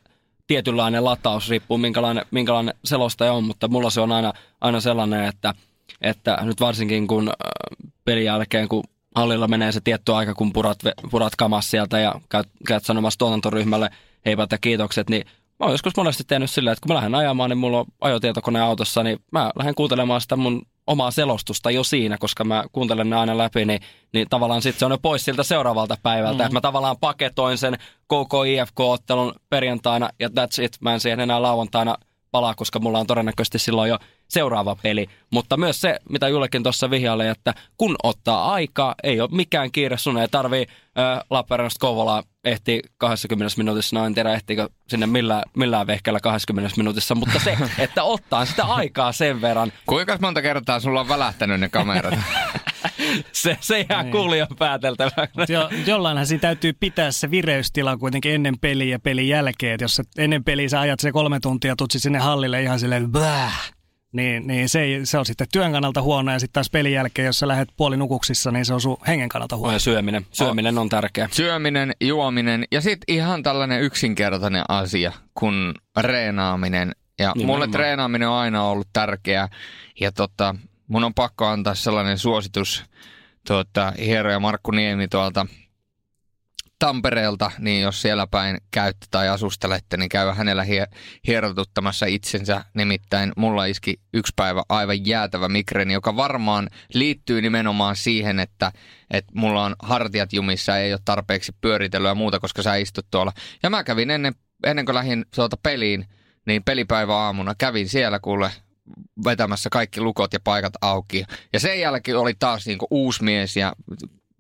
tietynlainen 0.47 1.05
lataus, 1.05 1.49
riippuu 1.51 1.79
minkälainen, 1.79 2.25
minkälainen 2.31 2.75
selostaja 2.85 3.33
on, 3.33 3.45
mutta 3.45 3.69
mulla 3.69 3.91
se 3.91 4.01
on 4.01 4.13
aina, 4.13 4.33
aina 4.61 4.81
sellainen, 4.81 5.25
että, 5.25 5.55
että 6.01 6.39
nyt 6.43 6.61
varsinkin 6.61 7.07
kun 7.07 7.29
äh, 7.29 7.35
pelin 8.05 8.25
jälkeen, 8.25 8.69
kun 8.69 8.85
hallilla 9.15 9.49
menee 9.49 9.73
se 9.73 9.81
tietty 9.81 10.13
aika, 10.13 10.35
kun 10.35 10.53
purat, 10.53 10.79
purat 11.11 11.37
kamas 11.37 11.71
sieltä 11.71 11.99
ja 11.99 12.15
käyt, 12.29 12.49
käyt 12.67 12.85
sanomassa 12.85 13.19
tuotantoryhmälle 13.19 13.91
heipat 14.27 14.53
ja 14.53 14.59
kiitokset, 14.59 15.11
niin 15.11 15.27
mä 15.61 15.67
oon 15.67 15.73
joskus 15.73 15.97
monesti 15.97 16.25
tehnyt 16.27 16.51
silleen, 16.51 16.73
että 16.73 16.81
kun 16.83 16.89
mä 16.89 16.95
lähden 16.95 17.15
ajamaan, 17.15 17.51
niin 17.51 17.59
mulla 17.59 17.79
on 17.79 17.87
ajotietokone 18.01 18.61
autossa, 18.61 19.03
niin 19.03 19.19
mä 19.33 19.51
lähden 19.57 19.75
kuuntelemaan 19.75 20.21
sitä 20.21 20.37
mun 20.37 20.63
omaa 20.87 21.11
selostusta 21.11 21.71
jo 21.71 21.85
siinä, 21.85 22.19
koska 22.19 22.45
mä 22.45 22.65
kuuntelen 22.73 23.11
ne 23.11 23.17
aina 23.17 23.39
läpi, 23.39 23.65
niin, 23.65 23.81
niin 24.13 24.27
tavallaan 24.31 24.63
sitten 24.63 24.79
se 24.79 24.85
on 24.85 24.91
jo 24.91 24.99
pois 24.99 25.25
siltä 25.25 25.43
seuraavalta 25.43 25.97
päivältä. 26.03 26.43
Mm-hmm. 26.43 26.55
mä 26.55 26.61
tavallaan 26.61 26.97
paketoin 27.01 27.59
sen 27.59 27.79
koko 28.07 28.45
IFK-ottelun 28.45 29.35
perjantaina 29.51 30.11
ja 30.19 30.29
that's 30.29 30.63
it. 30.63 30.77
Mä 30.81 30.95
en 30.95 31.01
siihen 31.01 31.21
enää 31.21 31.43
lauantaina 31.43 31.97
palaa, 32.31 32.55
koska 32.55 32.79
mulla 32.79 32.99
on 32.99 33.07
todennäköisesti 33.07 33.59
silloin 33.59 33.89
jo 33.89 33.99
seuraava 34.29 34.77
peli. 34.83 35.07
Mutta 35.31 35.57
myös 35.57 35.81
se, 35.81 35.99
mitä 36.09 36.29
Jullekin 36.29 36.63
tuossa 36.63 36.91
vihjaili, 36.91 37.27
että 37.27 37.55
kun 37.77 37.97
ottaa 38.03 38.53
aikaa, 38.53 38.95
ei 39.03 39.21
ole 39.21 39.29
mikään 39.33 39.73
kiire, 39.73 39.99
sun 39.99 40.19
ei 40.19 40.29
tarvii 40.29 40.67
äh, 40.99 41.25
Lappeenrannasta 41.31 41.81
Kouvolaa 41.81 42.23
ehti 42.45 42.83
20 42.99 43.55
minuutissa, 43.57 43.97
no 43.97 44.07
en 44.07 44.15
tiedä 44.15 44.33
ehtiikö 44.33 44.69
sinne 44.89 45.07
millään, 45.07 45.43
millään 45.57 45.87
vehkällä 45.87 46.21
20 46.21 46.75
minuutissa, 46.77 47.15
mutta 47.15 47.39
se, 47.39 47.59
että 47.79 48.03
ottaa 48.03 48.45
sitä 48.45 48.65
aikaa 48.65 49.13
sen 49.13 49.41
verran. 49.41 49.73
Kuinka 49.87 50.19
monta 50.21 50.43
kertaa 50.43 50.81
sulla 50.81 51.01
on 51.01 51.09
välähtänyt 51.09 51.61
ne 51.61 51.69
kamerat? 51.69 52.15
se, 53.33 53.59
se 53.61 53.87
jää 53.89 54.03
niin. 54.03 54.13
kuulijan 54.13 54.49
pääteltävä. 54.59 55.29
Jo, 55.49 55.69
jollainhan 55.87 56.27
siinä 56.27 56.41
täytyy 56.41 56.73
pitää 56.73 57.13
se 57.13 57.31
vireystila 57.31 57.97
kuitenkin 57.97 58.35
ennen 58.35 58.59
peliä 58.59 58.95
ja 58.95 58.99
pelin 58.99 59.29
jälkeen. 59.29 59.75
Et 59.75 59.81
jos 59.81 60.03
ennen 60.19 60.45
peliä 60.45 60.69
sä 60.69 60.81
ajat 60.81 61.01
se 61.01 61.13
kolme 61.13 61.41
tuntia, 61.41 61.77
tutsi 61.77 62.01
sinne 62.01 62.19
hallille 62.19 62.63
ihan 62.63 62.81
silleen, 62.81 63.13
Bäh! 63.13 63.73
Niin, 64.13 64.47
niin 64.47 64.69
se, 64.69 64.81
ei, 64.81 65.07
se 65.07 65.19
on 65.19 65.27
sitten 65.27 65.47
työn 65.53 65.73
kannalta 65.73 66.03
huono 66.03 66.33
ja 66.33 66.39
sitten 66.39 66.53
taas 66.53 66.71
pelin 66.71 66.93
jälkeen, 66.93 67.27
jos 67.27 67.39
sä 67.39 67.49
lähdet 67.49 67.69
puolinukuksissa, 67.77 68.51
niin 68.51 68.65
se 68.65 68.75
on 68.75 68.81
sun 68.81 68.97
hengen 69.07 69.29
kannalta 69.29 69.57
huono. 69.57 69.73
Ja 69.73 69.79
syöminen. 69.79 70.27
Syöminen 70.33 70.79
on 70.79 70.89
tärkeä. 70.89 71.29
Syöminen, 71.33 71.93
juominen 72.01 72.65
ja 72.73 72.81
sitten 72.81 73.15
ihan 73.15 73.43
tällainen 73.43 73.83
yksinkertainen 73.83 74.65
asia 74.69 75.13
kuin 75.35 75.75
reenaaminen. 76.01 76.93
Ja 77.19 77.33
Nimenomaan. 77.35 77.59
mulle 77.61 77.73
treenaaminen 77.73 78.29
on 78.29 78.35
aina 78.35 78.65
ollut 78.65 78.89
tärkeä 78.93 79.49
ja 80.01 80.13
tota, 80.13 80.55
mun 80.89 81.05
on 81.05 81.15
pakko 81.15 81.47
antaa 81.47 81.75
sellainen 81.75 82.19
suositus 82.19 82.85
tuota, 83.47 83.93
hieroja 83.99 84.41
Markku 84.41 84.71
Niemi 84.71 85.09
tuolta 85.09 85.47
Tampereelta, 86.81 87.51
niin 87.59 87.83
jos 87.83 88.03
siellä 88.03 88.27
päin 88.27 88.59
käytte 88.71 89.07
tai 89.11 89.29
asustelette, 89.29 89.97
niin 89.97 90.09
käy 90.09 90.33
hänellä 90.35 90.65
hie- 90.65 90.97
hierotuttamassa 91.27 92.07
itsensä. 92.07 92.65
Nimittäin 92.75 93.33
mulla 93.37 93.65
iski 93.65 94.01
yksi 94.15 94.33
päivä 94.37 94.63
aivan 94.69 95.07
jäätävä 95.07 95.49
migreni, 95.49 95.93
joka 95.93 96.17
varmaan 96.17 96.69
liittyy 96.95 97.43
nimenomaan 97.43 97.97
siihen, 97.97 98.41
että, 98.41 98.73
että 99.11 99.33
mulla 99.35 99.65
on 99.65 99.77
hartiat 99.83 100.33
jumissa, 100.33 100.79
ei 100.79 100.93
ole 100.93 101.01
tarpeeksi 101.05 101.53
pyöritelyä 101.61 102.09
ja 102.09 102.15
muuta, 102.15 102.41
koska 102.41 102.63
sä 102.63 102.77
istut 102.77 103.07
tuolla. 103.11 103.33
Ja 103.63 103.71
mä 103.71 103.85
kävin 103.85 104.11
ennen, 104.11 104.35
ennen 104.65 104.85
kuin 104.85 104.95
lähdin 104.95 105.25
tuota 105.35 105.57
peliin, 105.63 106.07
niin 106.47 106.65
pelipäivä 106.65 107.17
aamuna 107.17 107.55
kävin 107.59 107.89
siellä 107.89 108.19
kuule 108.21 108.51
vetämässä 109.25 109.71
kaikki 109.71 110.01
lukot 110.01 110.33
ja 110.33 110.41
paikat 110.45 110.73
auki. 110.81 111.25
Ja 111.53 111.61
sen 111.61 111.81
jälkeen 111.81 112.19
oli 112.19 112.35
taas 112.39 112.67
niinku 112.67 112.87
uusi 112.91 113.25
mies 113.25 113.57
ja 113.57 113.73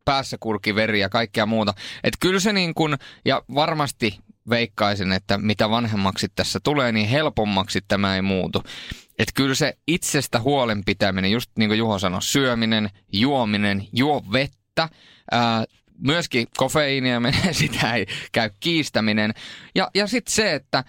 päässä 0.04 0.36
kurki 0.40 0.74
veri 0.74 1.00
ja 1.00 1.08
kaikkea 1.08 1.46
muuta. 1.46 1.74
Että 2.04 2.18
kyllä 2.20 2.40
se 2.40 2.52
niin 2.52 2.74
kuin, 2.74 2.96
ja 3.24 3.42
varmasti 3.54 4.18
veikkaisin, 4.50 5.12
että 5.12 5.38
mitä 5.38 5.70
vanhemmaksi 5.70 6.28
tässä 6.34 6.60
tulee, 6.62 6.92
niin 6.92 7.08
helpommaksi 7.08 7.80
tämä 7.88 8.16
ei 8.16 8.22
muutu. 8.22 8.62
Että 9.18 9.32
kyllä 9.34 9.54
se 9.54 9.78
itsestä 9.86 10.40
huolen 10.40 10.84
pitäminen, 10.84 11.30
just 11.30 11.50
niin 11.58 11.68
kuin 11.68 11.78
Juho 11.78 11.98
sanoi, 11.98 12.22
syöminen, 12.22 12.90
juominen, 13.12 13.86
juo 13.92 14.24
vettä, 14.32 14.88
ää, 15.30 15.64
myöskin 15.98 16.46
kofeiinia 16.56 17.20
menee, 17.20 17.52
sitä 17.62 17.94
ei 17.94 18.06
käy 18.32 18.50
kiistäminen. 18.60 19.34
Ja, 19.74 19.90
ja 19.94 20.06
sitten 20.06 20.34
se, 20.34 20.54
että 20.54 20.84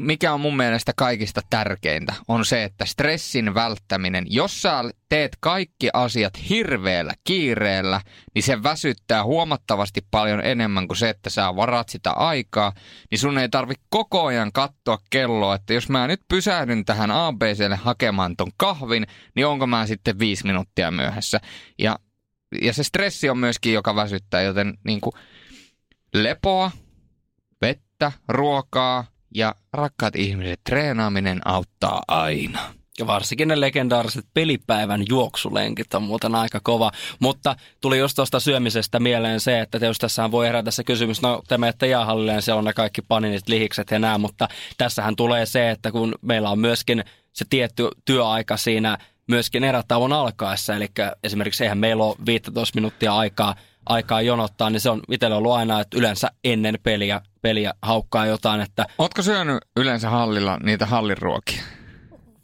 mikä 0.00 0.32
on 0.32 0.40
mun 0.40 0.56
mielestä 0.56 0.92
kaikista 0.96 1.40
tärkeintä, 1.50 2.14
on 2.28 2.44
se, 2.44 2.64
että 2.64 2.84
stressin 2.84 3.54
välttäminen, 3.54 4.24
jos 4.28 4.62
sä 4.62 4.84
teet 5.08 5.36
kaikki 5.40 5.88
asiat 5.92 6.48
hirveällä 6.48 7.14
kiireellä, 7.24 8.00
niin 8.34 8.42
se 8.42 8.62
väsyttää 8.62 9.24
huomattavasti 9.24 10.00
paljon 10.10 10.40
enemmän 10.44 10.88
kuin 10.88 10.96
se, 10.96 11.08
että 11.08 11.30
sä 11.30 11.56
varat 11.56 11.88
sitä 11.88 12.10
aikaa, 12.10 12.72
niin 13.10 13.18
sun 13.18 13.38
ei 13.38 13.48
tarvi 13.48 13.74
koko 13.88 14.26
ajan 14.26 14.52
katsoa 14.52 14.98
kelloa, 15.10 15.54
että 15.54 15.74
jos 15.74 15.88
mä 15.88 16.06
nyt 16.06 16.20
pysähdyn 16.28 16.84
tähän 16.84 17.10
ABClle 17.10 17.76
hakemaan 17.76 18.36
ton 18.36 18.52
kahvin, 18.56 19.06
niin 19.36 19.46
onko 19.46 19.66
mä 19.66 19.86
sitten 19.86 20.18
viisi 20.18 20.46
minuuttia 20.46 20.90
myöhässä. 20.90 21.40
Ja, 21.78 21.98
ja 22.62 22.72
se 22.72 22.82
stressi 22.82 23.30
on 23.30 23.38
myöskin, 23.38 23.72
joka 23.72 23.96
väsyttää, 23.96 24.42
joten 24.42 24.74
niin 24.84 25.00
kuin 25.00 25.12
lepoa, 26.14 26.70
vettä, 27.62 28.12
ruokaa, 28.28 29.04
ja 29.34 29.54
rakkaat 29.72 30.16
ihmiset, 30.16 30.60
treenaaminen 30.64 31.40
auttaa 31.44 32.02
aina. 32.08 32.74
Ja 32.98 33.06
varsinkin 33.06 33.48
ne 33.48 33.60
legendaariset 33.60 34.24
pelipäivän 34.34 35.04
juoksulenkit 35.08 35.94
on 35.94 36.02
muuten 36.02 36.34
aika 36.34 36.60
kova. 36.62 36.90
Mutta 37.18 37.56
tuli 37.80 37.98
just 37.98 38.16
tuosta 38.16 38.40
syömisestä 38.40 39.00
mieleen 39.00 39.40
se, 39.40 39.60
että 39.60 39.86
jos 39.86 39.98
tässä 39.98 40.30
voi 40.30 40.46
herätä 40.46 40.70
se 40.70 40.84
kysymys, 40.84 41.22
no 41.22 41.42
te 41.48 41.58
menette 41.58 41.86
jäähallille 41.86 42.32
ja 42.32 42.40
siellä 42.40 42.58
on 42.58 42.64
ne 42.64 42.72
kaikki 42.72 43.02
paninit, 43.02 43.48
lihikset 43.48 43.90
ja 43.90 43.98
nämä, 43.98 44.18
mutta 44.18 44.48
tässähän 44.78 45.16
tulee 45.16 45.46
se, 45.46 45.70
että 45.70 45.92
kun 45.92 46.14
meillä 46.22 46.50
on 46.50 46.58
myöskin 46.58 47.04
se 47.32 47.44
tietty 47.50 47.88
työaika 48.04 48.56
siinä 48.56 48.98
myöskin 49.26 49.64
erätauon 49.64 50.12
alkaessa, 50.12 50.74
eli 50.74 50.88
esimerkiksi 51.24 51.64
eihän 51.64 51.78
meillä 51.78 52.04
ole 52.04 52.16
15 52.26 52.76
minuuttia 52.76 53.16
aikaa 53.16 53.54
aikaa 53.86 54.22
jonottaa, 54.22 54.70
niin 54.70 54.80
se 54.80 54.90
on 54.90 55.00
itsellä 55.10 55.36
ollut 55.36 55.52
aina, 55.52 55.80
että 55.80 55.98
yleensä 55.98 56.30
ennen 56.44 56.78
peliä, 56.82 57.20
peliä 57.42 57.74
haukkaa 57.82 58.26
jotain. 58.26 58.60
Että... 58.60 58.86
Ootko 58.98 59.22
syönyt 59.22 59.58
yleensä 59.76 60.10
hallilla 60.10 60.58
niitä 60.62 60.86
halliruokia? 60.86 61.62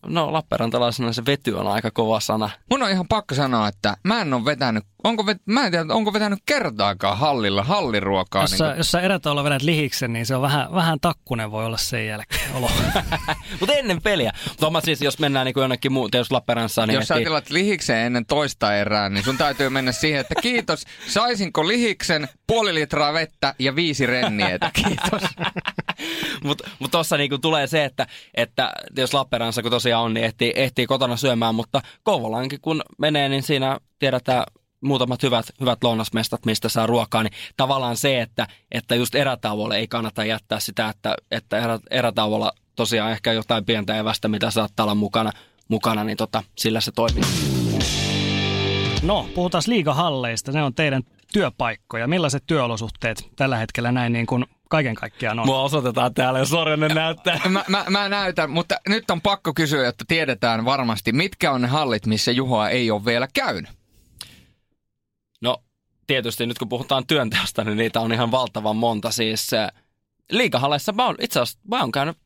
No 0.06 0.32
Lappeenrantalaisena 0.32 1.12
se 1.12 1.26
vety 1.26 1.52
on 1.52 1.66
aika 1.66 1.90
kova 1.90 2.20
sana. 2.20 2.50
Mun 2.70 2.82
on 2.82 2.90
ihan 2.90 3.09
pakko 3.09 3.35
sanoa, 3.35 3.68
että 3.68 3.96
mä 4.04 4.20
en 4.20 4.35
ole 4.35 4.44
vetänyt, 4.44 4.85
onko, 5.04 5.26
vet, 5.26 5.38
mä 5.46 5.64
en 5.64 5.70
tiedä, 5.70 5.94
onko 5.94 6.12
vetänyt 6.12 6.38
kertaakaan 6.46 7.18
hallilla 7.18 7.64
halliruokaa. 7.64 8.42
Jos, 8.42 8.50
niin 8.50 8.59
kun... 8.59 8.76
jos 8.76 8.90
sä 8.90 9.00
erätauolla 9.00 9.44
vedät 9.44 9.62
lihiksen, 9.62 10.12
niin 10.12 10.26
se 10.26 10.37
on 10.37 10.42
vähän, 10.42 10.74
vähän 10.74 11.00
takkunen 11.00 11.50
voi 11.50 11.64
olla 11.64 11.76
sen 11.76 12.06
jälkeen 12.06 12.54
olo. 12.54 12.70
Mutta 13.61 13.74
ennen 13.74 14.02
peliä. 14.02 14.32
Mutta 14.48 14.80
siis, 14.80 15.02
jos 15.02 15.18
mennään 15.18 15.44
niin 15.44 15.54
jonnekin 15.56 15.92
muuta, 15.92 16.16
jos 16.16 16.32
Lappeenrannassa... 16.32 16.87
Niin 16.87 16.94
jos 16.94 17.11
heti... 17.11 17.20
sä 17.20 17.24
tilat 17.24 17.50
lihiksen 17.50 17.96
ennen 17.96 18.26
toista 18.26 18.76
erää, 18.76 19.09
niin 19.09 19.24
sun 19.24 19.38
täytyy 19.38 19.70
mennä 19.70 19.92
siihen, 19.92 20.20
että 20.20 20.35
kiitos, 20.42 20.85
saisinko 21.06 21.68
lihiksen, 21.68 22.28
puoli 22.46 22.74
litraa 22.74 23.12
vettä 23.12 23.54
ja 23.59 23.76
viisi 23.76 24.06
rennietä, 24.06 24.70
kiitos. 24.74 25.22
Mutta 26.44 26.70
mut 26.78 26.90
tuossa 26.90 27.16
niinku 27.16 27.38
tulee 27.38 27.66
se, 27.66 27.85
että, 27.85 28.06
että 28.35 28.72
jos 28.96 29.14
Lappeenrannassa 29.14 29.62
kun 29.62 29.70
tosiaan 29.70 30.04
on, 30.04 30.14
niin 30.14 30.24
ehtii, 30.24 30.52
ehtii 30.56 30.87
kotona 30.87 31.16
syömään, 31.16 31.54
mutta 31.54 31.82
Kouvolankin 32.02 32.61
kun 32.61 32.82
menee, 32.99 33.28
niin 33.28 33.42
siinä 33.42 33.78
tiedetään 33.99 34.44
muutamat 34.80 35.22
hyvät, 35.22 35.47
hyvät 35.61 35.84
lounasmestat, 35.84 36.47
mistä 36.47 36.68
saa 36.68 36.86
ruokaa, 36.86 37.22
niin 37.22 37.32
tavallaan 37.57 37.97
se, 37.97 38.20
että, 38.20 38.47
että 38.72 38.94
just 38.94 39.14
erätauolle 39.14 39.76
ei 39.76 39.88
kannata 39.88 40.24
jättää 40.24 40.61
sitä, 40.61 40.88
että, 40.88 41.14
että 41.30 41.59
erä, 41.59 41.78
erätauolla 41.90 42.53
tosiaan 42.76 43.12
ehkä 43.12 43.32
jotain 43.32 43.64
pientä 43.64 43.97
evästä, 43.97 44.28
mitä 44.28 44.51
saattaa 44.51 44.84
olla 44.84 44.94
mukana, 44.94 45.32
mukana 45.68 46.05
niin 46.05 46.16
tota, 46.16 46.42
sillä 46.59 46.80
se 46.80 46.92
toimii. 46.92 47.22
No, 49.03 49.28
puhutaan 49.34 49.62
liigahalleista. 49.66 50.53
Ne 50.53 50.62
on 50.62 50.74
teidän 50.74 51.03
työpaikkoja. 51.33 52.07
Millaiset 52.07 52.43
työolosuhteet 52.47 53.31
tällä 53.37 53.57
hetkellä 53.57 53.93
näin 53.93 54.12
niin 54.12 54.27
kuin 54.27 54.45
kaiken 54.68 54.95
kaikkiaan 54.95 55.39
on? 55.39 55.47
Mua 55.47 55.62
osoitetaan 55.62 56.14
täällä, 56.14 56.39
jos 56.39 56.49
Sorjanen 56.49 56.95
näyttää. 56.95 57.41
Mä, 57.49 57.64
mä, 57.68 57.85
mä 57.91 58.09
näytän, 58.09 58.51
mutta 58.51 58.77
nyt 58.89 59.11
on 59.11 59.20
pakko 59.20 59.55
kysyä, 59.55 59.89
että 59.89 60.05
tiedetään 60.09 60.64
varmasti, 60.64 61.12
mitkä 61.12 61.53
on 61.53 61.62
ne 61.62 61.68
hallit, 61.68 62.07
missä 62.07 62.33
Juhoa 62.33 62.68
ei 62.68 62.91
ole 62.91 63.05
vielä 63.05 63.29
käynyt. 63.35 63.70
No, 65.41 65.62
tietysti 66.07 66.47
nyt 66.47 66.59
kun 66.59 66.68
puhutaan 66.68 67.07
työnteosta, 67.07 67.64
niin 67.64 67.77
niitä 67.77 68.01
on 68.01 68.12
ihan 68.12 68.31
valtavan 68.31 68.77
monta. 68.77 69.11
Siis 69.11 69.55
äh, 69.55 69.72
liikahalleissa 70.31 70.93
mä 70.93 71.07
oon 71.07 71.16
itse 71.20 71.41
asiassa, 71.41 71.61
mä 71.68 71.81
oon 71.81 71.93
käynyt 71.93 72.16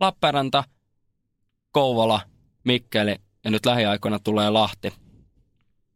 Lappeenranta, 0.00 0.64
Kouvola, 1.72 2.20
Mikkeli 2.64 3.16
ja 3.44 3.50
nyt 3.50 3.66
lähiaikoina 3.66 4.18
tulee 4.18 4.50
Lahti. 4.50 4.92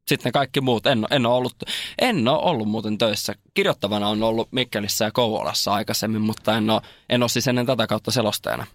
Sitten 0.08 0.28
ne 0.28 0.32
kaikki 0.32 0.60
muut. 0.60 0.86
En, 0.86 1.06
en, 1.10 1.26
ole 1.26 1.34
ollut, 1.34 1.54
en 1.98 2.28
ole 2.28 2.50
ollut 2.50 2.68
muuten 2.68 2.98
töissä. 2.98 3.34
Kirjoittavana 3.54 4.08
on 4.08 4.22
ollut 4.22 4.48
Mikkelissä 4.52 5.04
ja 5.04 5.10
Kouvolassa 5.12 5.74
aikaisemmin, 5.74 6.22
mutta 6.22 6.56
en 6.56 6.70
ole, 6.70 6.82
en 7.08 7.22
ole 7.22 7.28
siis 7.28 7.48
ennen 7.48 7.66
tätä 7.66 7.86
kautta 7.86 8.10
selostajana. 8.10 8.66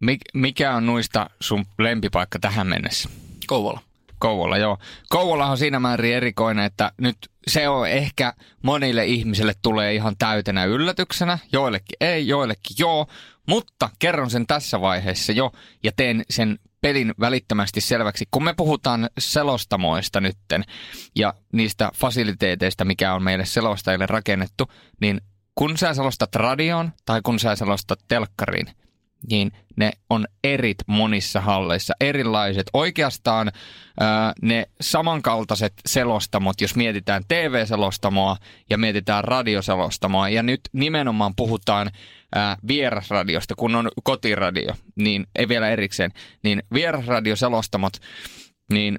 Mik, 0.00 0.20
mikä 0.34 0.74
on 0.74 0.86
nuista 0.86 1.30
sun 1.40 1.64
lempipaikka 1.78 2.38
tähän 2.38 2.66
mennessä? 2.66 3.08
Kouvola. 3.46 3.80
Kouvola, 4.18 4.58
joo. 4.58 4.78
Kouvola 5.08 5.46
on 5.46 5.58
siinä 5.58 5.80
määrin 5.80 6.14
erikoinen, 6.14 6.64
että 6.64 6.92
nyt 7.00 7.16
se 7.46 7.68
on 7.68 7.88
ehkä 7.88 8.34
monille 8.62 9.04
ihmisille 9.04 9.52
tulee 9.62 9.94
ihan 9.94 10.16
täytenä 10.18 10.64
yllätyksenä. 10.64 11.38
Joillekin 11.52 11.96
ei, 12.00 12.28
joillekin 12.28 12.76
joo. 12.78 13.06
Mutta 13.46 13.90
kerron 13.98 14.30
sen 14.30 14.46
tässä 14.46 14.80
vaiheessa 14.80 15.32
jo 15.32 15.52
ja 15.82 15.92
teen 15.96 16.24
sen 16.30 16.58
pelin 16.80 17.14
välittömästi 17.20 17.80
selväksi. 17.80 18.24
Kun 18.30 18.44
me 18.44 18.54
puhutaan 18.56 19.10
selostamoista 19.18 20.20
nytten 20.20 20.64
ja 21.16 21.34
niistä 21.52 21.90
fasiliteeteista, 21.94 22.84
mikä 22.84 23.14
on 23.14 23.22
meille 23.22 23.44
selostajille 23.46 24.06
rakennettu, 24.06 24.72
niin 25.00 25.20
kun 25.54 25.78
sä 25.78 25.94
selostat 25.94 26.34
radioon 26.34 26.92
tai 27.04 27.20
kun 27.22 27.38
sä 27.38 27.56
selostat 27.56 28.00
telkkariin, 28.08 28.66
niin 29.30 29.52
ne 29.76 29.92
on 30.10 30.26
erit 30.44 30.78
monissa 30.86 31.40
halleissa, 31.40 31.94
erilaiset. 32.00 32.66
Oikeastaan 32.72 33.52
ää, 34.00 34.32
ne 34.42 34.66
samankaltaiset 34.80 35.72
selostamot, 35.86 36.60
jos 36.60 36.76
mietitään 36.76 37.22
TV-selostamoa 37.28 38.36
ja 38.70 38.78
mietitään 38.78 39.24
radioselostamoa, 39.24 40.28
ja 40.28 40.42
nyt 40.42 40.60
nimenomaan 40.72 41.34
puhutaan 41.36 41.90
ää, 42.34 42.56
vierasradiosta, 42.68 43.54
kun 43.54 43.74
on 43.74 43.88
kotiradio, 44.02 44.74
niin 44.96 45.26
ei 45.36 45.48
vielä 45.48 45.68
erikseen, 45.68 46.10
niin 46.42 46.62
vierasradioselostamot, 46.74 47.92
niin 48.72 48.98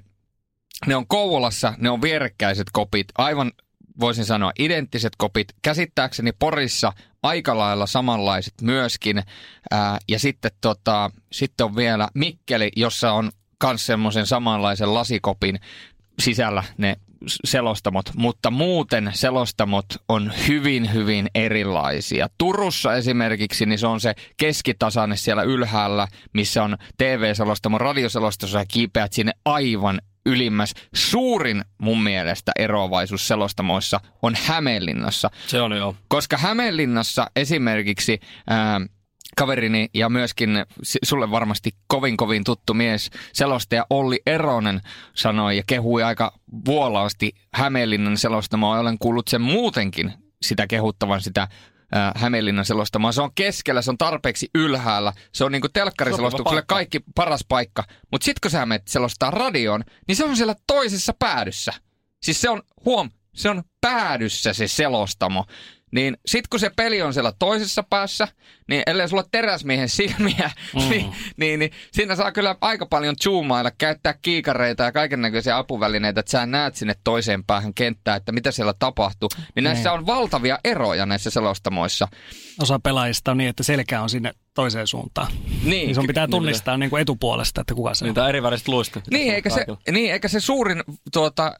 ne 0.86 0.96
on 0.96 1.06
Kouvolassa, 1.06 1.74
ne 1.78 1.90
on 1.90 2.02
vierekkäiset 2.02 2.66
kopit, 2.72 3.06
aivan 3.18 3.52
voisin 4.00 4.24
sanoa 4.24 4.52
identtiset 4.58 5.12
kopit. 5.16 5.48
Käsittääkseni 5.62 6.32
Porissa 6.32 6.92
aika 7.22 7.58
lailla 7.58 7.86
samanlaiset 7.86 8.54
myöskin. 8.62 9.22
Ää, 9.70 9.98
ja 10.08 10.18
sitten, 10.18 10.50
tota, 10.60 11.10
sitten 11.32 11.66
on 11.66 11.76
vielä 11.76 12.08
Mikkeli, 12.14 12.70
jossa 12.76 13.12
on 13.12 13.30
myös 13.64 13.86
semmoisen 13.86 14.26
samanlaisen 14.26 14.94
lasikopin 14.94 15.60
sisällä 16.18 16.62
ne 16.78 16.96
selostamot, 17.44 18.10
mutta 18.16 18.50
muuten 18.50 19.10
selostamot 19.14 19.86
on 20.08 20.32
hyvin, 20.48 20.92
hyvin 20.92 21.28
erilaisia. 21.34 22.28
Turussa 22.38 22.94
esimerkiksi 22.94 23.66
niin 23.66 23.78
se 23.78 23.86
on 23.86 24.00
se 24.00 24.14
keskitasanne 24.36 25.16
siellä 25.16 25.42
ylhäällä, 25.42 26.08
missä 26.32 26.62
on 26.62 26.76
TV-selostamo, 26.98 27.78
radioselostus 27.78 28.52
ja 28.52 28.64
kiipeät 28.68 29.12
sinne 29.12 29.32
aivan 29.44 30.00
ylimmäs. 30.26 30.74
Suurin 30.94 31.64
mun 31.78 32.02
mielestä 32.02 32.52
eroavaisuus 32.58 33.28
selostamoissa 33.28 34.00
on 34.22 34.34
Hämeenlinnassa. 34.46 35.30
Se 35.46 35.60
on 35.60 35.76
joo. 35.76 35.96
Koska 36.08 36.36
Hämeenlinnassa 36.36 37.26
esimerkiksi... 37.36 38.20
Ää, 38.46 38.80
kaverini 39.36 39.88
ja 39.94 40.08
myöskin 40.08 40.50
sulle 41.04 41.30
varmasti 41.30 41.70
kovin 41.86 42.16
kovin 42.16 42.44
tuttu 42.44 42.74
mies, 42.74 43.10
selostaja 43.32 43.86
Olli 43.90 44.20
Eronen 44.26 44.80
sanoi 45.14 45.56
ja 45.56 45.62
kehui 45.66 46.02
aika 46.02 46.32
vuolaasti 46.66 47.32
Hämeenlinnan 47.54 48.16
selostamoa. 48.16 48.78
Olen 48.78 48.98
kuullut 48.98 49.28
sen 49.28 49.40
muutenkin 49.40 50.12
sitä 50.42 50.66
kehuttavan 50.66 51.20
sitä 51.20 51.48
Hämeenlinnan 52.16 52.64
selostamoa. 52.64 53.12
Se 53.12 53.22
on 53.22 53.34
keskellä, 53.34 53.82
se 53.82 53.90
on 53.90 53.98
tarpeeksi 53.98 54.50
ylhäällä. 54.54 55.12
Se 55.32 55.44
on 55.44 55.52
niinku 55.52 55.68
telkkariselostukselle 55.68 56.62
kaikki 56.66 57.00
paras 57.14 57.44
paikka. 57.48 57.84
Mutta 58.10 58.24
sitten 58.24 58.40
kun 58.42 58.50
sä 58.50 58.66
menet 58.66 58.88
selostaa 58.88 59.30
radioon, 59.30 59.84
niin 60.08 60.16
se 60.16 60.24
on 60.24 60.36
siellä 60.36 60.54
toisessa 60.66 61.14
päädyssä. 61.18 61.72
Siis 62.22 62.40
se 62.40 62.50
on, 62.50 62.62
huom, 62.84 63.10
se 63.34 63.50
on 63.50 63.62
päädyssä 63.80 64.52
se 64.52 64.68
selostamo. 64.68 65.46
Niin 65.92 66.16
sit 66.26 66.48
kun 66.48 66.60
se 66.60 66.70
peli 66.76 67.02
on 67.02 67.14
siellä 67.14 67.32
toisessa 67.38 67.82
päässä, 67.82 68.28
niin 68.68 68.82
ellei 68.86 69.08
sulla 69.08 69.24
teräsmiehen 69.32 69.88
silmiä, 69.88 70.50
mm. 70.74 70.80
niin, 70.90 71.12
niin, 71.36 71.58
niin 71.58 71.70
siinä 71.92 72.16
saa 72.16 72.32
kyllä 72.32 72.56
aika 72.60 72.86
paljon 72.86 73.14
zoomailla, 73.22 73.70
käyttää 73.70 74.14
kiikareita 74.22 74.82
ja 74.82 74.92
kaiken 74.92 75.22
näköisiä 75.22 75.58
apuvälineitä, 75.58 76.20
että 76.20 76.30
sä 76.30 76.46
näet 76.46 76.76
sinne 76.76 76.94
toiseen 77.04 77.44
päähän 77.44 77.74
kenttää, 77.74 78.16
että 78.16 78.32
mitä 78.32 78.50
siellä 78.50 78.74
tapahtuu. 78.78 79.28
Niin 79.54 79.64
näissä 79.64 79.90
niin. 79.90 79.98
on 79.98 80.06
valtavia 80.06 80.58
eroja 80.64 81.06
näissä 81.06 81.30
selostamoissa. 81.30 82.08
Osa 82.60 82.78
pelaajista 82.78 83.30
on 83.30 83.38
niin, 83.38 83.50
että 83.50 83.62
selkä 83.62 84.02
on 84.02 84.10
sinne 84.10 84.32
toiseen 84.54 84.86
suuntaan. 84.86 85.32
Niin, 85.64 85.68
niin 85.70 85.94
sun 85.94 86.06
pitää 86.06 86.28
tunnistaa 86.28 86.76
niin 86.76 86.90
kuin 86.90 87.02
etupuolesta, 87.02 87.60
että 87.60 87.74
kuka 87.74 87.94
se 87.94 88.04
niin, 88.04 88.18
on. 88.18 88.28
eri 88.28 88.42
väriset 88.42 88.68
luista. 88.68 89.00
Niin 89.10 89.34
eikä, 89.34 89.50
se, 89.50 89.66
niin, 89.90 90.12
eikä 90.12 90.28
se 90.28 90.40
suurin 90.40 90.82
tuota, 91.12 91.56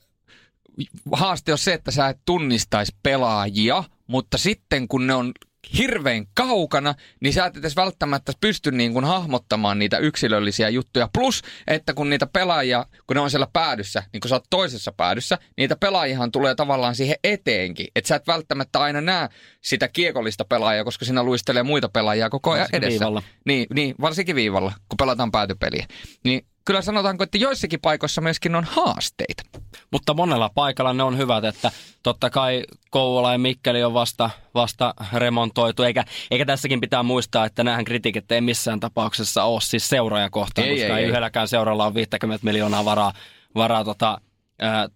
haaste 1.12 1.52
on 1.52 1.58
se, 1.58 1.72
että 1.72 1.90
sä 1.90 2.08
et 2.08 2.18
tunnistaisi 2.24 2.92
pelaajia, 3.02 3.84
mutta 4.06 4.38
sitten 4.38 4.88
kun 4.88 5.06
ne 5.06 5.14
on 5.14 5.32
hirveän 5.78 6.26
kaukana, 6.34 6.94
niin 7.20 7.32
sä 7.32 7.46
et 7.46 7.56
edes 7.56 7.76
välttämättä 7.76 8.32
pysty 8.40 8.70
niin 8.70 8.92
kuin 8.92 9.04
hahmottamaan 9.04 9.78
niitä 9.78 9.98
yksilöllisiä 9.98 10.68
juttuja. 10.68 11.08
Plus, 11.12 11.42
että 11.66 11.94
kun 11.94 12.10
niitä 12.10 12.26
pelaajia, 12.26 12.86
kun 13.06 13.16
ne 13.16 13.20
on 13.20 13.30
siellä 13.30 13.48
päädyssä, 13.52 14.02
niin 14.12 14.20
kun 14.20 14.28
sä 14.28 14.34
oot 14.34 14.44
toisessa 14.50 14.92
päädyssä, 14.92 15.38
niitä 15.56 15.76
pelaajihan 15.76 16.32
tulee 16.32 16.54
tavallaan 16.54 16.94
siihen 16.94 17.16
eteenkin. 17.24 17.86
Että 17.96 18.08
sä 18.08 18.16
et 18.16 18.26
välttämättä 18.26 18.80
aina 18.80 19.00
näe 19.00 19.28
sitä 19.60 19.88
kiekollista 19.88 20.44
pelaajaa, 20.44 20.84
koska 20.84 21.04
siinä 21.04 21.22
luistelee 21.22 21.62
muita 21.62 21.88
pelaajia 21.88 22.30
koko 22.30 22.50
ajan 22.50 22.68
edessä. 22.72 22.90
Viivalla. 22.90 23.22
Niin, 23.46 23.66
niin, 23.74 23.94
varsinkin 24.00 24.36
viivalla, 24.36 24.72
kun 24.88 24.96
pelataan 24.96 25.30
päätypeliä. 25.30 25.86
Niin 26.24 26.46
kyllä 26.64 26.82
sanotaanko, 26.82 27.24
että 27.24 27.38
joissakin 27.38 27.80
paikoissa 27.80 28.20
myöskin 28.20 28.54
on 28.54 28.64
haasteita. 28.64 29.42
Mutta 29.90 30.14
monella 30.14 30.50
paikalla 30.54 30.92
ne 30.92 31.02
on 31.02 31.18
hyvät, 31.18 31.44
että 31.44 31.70
totta 32.02 32.30
kai 32.30 32.62
Kouvola 32.90 33.32
ja 33.32 33.38
Mikkeli 33.38 33.84
on 33.84 33.94
vasta, 33.94 34.30
vasta 34.54 34.94
remontoitu, 35.14 35.82
eikä, 35.82 36.04
eikä 36.30 36.44
tässäkin 36.44 36.80
pitää 36.80 37.02
muistaa, 37.02 37.44
että 37.44 37.64
nämähän 37.64 37.84
kritiikit 37.84 38.32
ei 38.32 38.40
missään 38.40 38.80
tapauksessa 38.80 39.44
ole 39.44 39.60
siis 39.60 39.88
seuraaja 39.88 40.30
kohtaan, 40.30 40.68
ei, 40.68 40.74
koska 40.74 40.96
ei, 40.96 41.02
ei, 41.02 41.08
yhdelläkään 41.08 41.48
seuralla 41.48 41.86
on 41.86 41.94
50 41.94 42.44
miljoonaa 42.44 42.84
varaa, 42.84 43.12
varaa 43.54 43.84
tota, 43.84 44.20
ää, 44.58 44.88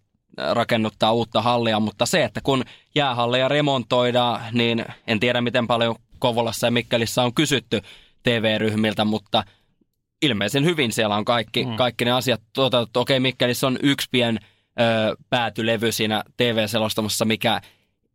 rakennuttaa 0.53 1.13
uutta 1.13 1.43
hallia, 1.43 1.81
mutta 1.81 2.07
se, 2.07 2.25
että 2.25 2.41
kun 2.43 2.65
jäähalleja 2.95 3.49
remontoidaan, 3.49 4.41
niin 4.53 4.85
en 5.07 5.21
tiedä 5.21 5.41
miten 5.41 5.67
paljon 5.67 5.95
Kouvolassa 6.19 6.67
ja 6.67 6.71
Mikkelissä 6.71 7.23
on 7.23 7.35
kysytty 7.35 7.83
TV-ryhmiltä, 8.23 9.05
mutta– 9.05 9.45
ilmeisen 10.23 10.65
hyvin 10.65 10.93
siellä 10.93 11.17
on 11.17 11.25
kaikki, 11.25 11.65
mm. 11.65 11.77
kaikki 11.77 12.05
ne 12.05 12.11
asiat 12.11 12.43
toteutettu. 12.53 13.01
Okei, 13.01 13.21
Mikkelissä 13.21 13.67
on 13.67 13.79
yksi 13.83 14.09
pien 14.11 14.39
ö, 14.81 15.17
päätylevy 15.31 15.93
siinä 15.93 16.23
TV-selostamassa, 16.37 17.25
mikä 17.25 17.61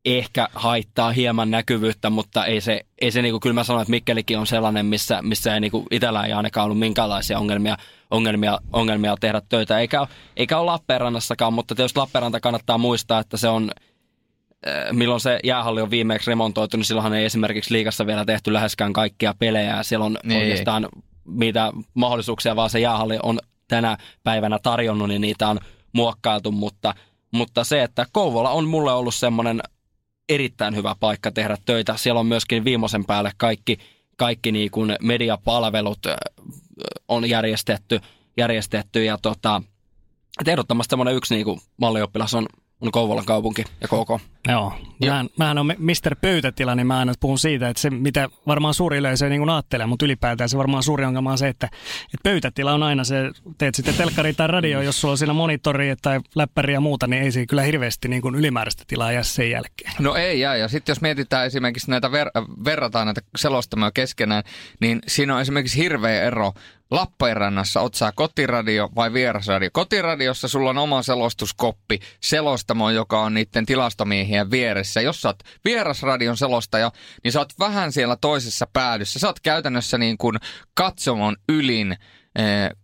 ehkä 0.06 0.48
haittaa 0.54 1.12
hieman 1.12 1.52
näkyvyyttä, 1.52 2.10
mutta 2.10 2.46
ei 2.46 2.62
se, 2.62 2.82
ei 3.02 3.12
se 3.12 3.22
niinku, 3.22 3.40
kyllä 3.40 3.54
mä 3.54 3.64
sanon, 3.64 3.82
että 3.82 3.90
Mikkelikin 3.90 4.38
on 4.38 4.48
sellainen, 4.48 4.86
missä, 4.86 5.22
missä 5.22 5.54
ei 5.54 5.60
niinku, 5.60 5.86
itsellä 5.92 6.24
ei 6.24 6.34
ainakaan 6.34 6.66
ollut 6.66 6.80
minkäänlaisia 6.80 7.40
ongelmia, 7.40 7.78
ongelmia, 8.12 8.60
ongelmia 8.74 9.16
tehdä 9.20 9.42
töitä, 9.50 9.80
eikä, 9.80 10.08
eikä 10.38 10.58
ole 10.58 10.66
Lappeenrannassakaan, 10.66 11.54
mutta 11.54 11.76
tietysti 11.76 12.00
Lappeenranta 12.00 12.40
kannattaa 12.40 12.78
muistaa, 12.78 13.20
että 13.20 13.38
se 13.38 13.48
on, 13.48 13.72
milloin 14.92 15.22
se 15.22 15.40
jäähalli 15.44 15.82
on 15.82 15.92
viimeksi 15.92 16.32
remontoitu, 16.32 16.78
niin 16.78 16.86
silloinhan 16.86 17.14
ei 17.14 17.26
esimerkiksi 17.26 17.74
liikassa 17.74 18.08
vielä 18.08 18.26
tehty 18.26 18.54
läheskään 18.54 18.94
kaikkia 18.94 19.36
pelejä. 19.40 19.84
Siellä 19.84 20.06
on 20.06 20.18
niin. 20.24 20.42
oikeastaan 20.42 20.88
mitä 21.26 21.72
mahdollisuuksia 21.94 22.56
vaan 22.56 22.70
se 22.70 22.80
jäähalli 22.80 23.20
on 23.24 23.40
tänä 23.68 23.98
päivänä 24.24 24.60
tarjonnut, 24.64 25.08
niin 25.08 25.22
niitä 25.22 25.48
on 25.48 25.60
muokkailtu, 25.94 26.52
mutta, 26.52 26.96
mutta 27.32 27.64
se, 27.64 27.84
että 27.84 28.06
Kouvola 28.12 28.50
on 28.50 28.68
mulle 28.68 28.94
ollut 28.94 29.16
semmoinen 29.16 29.62
erittäin 30.30 30.76
hyvä 30.76 30.96
paikka 31.00 31.32
tehdä 31.32 31.58
töitä. 31.66 31.98
Siellä 31.98 32.20
on 32.20 32.26
myöskin 32.26 32.66
viimeisen 32.66 33.06
päälle 33.06 33.32
kaikki, 33.38 33.78
kaikki 34.18 34.52
niin 34.52 34.72
kuin 34.72 34.96
mediapalvelut 35.02 36.00
on 37.08 37.30
järjestetty, 37.30 38.00
järjestetty 38.38 39.04
ja 39.04 39.18
tota, 39.22 39.62
ehdottomasti 40.48 40.90
semmoinen 40.90 41.16
yksi 41.16 41.36
niin 41.36 41.46
kuin 41.46 41.60
mallioppilas 41.78 42.34
on, 42.34 42.46
on 42.82 42.92
Kouvolan 42.92 43.26
kaupunki 43.26 43.64
ja 43.82 43.88
KK. 43.88 44.22
Joo. 44.48 44.74
Mähän, 45.06 45.30
mähän 45.38 45.58
on 45.58 45.66
Mr. 45.66 46.16
Pöytätila, 46.22 46.76
niin 46.76 46.88
mä 46.88 47.00
aina 47.00 47.14
puhun 47.20 47.40
siitä, 47.40 47.70
että 47.70 47.82
se 47.82 47.90
mitä 47.90 48.30
varmaan 48.48 48.74
suuri 48.74 48.98
yleisö 48.98 49.26
ei 49.26 49.30
niin 49.30 49.42
kuin 49.42 49.50
ajattele, 49.50 49.86
mutta 49.86 50.06
ylipäätään 50.06 50.50
se 50.50 50.58
varmaan 50.58 50.84
suuri 50.84 51.06
ongelma 51.06 51.32
on 51.32 51.38
se, 51.38 51.48
että, 51.48 51.66
että 52.04 52.24
pöytätila 52.24 52.74
on 52.74 52.84
aina 52.84 53.04
se, 53.04 53.16
teet 53.58 53.76
sitten 53.76 53.96
telkkari 53.96 54.34
tai 54.34 54.48
radio, 54.48 54.82
jos 54.82 55.02
sulla 55.02 55.12
on 55.12 55.18
siinä 55.18 55.34
monitori 55.34 55.96
tai 56.02 56.20
läppäri 56.36 56.74
ja 56.74 56.80
muuta, 56.80 57.08
niin 57.08 57.24
ei 57.24 57.32
se 57.32 57.46
kyllä 57.46 57.62
hirveästi 57.62 58.08
niin 58.08 58.22
kuin 58.22 58.36
ylimääräistä 58.36 58.84
tilaa 58.88 59.12
jää 59.12 59.24
sen 59.24 59.50
jälkeen. 59.50 59.94
No 60.00 60.16
ei 60.16 60.40
jää, 60.40 60.56
ja 60.56 60.68
sitten 60.68 60.92
jos 60.92 61.02
mietitään 61.02 61.46
esimerkiksi 61.46 61.90
näitä, 61.90 62.08
ver- 62.08 62.66
verrataan 62.66 63.08
näitä 63.08 63.22
selostamoja 63.36 63.92
keskenään, 63.92 64.44
niin 64.80 65.02
siinä 65.08 65.36
on 65.36 65.42
esimerkiksi 65.42 65.78
hirveä 65.78 66.24
ero 66.24 66.54
Lappeenrannassa 66.92 67.82
oot 67.82 67.94
sä 67.94 68.12
kotiradio 68.16 68.90
vai 68.96 69.14
vierasradio? 69.14 69.70
Kotiradiossa 69.74 70.48
sulla 70.48 70.70
on 70.70 70.78
oma 70.78 71.04
selostuskoppi, 71.04 72.00
selostamo, 72.22 72.90
joka 72.90 73.22
on 73.22 73.34
niiden 73.34 73.66
tilastomiehien 73.66 74.52
vieressä. 74.52 75.02
Jos 75.02 75.22
sä 75.22 75.30
oot 75.30 75.44
vierasradion 75.66 76.38
selostaja, 76.38 76.92
niin 77.24 77.32
sä 77.32 77.40
oot 77.40 77.54
vähän 77.60 77.92
siellä 77.92 78.16
toisessa 78.16 78.68
päädyssä. 78.74 79.20
Sä 79.20 79.28
oot 79.28 79.40
käytännössä 79.40 79.98
niin 79.98 80.18
kuin 80.18 80.38
katsomon 80.74 81.38
ylin 81.50 81.98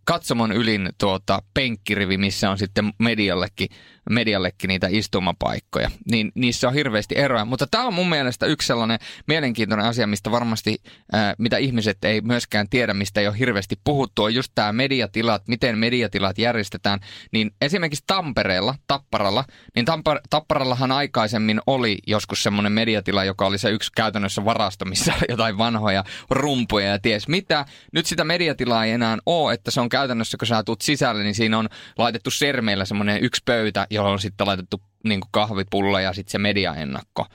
katsomon 0.04 0.52
ylin 0.52 0.90
tuota, 0.98 1.42
penkkirivi, 1.54 2.18
missä 2.18 2.50
on 2.50 2.58
sitten 2.58 2.92
mediallekin, 2.98 3.68
mediallekin 4.10 4.68
niitä 4.68 4.86
istumapaikkoja. 4.90 5.90
Niin 6.10 6.32
niissä 6.34 6.68
on 6.68 6.74
hirveästi 6.74 7.14
eroja. 7.18 7.44
Mutta 7.44 7.66
tämä 7.70 7.86
on 7.86 7.94
mun 7.94 8.08
mielestä 8.08 8.46
yksi 8.46 8.66
sellainen 8.66 8.98
mielenkiintoinen 9.26 9.86
asia, 9.86 10.06
mistä 10.06 10.30
varmasti, 10.30 10.76
ää, 11.12 11.34
mitä 11.38 11.56
ihmiset 11.56 12.04
ei 12.04 12.20
myöskään 12.20 12.68
tiedä, 12.68 12.94
mistä 12.94 13.20
ei 13.20 13.28
ole 13.28 13.38
hirveästi 13.38 13.76
puhuttu, 13.84 14.22
on 14.24 14.34
just 14.34 14.52
tämä 14.54 14.72
mediatilat, 14.72 15.42
miten 15.48 15.78
mediatilat 15.78 16.38
järjestetään. 16.38 17.00
Niin 17.32 17.50
esimerkiksi 17.60 18.04
Tampereella, 18.06 18.74
Tapparalla, 18.86 19.44
niin 19.74 19.86
Tampar- 19.86 20.20
Tapparallahan 20.30 20.92
aikaisemmin 20.92 21.60
oli 21.66 21.98
joskus 22.06 22.42
semmoinen 22.42 22.72
mediatila, 22.72 23.24
joka 23.24 23.46
oli 23.46 23.58
se 23.58 23.70
yksi 23.70 23.90
käytännössä 23.96 24.44
varasto, 24.44 24.84
missä 24.84 25.14
jotain 25.28 25.58
vanhoja 25.58 26.04
rumpuja 26.30 26.86
ja 26.86 26.98
ties 26.98 27.28
mitä. 27.28 27.64
Nyt 27.92 28.06
sitä 28.06 28.24
mediatilaa 28.24 28.84
ei 28.84 28.92
enää 28.92 29.18
ole 29.26 29.37
ole, 29.42 29.54
että 29.54 29.70
se 29.70 29.80
on 29.80 29.88
käytännössä, 29.88 30.38
kun 30.38 30.48
sä 30.48 30.62
tuut 30.62 30.80
sisälle, 30.80 31.22
niin 31.22 31.34
siinä 31.34 31.58
on 31.58 31.68
laitettu 31.98 32.30
sermeillä 32.30 32.84
semmoinen 32.84 33.22
yksi 33.22 33.42
pöytä, 33.44 33.86
johon 33.90 34.12
on 34.12 34.20
sitten 34.20 34.46
laitettu 34.46 34.82
niin 35.04 35.20
kahvipulla 35.30 36.00
ja 36.00 36.12
sitten 36.12 36.32
se 36.32 36.38
mediaennakko. 36.38 37.26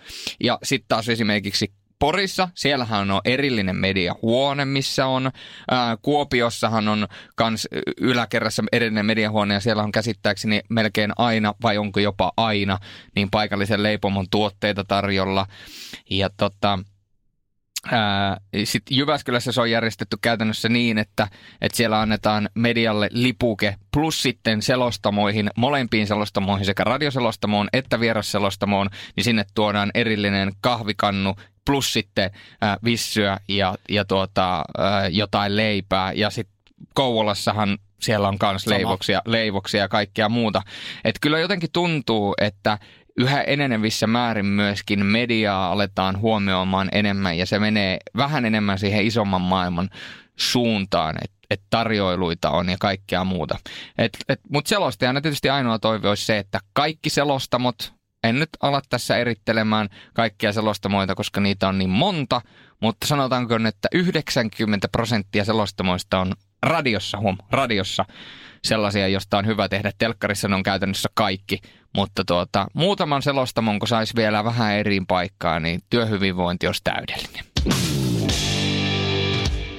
Ja 0.43 0.59
sitten 0.63 0.87
taas 0.87 1.09
esimerkiksi 1.09 1.73
Porissa, 2.03 2.49
siellähän 2.55 3.11
on 3.11 3.21
erillinen 3.25 3.75
mediahuone, 3.75 4.65
missä 4.65 5.05
on. 5.07 5.31
Ää, 5.71 5.97
Kuopiossahan 6.01 6.87
on 6.87 7.07
kans 7.35 7.67
yläkerrassa 8.01 8.63
erillinen 8.71 9.05
mediahuone 9.05 9.53
ja 9.53 9.59
siellä 9.59 9.83
on 9.83 9.91
käsittääkseni 9.91 10.61
melkein 10.69 11.11
aina, 11.17 11.53
vai 11.61 11.77
onko 11.77 11.99
jopa 11.99 12.31
aina, 12.37 12.77
niin 13.15 13.29
paikallisen 13.31 13.83
leipomon 13.83 14.25
tuotteita 14.31 14.83
tarjolla. 14.83 15.47
Ja 16.09 16.29
tota, 16.37 16.79
sitten 18.63 18.97
Jyväskylässä 18.97 19.51
se 19.51 19.61
on 19.61 19.71
järjestetty 19.71 20.17
käytännössä 20.21 20.69
niin, 20.69 20.97
että, 20.97 21.27
että 21.61 21.75
siellä 21.75 22.01
annetaan 22.01 22.49
medialle 22.55 23.09
lipuke 23.11 23.75
plus 23.93 24.21
sitten 24.21 24.61
selostamoihin, 24.61 25.49
molempiin 25.57 26.07
selostamoihin 26.07 26.65
sekä 26.65 26.83
radioselostamoon 26.83 27.69
että 27.73 27.99
vierasselostamoon, 27.99 28.89
niin 29.15 29.23
sinne 29.23 29.45
tuodaan 29.55 29.91
erillinen 29.93 30.51
kahvikannu 30.61 31.35
plus 31.65 31.93
sitten 31.93 32.31
ää, 32.61 32.77
vissyä 32.83 33.39
ja, 33.47 33.75
ja 33.89 34.05
tuota, 34.05 34.63
ää, 34.77 35.07
jotain 35.07 35.55
leipää 35.55 36.13
ja 36.13 36.29
sitten 36.29 36.53
Kouvolassahan 36.93 37.77
siellä 38.01 38.27
on 38.27 38.37
myös 38.51 38.67
leivoksia, 38.67 39.21
leivoksia 39.25 39.81
ja 39.81 39.87
kaikkea 39.87 40.29
muuta. 40.29 40.61
Et 41.03 41.15
kyllä 41.21 41.39
jotenkin 41.39 41.69
tuntuu, 41.73 42.33
että 42.41 42.77
yhä 43.17 43.41
enenevissä 43.41 44.07
määrin 44.07 44.45
myöskin 44.45 45.05
mediaa 45.05 45.71
aletaan 45.71 46.19
huomioimaan 46.19 46.89
enemmän 46.91 47.37
ja 47.37 47.45
se 47.45 47.59
menee 47.59 47.97
vähän 48.17 48.45
enemmän 48.45 48.79
siihen 48.79 49.05
isomman 49.05 49.41
maailman 49.41 49.89
suuntaan, 50.35 51.15
että 51.23 51.37
et 51.49 51.61
tarjoiluita 51.69 52.49
on 52.49 52.69
ja 52.69 52.77
kaikkea 52.79 53.23
muuta. 53.23 53.57
Mutta 54.49 54.69
selostajana 54.69 55.21
tietysti 55.21 55.49
ainoa 55.49 55.79
toive 55.79 56.09
olisi 56.09 56.25
se, 56.25 56.37
että 56.37 56.59
kaikki 56.73 57.09
selostamot, 57.09 57.93
en 58.23 58.39
nyt 58.39 58.49
ala 58.61 58.81
tässä 58.89 59.17
erittelemään 59.17 59.89
kaikkia 60.13 60.53
selostamoita, 60.53 61.15
koska 61.15 61.41
niitä 61.41 61.67
on 61.67 61.77
niin 61.77 61.89
monta, 61.89 62.41
mutta 62.81 63.07
sanotaanko, 63.07 63.55
että 63.55 63.87
90 63.93 64.87
prosenttia 64.87 65.45
selostamoista 65.45 66.19
on 66.19 66.33
radiossa, 66.63 67.17
huom, 67.17 67.37
radiossa 67.51 68.05
sellaisia, 68.63 69.07
josta 69.07 69.37
on 69.37 69.45
hyvä 69.45 69.69
tehdä. 69.69 69.91
Telkkarissa 69.97 70.47
ne 70.47 70.55
on 70.55 70.63
käytännössä 70.63 71.09
kaikki, 71.13 71.59
mutta 71.95 72.23
tuota, 72.25 72.67
muutaman 72.73 73.21
selostamon, 73.21 73.79
kun 73.79 73.87
saisi 73.87 74.15
vielä 74.15 74.43
vähän 74.43 74.73
eri 74.73 75.01
paikkaa, 75.07 75.59
niin 75.59 75.81
työhyvinvointi 75.89 76.67
olisi 76.67 76.81
täydellinen. 76.83 77.45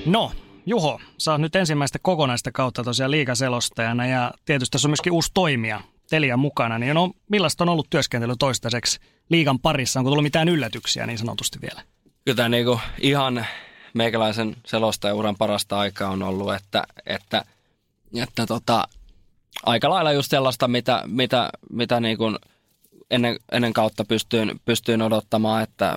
No, 0.07 0.33
Juho, 0.67 1.01
sä 1.19 1.33
oot 1.33 1.41
nyt 1.41 1.57
ensimmäistä 1.57 1.99
kokonaista 2.03 2.53
kautta 2.53 2.85
tosiaan 2.85 3.11
liikaselostajana 3.11 4.07
ja 4.07 4.33
tietysti 4.45 4.73
tässä 4.73 4.89
on 4.89 4.91
myöskin 4.91 5.13
uusi 5.13 5.31
toimija 5.35 5.81
Telia 6.11 6.37
mukana, 6.37 6.79
niin 6.79 6.95
no, 6.95 7.11
millaista 7.31 7.65
on 7.65 7.69
ollut 7.69 7.91
työskentely 7.91 8.35
toistaiseksi 8.39 9.01
liigan 9.29 9.59
parissa? 9.59 10.01
Onko 10.01 10.11
tullut 10.11 10.23
mitään 10.23 10.49
yllätyksiä 10.49 11.07
niin 11.07 11.19
sanotusti 11.19 11.59
vielä? 11.63 11.83
Kyllä 12.25 12.37
tämä 12.37 12.49
niinku 12.49 12.81
ihan 13.01 13.47
meikäläisen 13.95 14.57
selostajauran 14.67 15.37
parasta 15.37 15.79
aikaa 15.79 16.11
on 16.11 16.23
ollut, 16.23 16.55
että, 16.55 16.85
että, 17.07 17.45
että 18.23 18.47
tota, 18.47 18.89
aika 19.67 19.91
lailla 19.91 20.13
just 20.13 20.31
sellaista, 20.31 20.69
mitä, 20.69 21.03
mitä, 21.07 21.51
mitä 21.71 22.01
niin 22.01 22.19
kuin 22.19 22.37
ennen, 23.11 23.37
ennen 23.53 23.73
kautta 23.73 24.05
pystyin, 24.05 24.61
pystyin 24.65 25.03
odottamaan, 25.03 25.63
että, 25.63 25.97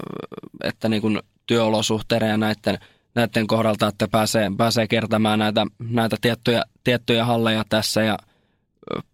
että 0.64 0.90
niin 0.90 1.02
kuin 1.02 1.20
työolosuhteiden 1.48 2.30
ja 2.30 2.38
näiden, 2.38 2.80
näiden 3.16 3.48
kohdalta, 3.48 3.88
että 3.88 4.08
pääsee, 4.08 4.52
pääsee 4.58 4.88
kertämään 4.88 5.40
näitä, 5.40 5.66
näitä 5.80 6.16
tiettyjä, 6.22 6.64
tiettyjä 6.84 7.26
halleja 7.26 7.64
tässä 7.70 8.02
ja 8.02 8.18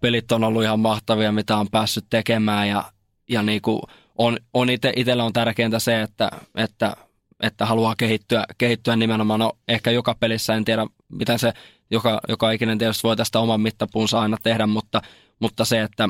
pelit 0.01 0.31
on 0.31 0.43
ollut 0.43 0.63
ihan 0.63 0.79
mahtavia, 0.79 1.31
mitä 1.31 1.57
on 1.57 1.67
päässyt 1.71 2.05
tekemään 2.09 2.69
ja, 2.69 2.83
ja 3.29 3.43
niin 3.43 3.61
kuin 3.61 3.81
on, 4.17 4.37
on 4.53 4.69
ite, 4.69 4.93
itsellä 4.95 5.23
on 5.23 5.33
tärkeintä 5.33 5.79
se, 5.79 6.01
että, 6.01 6.31
että, 6.55 6.95
että 7.39 7.65
haluaa 7.65 7.95
kehittyä, 7.97 8.45
kehittyä 8.57 8.95
nimenomaan, 8.95 9.39
no 9.39 9.51
ehkä 9.67 9.91
joka 9.91 10.15
pelissä, 10.19 10.55
en 10.55 10.65
tiedä 10.65 10.87
miten 11.09 11.39
se 11.39 11.53
joka, 11.93 12.21
joka 12.29 12.51
ikinen 12.51 12.77
tietysti 12.77 13.03
voi 13.03 13.15
tästä 13.15 13.39
oman 13.39 13.61
mittapuunsa 13.61 14.21
aina 14.21 14.37
tehdä, 14.43 14.67
mutta, 14.67 15.01
mutta 15.39 15.65
se, 15.65 15.81
että 15.81 16.09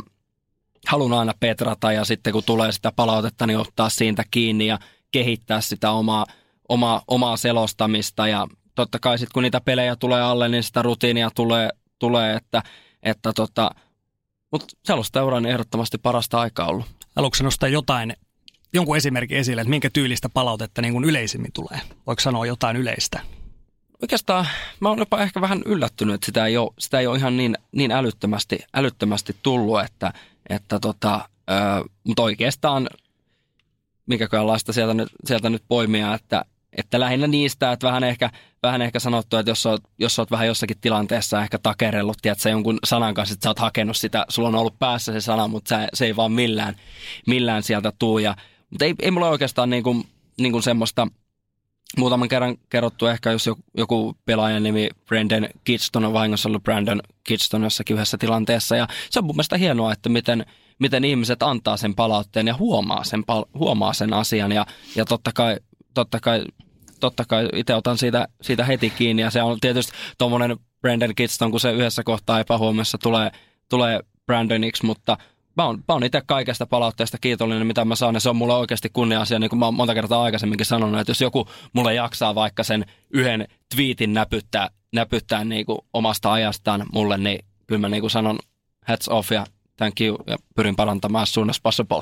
haluan 0.88 1.14
aina 1.14 1.34
petrata 1.40 1.92
ja 1.92 2.06
sitten 2.06 2.34
kun 2.34 2.44
tulee 2.46 2.72
sitä 2.72 2.92
palautetta, 2.96 3.48
niin 3.48 3.60
ottaa 3.60 3.90
siitä 3.90 4.24
kiinni 4.32 4.68
ja 4.68 4.80
kehittää 5.12 5.62
sitä 5.62 5.92
omaa, 5.92 6.26
omaa, 6.70 7.02
omaa 7.08 7.38
selostamista 7.38 8.28
ja 8.28 8.48
totta 8.76 9.00
kai 9.00 9.18
sitten 9.18 9.34
kun 9.34 9.44
niitä 9.44 9.62
pelejä 9.62 9.96
tulee 9.96 10.22
alle, 10.22 10.50
niin 10.50 10.64
sitä 10.64 10.82
rutiinia 10.82 11.30
tulee, 11.36 11.70
tulee 12.00 12.36
että, 12.36 12.64
että 13.04 13.34
tota, 13.34 13.72
mutta 14.52 14.68
sellaista 14.86 15.24
on 15.24 15.46
ehdottomasti 15.46 15.98
parasta 15.98 16.40
aikaa 16.40 16.68
ollut. 16.68 16.86
Haluatko 17.16 17.44
nostaa 17.44 17.70
jotain, 17.70 18.14
jonkun 18.74 18.98
esimerkin 18.98 19.38
esille, 19.38 19.62
että 19.62 19.70
minkä 19.70 19.90
tyylistä 19.94 20.30
palautetta 20.30 20.82
niin 20.82 20.94
kuin 20.94 21.06
yleisimmin 21.06 21.52
tulee? 21.54 21.80
Voiko 22.08 22.20
sanoa 22.20 22.46
jotain 22.46 22.78
yleistä? 22.78 23.20
Oikeastaan 24.02 24.48
mä 24.80 24.90
oon 24.90 25.00
jopa 25.00 25.22
ehkä 25.22 25.42
vähän 25.42 25.62
yllättynyt, 25.66 26.16
että 26.16 26.26
sitä 26.26 26.46
ei 26.46 26.58
ole, 26.58 26.74
sitä 26.80 27.00
ei 27.00 27.08
ole 27.08 27.18
ihan 27.18 27.38
niin, 27.38 27.58
niin 27.72 27.92
älyttömästi, 27.92 28.60
älyttömästi 28.74 29.36
tullut, 29.44 29.82
että, 29.82 30.14
että 30.50 30.80
tota, 30.80 31.30
ö, 31.50 31.54
mutta 32.04 32.24
oikeastaan 32.24 32.90
minkäköönlaista 34.06 34.74
sieltä 34.74 34.94
nyt, 34.94 35.10
sieltä 35.26 35.50
nyt 35.50 35.64
poimia, 35.68 36.14
että, 36.14 36.46
että 36.78 37.00
lähinnä 37.00 37.28
niistä, 37.28 37.72
että 37.72 37.88
vähän 37.88 38.04
ehkä, 38.04 38.30
vähän 38.64 38.82
ehkä 38.82 39.00
sanottu, 39.00 39.38
että 39.38 39.52
jos 39.52 39.66
oot, 39.66 39.82
jos 40.00 40.20
oot 40.20 40.32
vähän 40.32 40.48
jossakin 40.48 40.78
tilanteessa 40.82 41.42
ehkä 41.42 41.58
takerellut, 41.58 42.18
tiedätkö, 42.22 42.50
jonkun 42.50 42.80
sanan 42.86 43.14
kanssa, 43.14 43.34
että 43.34 43.44
sä 43.44 43.50
oot 43.50 43.60
hakenut 43.60 43.98
sitä, 43.98 44.26
sulla 44.30 44.48
on 44.48 44.56
ollut 44.56 44.80
päässä 44.80 45.14
se 45.14 45.22
sana, 45.22 45.48
mutta 45.48 45.70
se, 45.70 45.88
se 45.94 46.06
ei 46.06 46.16
vaan 46.16 46.32
millään, 46.32 46.76
millään 47.28 47.64
sieltä 47.64 47.94
tuu. 48.00 48.20
Ja, 48.20 48.36
mutta 48.70 48.86
ei, 48.86 48.96
ei 49.02 49.12
mulla 49.12 49.30
oikeastaan 49.30 49.70
niin 49.70 49.84
kuin, 49.84 50.08
niin 50.38 50.52
kuin 50.52 50.64
semmoista– 50.64 51.08
muutaman 51.98 52.30
kerran 52.30 52.58
kerrottu 52.70 53.08
ehkä, 53.08 53.32
jos 53.32 53.50
joku 53.78 54.18
pelaajan 54.26 54.64
nimi 54.64 54.90
Brandon 55.06 55.48
Kidston 55.64 56.06
on 56.06 56.14
vahingossa 56.14 56.50
ollut 56.50 56.64
Brandon 56.64 57.02
Kidston 57.24 57.64
jossakin 57.64 57.96
yhdessä 57.96 58.18
tilanteessa. 58.18 58.76
Ja 58.76 58.88
se 59.10 59.20
on 59.20 59.26
mun 59.26 59.36
mielestä 59.36 59.58
hienoa, 59.58 59.94
että 59.94 60.10
miten, 60.10 60.46
miten 60.80 61.04
ihmiset 61.04 61.44
antaa 61.44 61.78
sen 61.78 61.96
palautteen 61.96 62.48
ja 62.48 62.58
huomaa 62.58 63.04
sen, 63.04 63.24
huomaa 63.54 63.94
sen 63.94 64.14
asian. 64.14 64.52
Ja, 64.52 64.66
ja 64.96 65.06
totta 65.06 65.32
kai, 65.34 65.58
totta 65.94 66.20
kai, 66.20 66.46
totta 67.00 67.26
kai 67.28 67.50
itse 67.54 67.76
otan 67.76 67.98
siitä, 67.98 68.28
siitä 68.42 68.66
heti 68.66 68.90
kiinni. 68.90 69.22
Ja 69.22 69.32
se 69.32 69.42
on 69.42 69.60
tietysti 69.60 69.94
tuommoinen 70.18 70.58
Brandon 70.82 71.16
Kidston, 71.16 71.52
kun 71.52 71.60
se 71.60 71.72
yhdessä 71.72 72.04
kohtaa 72.04 72.40
epähuomiossa 72.40 72.98
tulee, 72.98 73.32
tulee 73.70 74.00
Brandoniksi, 74.26 74.86
mutta– 74.86 75.18
mä 75.58 75.66
oon, 75.66 75.78
mä 75.78 75.94
oon 75.94 76.04
itse 76.04 76.22
kaikesta 76.26 76.66
palautteesta 76.66 77.18
kiitollinen, 77.22 77.68
mitä 77.68 77.86
mä 77.86 77.96
saan, 77.96 78.16
ja 78.16 78.20
se 78.20 78.30
on 78.30 78.36
mulle 78.36 78.54
oikeasti 78.54 78.90
kunnia-asia, 78.94 79.40
niin 79.40 79.50
kuin 79.50 79.60
mä 79.60 79.66
oon 79.66 79.74
monta 79.74 79.94
kertaa 79.94 80.24
aikaisemminkin 80.24 80.66
sanonut, 80.66 81.00
että 81.00 81.12
jos 81.12 81.22
joku 81.22 81.48
mulle 81.74 81.94
jaksaa 81.94 82.36
vaikka 82.36 82.64
sen 82.64 82.86
yhden 83.10 83.48
twiitin 83.76 84.14
näpyttää, 84.14 84.70
näpyttää 84.94 85.46
niin 85.46 85.66
kuin 85.66 85.80
omasta 85.94 86.34
ajastaan 86.34 86.86
mulle, 86.94 87.18
niin 87.18 87.46
kyllä 87.68 87.82
mä 87.82 87.90
niin 87.90 88.02
kuin 88.02 88.12
sanon, 88.12 88.40
hats 88.88 89.08
off 89.08 89.32
ja 89.32 89.46
thank 89.78 90.02
you 90.02 90.24
ja 90.28 90.38
pyrin 90.56 90.76
parantamaan 90.76 91.24
as 91.24 91.34
soon 91.34 91.50
as 91.50 91.62
possible. 91.62 92.02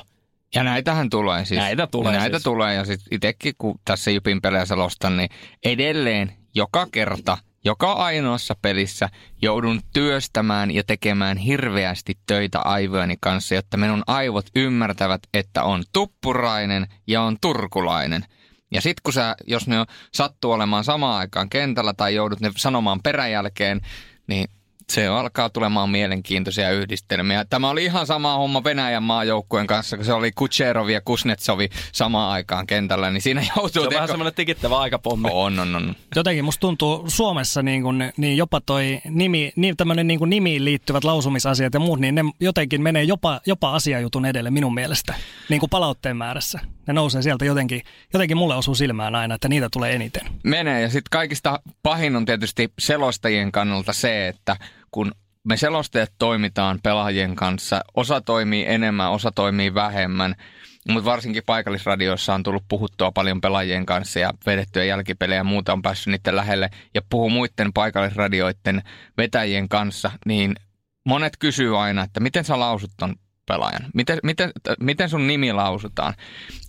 Ja 0.56 0.64
näitähän 0.64 1.10
tulee 1.10 1.45
siis. 1.45 1.60
Näitä 1.60 1.88
tulee 1.88 2.18
näitä 2.18 2.38
siis. 2.38 2.43
tulee 2.43 2.74
ja 2.74 2.86
sitten 2.86 3.08
itsekin 3.12 3.54
kun 3.58 3.80
tässä 3.86 4.12
Jupin 4.12 4.41
pelejä 4.41 4.66
selostan, 4.66 5.18
niin 5.18 5.30
edelleen 5.66 6.34
joka 6.56 6.88
kerta, 6.91 7.38
joka 7.66 7.93
ainoassa 7.93 8.55
pelissä 8.62 9.09
joudun 9.41 9.82
työstämään 9.93 10.72
ja 10.72 10.84
tekemään 10.84 11.38
hirveästi 11.38 12.18
töitä 12.28 12.59
aivojeni 12.59 13.18
kanssa, 13.22 13.55
jotta 13.55 13.78
minun 13.78 14.03
aivot 14.07 14.45
ymmärtävät, 14.55 15.22
että 15.34 15.64
on 15.64 15.84
tuppurainen 15.93 16.88
ja 17.07 17.22
on 17.22 17.38
turkulainen. 17.41 18.26
Ja 18.72 18.82
sitten 18.82 19.01
kun 19.03 19.14
sä, 19.14 19.36
jos 19.47 19.68
ne 19.68 19.76
sattuu 20.14 20.51
olemaan 20.51 20.84
samaan 20.84 21.20
aikaan 21.20 21.49
kentällä 21.49 21.93
tai 21.93 22.16
joudut 22.16 22.39
ne 22.39 22.51
sanomaan 22.57 22.99
peräjälkeen, 23.03 23.82
niin 24.28 24.47
se 24.92 25.08
alkaa 25.08 25.50
tulemaan 25.50 25.89
mielenkiintoisia 25.89 26.72
yhdistelmiä. 26.72 27.46
Tämä 27.46 27.70
oli 27.70 27.86
ihan 27.86 28.08
sama 28.08 28.36
homma 28.36 28.64
Venäjän 28.64 29.04
maajoukkueen 29.04 29.68
kanssa, 29.68 29.98
kun 29.98 30.06
se 30.06 30.14
oli 30.14 30.32
Kucherov 30.32 30.89
ja 30.89 31.02
Kuznetsovi 31.02 31.70
samaan 31.92 32.32
aikaan 32.32 32.68
kentällä, 32.68 33.12
niin 33.12 33.22
siinä 33.22 33.42
joutuu... 33.56 33.70
Se 33.70 33.80
on 33.80 33.94
vähän 33.94 34.08
semmoinen 34.08 34.34
tikittävä 34.34 34.78
aikapommi. 34.78 35.30
On, 35.32 35.60
on, 35.60 35.76
on. 35.76 35.96
Jotenkin 36.16 36.46
musta 36.46 36.62
tuntuu 36.62 37.04
Suomessa 37.08 37.64
niin, 37.64 37.84
kuin, 37.84 38.14
niin 38.18 38.38
jopa 38.38 38.62
toi 38.62 39.02
nimi, 39.10 39.54
niin 39.56 39.78
tämmöinen 39.78 40.08
niin 40.08 40.20
kuin 40.20 40.30
nimiin 40.30 40.66
liittyvät 40.66 41.04
lausumisasiat 41.04 41.74
ja 41.74 41.80
muut, 41.80 42.00
niin 42.00 42.16
ne 42.16 42.22
jotenkin 42.39 42.82
menee 42.82 43.04
jopa, 43.04 43.42
jopa 43.46 43.76
asiajutun 43.76 44.26
edelle 44.26 44.52
minun 44.52 44.74
mielestä, 44.74 45.14
niin 45.50 45.60
kuin 45.60 45.70
palautteen 45.70 46.18
määrässä. 46.18 46.60
Ne 46.88 46.94
nousee 46.94 47.22
sieltä 47.22 47.46
jotenkin, 47.46 47.82
jotenkin 48.14 48.38
mulle 48.38 48.56
osuu 48.56 48.76
silmään 48.76 49.16
aina, 49.16 49.36
että 49.36 49.48
niitä 49.48 49.70
tulee 49.74 49.94
eniten. 49.96 50.22
Menee 50.44 50.82
ja 50.82 50.89
sitten 50.89 51.10
kaikista 51.12 51.60
pahin 51.84 52.16
on 52.16 52.26
tietysti 52.26 52.74
selostajien 52.80 53.52
kannalta 53.52 53.94
se, 53.94 54.28
että 54.28 54.58
kun 54.92 55.12
me 55.44 55.58
selostajat 55.58 56.12
toimitaan 56.20 56.80
pelaajien 56.84 57.36
kanssa, 57.36 57.82
osa 57.94 58.22
toimii 58.22 58.66
enemmän, 58.68 59.12
osa 59.12 59.32
toimii 59.32 59.74
vähemmän, 59.74 60.36
mutta 60.89 61.06
varsinkin 61.06 61.44
paikallisradioissa 61.46 62.34
on 62.34 62.44
tullut 62.44 62.64
puhuttua 62.68 63.12
paljon 63.12 63.42
pelaajien 63.42 63.86
kanssa 63.86 64.20
ja 64.20 64.34
vedettyä 64.46 64.84
jälkipelejä 64.84 65.39
ja 65.39 65.44
muuta 65.44 65.74
on 65.74 65.82
päässyt 65.82 66.12
niiden 66.12 66.36
lähelle 66.36 66.70
ja 66.94 67.02
puhuu 67.10 67.30
muiden 67.30 67.74
paikallisradioiden 67.74 68.82
vetäjien 69.18 69.70
kanssa, 69.70 70.12
niin 70.26 70.56
monet 71.06 71.38
kysyy 71.38 71.82
aina, 71.82 72.04
että 72.04 72.20
miten 72.20 72.46
sä 72.46 72.60
lausut 72.60 72.92
ton 72.98 73.16
pelaajan? 73.52 73.86
Miten, 73.93 74.20
miten, 74.24 74.52
miten 74.80 75.10
sun 75.10 75.28
nimi 75.28 75.54
lausutaan? 75.54 76.14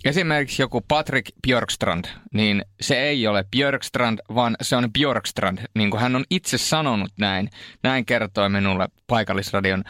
Esimerkiksi 0.05 0.61
joku 0.61 0.81
Patrick 0.87 1.31
Björkstrand, 1.47 2.05
niin 2.33 2.65
se 2.81 2.99
ei 2.99 3.27
ole 3.27 3.45
Björkstrand, 3.51 4.19
vaan 4.35 4.55
se 4.61 4.75
on 4.75 4.93
Björkstrand, 4.93 5.57
niin 5.75 5.91
kuin 5.91 6.01
hän 6.01 6.15
on 6.15 6.23
itse 6.29 6.57
sanonut 6.57 7.11
näin. 7.19 7.49
Näin 7.83 8.05
kertoi 8.05 8.49
minulle 8.49 8.87
paikallisradion 9.07 9.83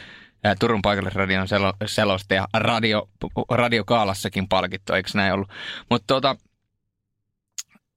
ää, 0.44 0.56
Turun 0.60 0.82
paikallisradion 0.82 1.48
selo, 1.48 1.74
selostaja 1.86 2.48
radio, 2.54 3.10
radiokaalassakin 3.52 4.48
palkittu, 4.48 4.94
eikö 4.94 5.10
näin 5.14 5.34
ollut? 5.34 5.50
Mutta 5.90 6.08
tota, 6.08 6.36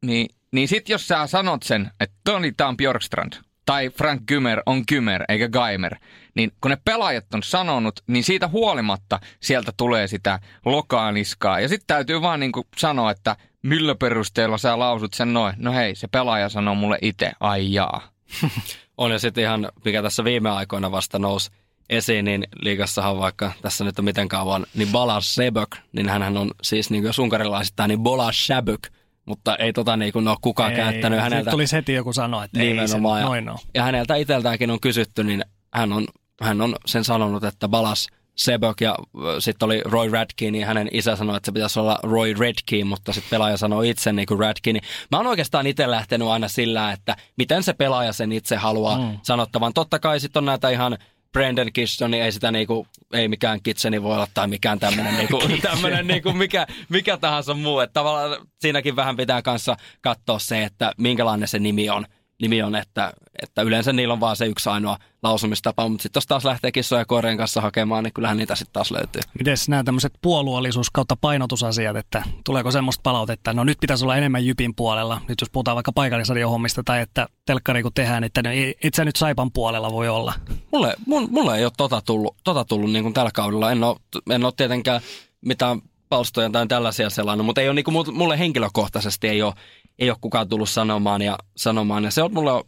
niin, 0.07 0.27
niin 0.53 0.69
sitten 0.69 0.95
jos 0.95 1.09
sä 1.09 1.27
sanot 1.27 1.63
sen, 1.63 1.91
että 2.01 2.17
Toni, 2.25 2.53
tää 2.53 2.69
on 2.69 2.77
Björkstrand, 2.77 3.33
tai 3.67 3.91
Frank 3.91 4.23
Gymer 4.29 4.63
on 4.67 4.83
Gymer 4.89 5.25
eikä 5.29 5.49
Gaimer, 5.49 5.97
niin 6.35 6.53
kun 6.61 6.71
ne 6.71 6.79
pelaajat 6.85 7.35
on 7.35 7.43
sanonut, 7.43 8.01
niin 8.07 8.25
siitä 8.25 8.49
huolimatta 8.49 9.21
sieltä 9.41 9.73
tulee 9.77 10.07
sitä 10.07 10.39
lokaaniskaa. 10.65 11.61
Ja 11.61 11.69
sitten 11.69 11.87
täytyy 11.87 12.23
vaan 12.23 12.41
niin 12.41 12.53
sanoa, 12.77 13.11
että 13.11 13.37
millä 13.63 13.95
perusteella 13.95 14.59
sä 14.59 14.79
lausut 14.79 15.15
sen 15.15 15.33
noin. 15.33 15.55
No 15.59 15.73
hei, 15.73 15.95
se 15.95 16.09
pelaaja 16.09 16.49
sanoo 16.49 16.75
mulle 16.75 16.99
itse, 17.03 17.33
ai 17.41 17.73
jaa. 17.73 18.09
On 18.99 19.11
ja 19.11 19.19
sitten 19.19 19.45
ihan, 19.45 19.69
mikä 19.85 20.03
tässä 20.03 20.25
viime 20.25 20.51
aikoina 20.51 20.91
vasta 20.91 21.19
nousi 21.19 21.51
esiin, 21.91 22.25
niin 22.25 22.45
liigassahan 22.63 23.19
vaikka 23.19 23.53
tässä 23.63 23.85
nyt 23.85 23.99
on 23.99 24.05
miten 24.05 24.29
kauan, 24.29 24.67
niin 24.75 24.89
Balas 24.93 25.35
Sebök, 25.35 25.77
niin 25.93 26.09
hän 26.09 26.37
on 26.37 26.51
siis 26.63 26.91
niin 26.91 27.03
kuin 27.03 27.09
jos 27.09 27.19
unkarilaisittain, 27.19 27.89
niin 27.89 28.03
Bolas 28.03 28.47
Shabök, 28.47 28.89
mutta 29.27 29.57
ei 29.57 29.73
tota 29.73 29.97
niin 29.97 30.13
kuin 30.13 30.29
ole 30.29 30.37
kukaan 30.41 30.71
Ei, 30.71 30.77
käyttänyt 30.77 31.19
siitä 31.19 31.23
häneltä. 31.23 31.51
Tulisi 31.51 31.77
heti 31.77 31.93
joku 31.93 32.13
sanoa, 32.13 32.45
että 32.45 32.61
ei 32.61 32.67
se 32.67 32.73
Nimenomaan. 32.73 33.21
ja, 33.21 33.27
noin 33.27 33.49
ole. 33.49 33.59
ja 33.75 33.83
häneltä 33.83 34.17
itseltäänkin 34.17 34.71
on 34.71 34.81
kysytty, 34.81 35.25
niin 35.25 35.45
hän 35.75 35.93
on, 35.93 36.07
hän 36.41 36.61
on 36.61 36.77
sen 36.87 37.05
sanonut, 37.05 37.45
että 37.45 37.69
Balas 37.69 38.09
Sebök 38.37 38.81
ja 38.81 38.97
sitten 39.39 39.67
oli 39.67 39.81
Roy 39.85 40.11
Radke, 40.11 40.51
niin 40.51 40.67
hänen 40.67 40.89
isä 40.93 41.17
sanoi, 41.17 41.37
että 41.37 41.47
se 41.47 41.53
pitäisi 41.53 41.81
olla 41.81 41.99
Roy 42.03 42.35
Redke, 42.39 42.85
mutta 42.85 43.13
sitten 43.13 43.31
pelaaja 43.31 43.57
sanoi 43.57 43.91
itse 43.91 44.13
niin 44.13 44.27
kuin 44.27 44.41
Radke. 44.41 44.73
Niin 44.73 44.83
mä 45.11 45.17
oon 45.17 45.27
oikeastaan 45.27 45.67
itse 45.67 45.91
lähtenyt 45.91 46.29
aina 46.29 46.49
sillä, 46.49 46.93
että 46.93 47.17
miten 47.39 47.63
se 47.63 47.73
pelaaja 47.73 48.13
sen 48.13 48.33
itse 48.33 48.57
haluaa 48.57 48.99
mm. 48.99 49.19
sanottavan. 49.23 49.73
Totta 49.73 49.99
kai 49.99 50.21
sitten 50.21 50.41
on 50.41 50.45
näitä 50.45 50.69
ihan 50.69 50.99
Brendan 51.37 51.73
Kitson, 51.73 52.11
niin 52.11 52.23
ei 52.23 52.33
sitä 52.33 52.51
niinku, 52.51 52.87
ei 53.13 53.29
mikään 53.29 53.63
Kitseni 53.63 54.03
voi 54.03 54.15
olla 54.15 54.29
tai 54.35 54.49
mikään 54.49 54.79
tämmöinen 54.79 55.17
niinku, 55.19 55.41
tämmönen 55.63 56.07
niinku 56.07 56.33
mikä, 56.33 56.67
mikä 56.89 57.17
tahansa 57.17 57.55
muu. 57.55 57.81
Että 57.81 57.93
tavallaan 57.93 58.47
siinäkin 58.61 58.97
vähän 58.97 59.17
pitää 59.17 59.43
kanssa 59.43 59.77
katsoa 60.01 60.39
se, 60.39 60.65
että 60.65 60.93
minkälainen 60.99 61.49
se 61.49 61.59
nimi 61.59 61.91
on. 61.91 62.07
Nimi 62.43 62.63
on, 62.63 62.77
että, 62.77 63.13
että 63.43 63.63
yleensä 63.63 63.93
niillä 63.93 64.15
on 64.15 64.21
vaan 64.21 64.37
se 64.37 64.47
yksi 64.47 64.69
ainoa 64.69 64.99
lausumistapa, 65.23 65.89
mutta 65.89 66.03
sitten 66.03 66.19
jos 66.19 66.27
taas 66.27 66.45
lähtee 66.45 66.73
kissoja 66.73 67.01
ja 67.01 67.05
koirien 67.05 67.37
kanssa 67.37 67.61
hakemaan, 67.61 68.05
niin 68.05 68.13
kyllähän 68.13 68.37
niitä 68.37 68.55
sitten 68.55 68.73
taas 68.73 68.91
löytyy. 68.91 69.23
Miten 69.39 69.57
nämä 69.69 69.85
tämmöiset 69.85 70.13
puolueellisuus 70.23 70.91
kautta 70.91 71.17
painotusasiat, 71.21 71.97
että 71.97 72.23
tuleeko 72.45 72.71
semmoista 72.71 73.03
palautetta, 73.03 73.53
no 73.53 73.65
nyt 73.65 73.79
pitäisi 73.81 74.05
olla 74.05 74.17
enemmän 74.17 74.47
Jypin 74.47 74.75
puolella, 74.75 75.21
nyt 75.29 75.41
jos 75.41 75.51
puhutaan 75.51 75.75
vaikka 75.75 75.93
paikallisradiohommista 75.93 76.83
tai 76.85 77.01
että 77.01 77.27
telkkari 77.47 77.83
kun 77.83 77.93
tehdään, 77.95 78.25
että 78.25 78.43
no 78.43 78.51
et 78.83 78.95
sä 78.95 79.05
nyt 79.05 79.17
Saipan 79.17 79.53
puolella 79.53 79.93
voi 79.93 80.09
olla. 80.09 80.35
Mulle, 80.73 80.95
mulle, 81.07 81.29
mulle 81.31 81.59
ei 81.59 81.65
ole 81.65 81.73
tota 81.77 82.03
tullut, 82.07 82.37
tota 82.45 82.65
tullut 82.65 82.93
niin 82.93 83.03
kuin 83.03 83.15
tällä 83.15 83.31
kaudella. 83.35 83.73
En 83.73 83.85
ole, 83.85 83.97
en 84.31 84.45
ole 84.45 84.53
tietenkään 84.57 85.01
mitään 85.41 85.81
palstoja 86.09 86.51
tai 86.51 86.67
tällaisia 86.67 87.11
selannut, 87.11 87.47
mutta 87.47 87.61
ei 87.61 87.69
ole, 87.69 87.75
niin 87.75 87.85
kuin, 87.85 88.15
mulle 88.17 88.39
henkilökohtaisesti 88.39 89.29
ei 89.29 89.43
ole, 89.43 89.55
ei 89.99 90.11
ole 90.11 90.19
kukaan 90.21 90.49
tullut 90.49 90.69
sanomaan 90.69 91.23
ja 91.23 91.39
sanomaan. 91.57 92.05
Ja 92.05 92.11
se 92.11 92.23
on 92.23 92.35
mulle, 92.35 92.65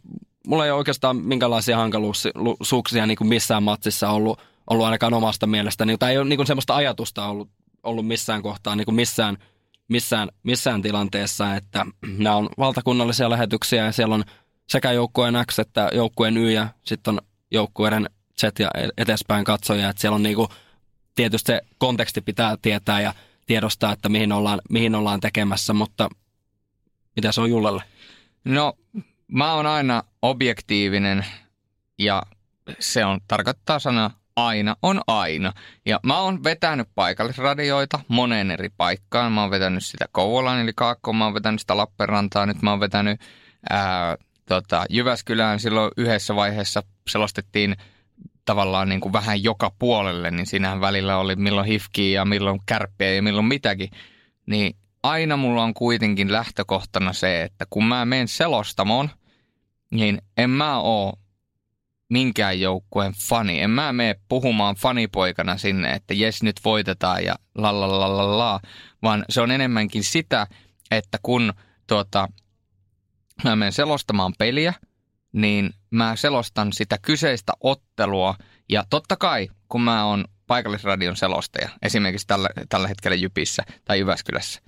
mulla 0.47 0.65
ei 0.65 0.71
ole 0.71 0.77
oikeastaan 0.77 1.17
minkälaisia 1.17 1.77
hankaluuksia 1.77 3.05
niin 3.05 3.17
kuin 3.17 3.27
missään 3.27 3.63
matsissa 3.63 4.09
ollut, 4.09 4.39
ollut 4.69 4.85
ainakaan 4.85 5.13
omasta 5.13 5.47
mielestäni. 5.47 5.97
Tai 5.97 6.11
ei 6.11 6.17
ole 6.17 6.29
niin 6.29 6.37
kuin 6.37 6.47
semmoista 6.47 6.75
ajatusta 6.75 7.25
ollut, 7.25 7.49
ollut 7.83 8.07
missään 8.07 8.41
kohtaa, 8.41 8.75
niin 8.75 8.85
kuin 8.85 8.95
missään, 8.95 9.37
missään, 9.87 10.29
missään 10.43 10.81
tilanteessa, 10.81 11.55
että 11.55 11.85
nämä 12.17 12.35
on 12.35 12.49
valtakunnallisia 12.57 13.29
lähetyksiä 13.29 13.85
ja 13.85 13.91
siellä 13.91 14.15
on 14.15 14.23
sekä 14.69 14.91
joukkueen 14.91 15.35
X 15.51 15.59
että 15.59 15.89
joukkueen 15.93 16.37
Y 16.37 16.51
ja 16.51 16.67
sitten 16.83 17.13
on 17.13 17.21
joukkueiden 17.51 18.09
Z 18.39 18.43
ja 18.59 18.69
eteenpäin 18.97 19.45
katsoja, 19.45 19.89
että 19.89 20.01
siellä 20.01 20.15
on 20.15 20.23
niinku, 20.23 20.47
tietysti 21.15 21.51
se 21.51 21.61
konteksti 21.77 22.21
pitää 22.21 22.57
tietää 22.61 23.01
ja 23.01 23.13
tiedostaa, 23.45 23.93
että 23.93 24.09
mihin 24.09 24.31
ollaan, 24.31 24.61
mihin 24.69 24.95
ollaan 24.95 25.19
tekemässä, 25.19 25.73
mutta 25.73 26.09
mitä 27.15 27.31
se 27.31 27.41
on 27.41 27.49
Jullelle? 27.49 27.83
No, 28.45 28.73
mä 29.31 29.53
oon 29.53 29.65
aina 29.65 30.03
objektiivinen 30.21 31.25
ja 31.99 32.23
se 32.79 33.05
on, 33.05 33.19
tarkoittaa 33.27 33.79
sana 33.79 34.11
aina 34.35 34.75
on 34.81 35.01
aina. 35.07 35.53
Ja 35.85 35.99
mä 36.03 36.19
oon 36.19 36.43
vetänyt 36.43 36.87
paikallisradioita 36.95 37.99
moneen 38.07 38.51
eri 38.51 38.69
paikkaan. 38.77 39.31
Mä 39.31 39.41
oon 39.41 39.51
vetänyt 39.51 39.85
sitä 39.85 40.05
Kouvolaan 40.11 40.59
eli 40.59 40.71
Kaakkoon, 40.75 41.15
mä 41.15 41.25
oon 41.25 41.33
vetänyt 41.33 41.61
sitä 41.61 41.77
Lappeenrantaa, 41.77 42.45
nyt 42.45 42.61
mä 42.61 42.69
oon 42.69 42.79
vetänyt 42.79 43.21
ää, 43.69 44.17
tota, 44.45 44.85
Jyväskylään. 44.89 45.59
Silloin 45.59 45.91
yhdessä 45.97 46.35
vaiheessa 46.35 46.83
selostettiin 47.09 47.75
tavallaan 48.45 48.89
niin 48.89 49.01
kuin 49.01 49.13
vähän 49.13 49.43
joka 49.43 49.71
puolelle, 49.79 50.31
niin 50.31 50.45
siinähän 50.45 50.81
välillä 50.81 51.17
oli 51.17 51.35
milloin 51.35 51.67
hifkiä 51.67 52.19
ja 52.19 52.25
milloin 52.25 52.59
kärppiä 52.65 53.13
ja 53.13 53.21
milloin 53.21 53.45
mitäkin. 53.45 53.89
Niin 54.45 54.75
aina 55.03 55.37
mulla 55.37 55.63
on 55.63 55.73
kuitenkin 55.73 56.31
lähtökohtana 56.31 57.13
se, 57.13 57.43
että 57.43 57.65
kun 57.69 57.85
mä 57.85 58.05
menen 58.05 58.27
selostamoon, 58.27 59.09
niin 59.89 60.21
en 60.37 60.49
mä 60.49 60.79
oo 60.79 61.13
minkään 62.09 62.59
joukkueen 62.59 63.13
fani. 63.13 63.61
En 63.61 63.69
mä 63.69 63.93
mene 63.93 64.15
puhumaan 64.29 64.75
fanipoikana 64.75 65.57
sinne, 65.57 65.91
että 65.91 66.13
jes 66.13 66.43
nyt 66.43 66.55
voitetaan 66.65 67.23
ja 67.23 67.35
la 67.55 67.81
la 67.81 67.99
la 67.99 68.17
la 68.17 68.37
la, 68.37 68.59
vaan 69.01 69.25
se 69.29 69.41
on 69.41 69.51
enemmänkin 69.51 70.03
sitä, 70.03 70.47
että 70.91 71.17
kun 71.23 71.53
tuota, 71.87 72.27
mä 73.43 73.55
menen 73.55 73.73
selostamaan 73.73 74.33
peliä, 74.37 74.73
niin 75.33 75.73
mä 75.91 76.15
selostan 76.15 76.73
sitä 76.73 76.97
kyseistä 77.01 77.53
ottelua. 77.61 78.35
Ja 78.69 78.83
totta 78.89 79.15
kai, 79.15 79.47
kun 79.69 79.81
mä 79.81 80.05
oon 80.05 80.25
paikallisradion 80.47 81.15
selostaja, 81.15 81.69
esimerkiksi 81.81 82.27
tällä, 82.27 82.49
tällä 82.69 82.87
hetkellä 82.87 83.15
Jypissä 83.15 83.63
tai 83.85 83.99
Jyväskylässä, 83.99 84.61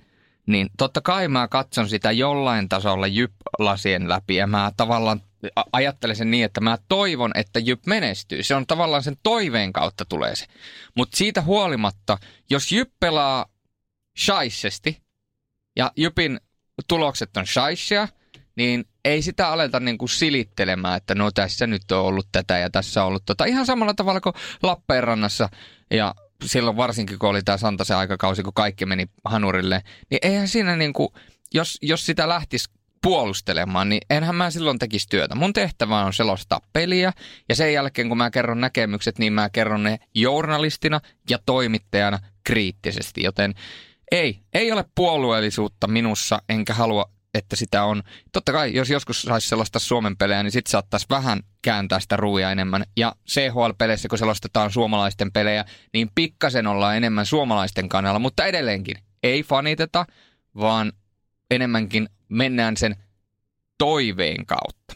niin 0.46 0.70
totta 0.78 1.00
kai 1.00 1.28
mä 1.28 1.48
katson 1.48 1.88
sitä 1.88 2.12
jollain 2.12 2.68
tasolla 2.68 3.06
Jyp-lasien 3.06 4.08
läpi 4.08 4.36
ja 4.36 4.46
mä 4.46 4.72
tavallaan 4.76 5.20
ajattelen 5.72 6.16
sen 6.16 6.30
niin, 6.30 6.44
että 6.44 6.60
mä 6.60 6.78
toivon, 6.88 7.30
että 7.34 7.58
Jyp 7.58 7.86
menestyy. 7.86 8.42
Se 8.42 8.54
on 8.54 8.66
tavallaan 8.66 9.02
sen 9.02 9.16
toiveen 9.22 9.72
kautta 9.72 10.04
tulee 10.04 10.36
se. 10.36 10.46
Mutta 10.96 11.16
siitä 11.16 11.42
huolimatta, 11.42 12.18
jos 12.50 12.72
Jyp 12.72 12.90
pelaa 13.00 13.46
shaissesti 14.18 15.02
ja 15.76 15.92
Jypin 15.96 16.40
tulokset 16.88 17.36
on 17.36 17.46
shaissia, 17.46 18.08
niin 18.56 18.84
ei 19.04 19.22
sitä 19.22 19.48
aleta 19.48 19.80
niin 19.80 19.98
kuin 19.98 20.08
silittelemään, 20.08 20.96
että 20.96 21.14
no 21.14 21.30
tässä 21.30 21.66
nyt 21.66 21.92
on 21.92 22.00
ollut 22.00 22.28
tätä 22.32 22.58
ja 22.58 22.70
tässä 22.70 23.02
on 23.02 23.08
ollut 23.08 23.22
tota. 23.26 23.44
Ihan 23.44 23.66
samalla 23.66 23.94
tavalla 23.94 24.20
kuin 24.20 24.34
Lappeenrannassa 24.62 25.48
ja 25.90 26.14
silloin 26.44 26.76
varsinkin, 26.76 27.18
kun 27.18 27.28
oli 27.28 27.42
tämä 27.42 27.58
Santasen 27.58 27.96
aikakausi, 27.96 28.42
kun 28.42 28.52
kaikki 28.52 28.86
meni 28.86 29.06
hanurille, 29.24 29.82
niin 30.10 30.18
eihän 30.22 30.48
siinä 30.48 30.76
niin 30.76 30.92
kuin, 30.92 31.08
jos, 31.54 31.78
jos 31.82 32.06
sitä 32.06 32.28
lähtisi 32.28 32.70
puolustelemaan, 33.02 33.88
niin 33.88 34.00
enhän 34.10 34.34
mä 34.34 34.50
silloin 34.50 34.78
tekisi 34.78 35.08
työtä. 35.08 35.34
Mun 35.34 35.52
tehtävä 35.52 36.04
on 36.04 36.12
selostaa 36.12 36.60
peliä 36.72 37.12
ja 37.48 37.54
sen 37.54 37.72
jälkeen 37.72 38.08
kun 38.08 38.18
mä 38.18 38.30
kerron 38.30 38.60
näkemykset, 38.60 39.18
niin 39.18 39.32
mä 39.32 39.50
kerron 39.50 39.82
ne 39.82 39.98
journalistina 40.14 41.00
ja 41.30 41.38
toimittajana 41.46 42.18
kriittisesti. 42.44 43.22
Joten 43.22 43.54
ei, 44.12 44.40
ei 44.54 44.72
ole 44.72 44.84
puolueellisuutta 44.94 45.86
minussa, 45.86 46.42
enkä 46.48 46.74
halua 46.74 47.10
että 47.34 47.56
sitä 47.56 47.84
on. 47.84 48.02
Totta 48.32 48.52
kai, 48.52 48.74
jos 48.74 48.90
joskus 48.90 49.22
saisi 49.22 49.48
sellaista 49.48 49.78
Suomen 49.78 50.16
pelejä, 50.16 50.42
niin 50.42 50.52
sitten 50.52 50.70
saattaisi 50.70 51.06
vähän 51.10 51.40
kääntää 51.62 52.00
sitä 52.00 52.16
ruuja 52.16 52.50
enemmän. 52.50 52.84
Ja 52.96 53.14
CHL-peleissä, 53.30 54.08
kun 54.08 54.18
selostetaan 54.18 54.70
suomalaisten 54.70 55.32
pelejä, 55.32 55.64
niin 55.92 56.10
pikkasen 56.14 56.66
ollaan 56.66 56.96
enemmän 56.96 57.26
suomalaisten 57.26 57.88
kannalla, 57.88 58.18
mutta 58.18 58.46
edelleenkin 58.46 58.96
ei 59.22 59.42
faniteta, 59.42 60.06
vaan 60.56 60.92
enemmänkin 61.50 62.08
mennään 62.28 62.76
sen 62.76 62.96
toiveen 63.78 64.46
kautta. 64.46 64.94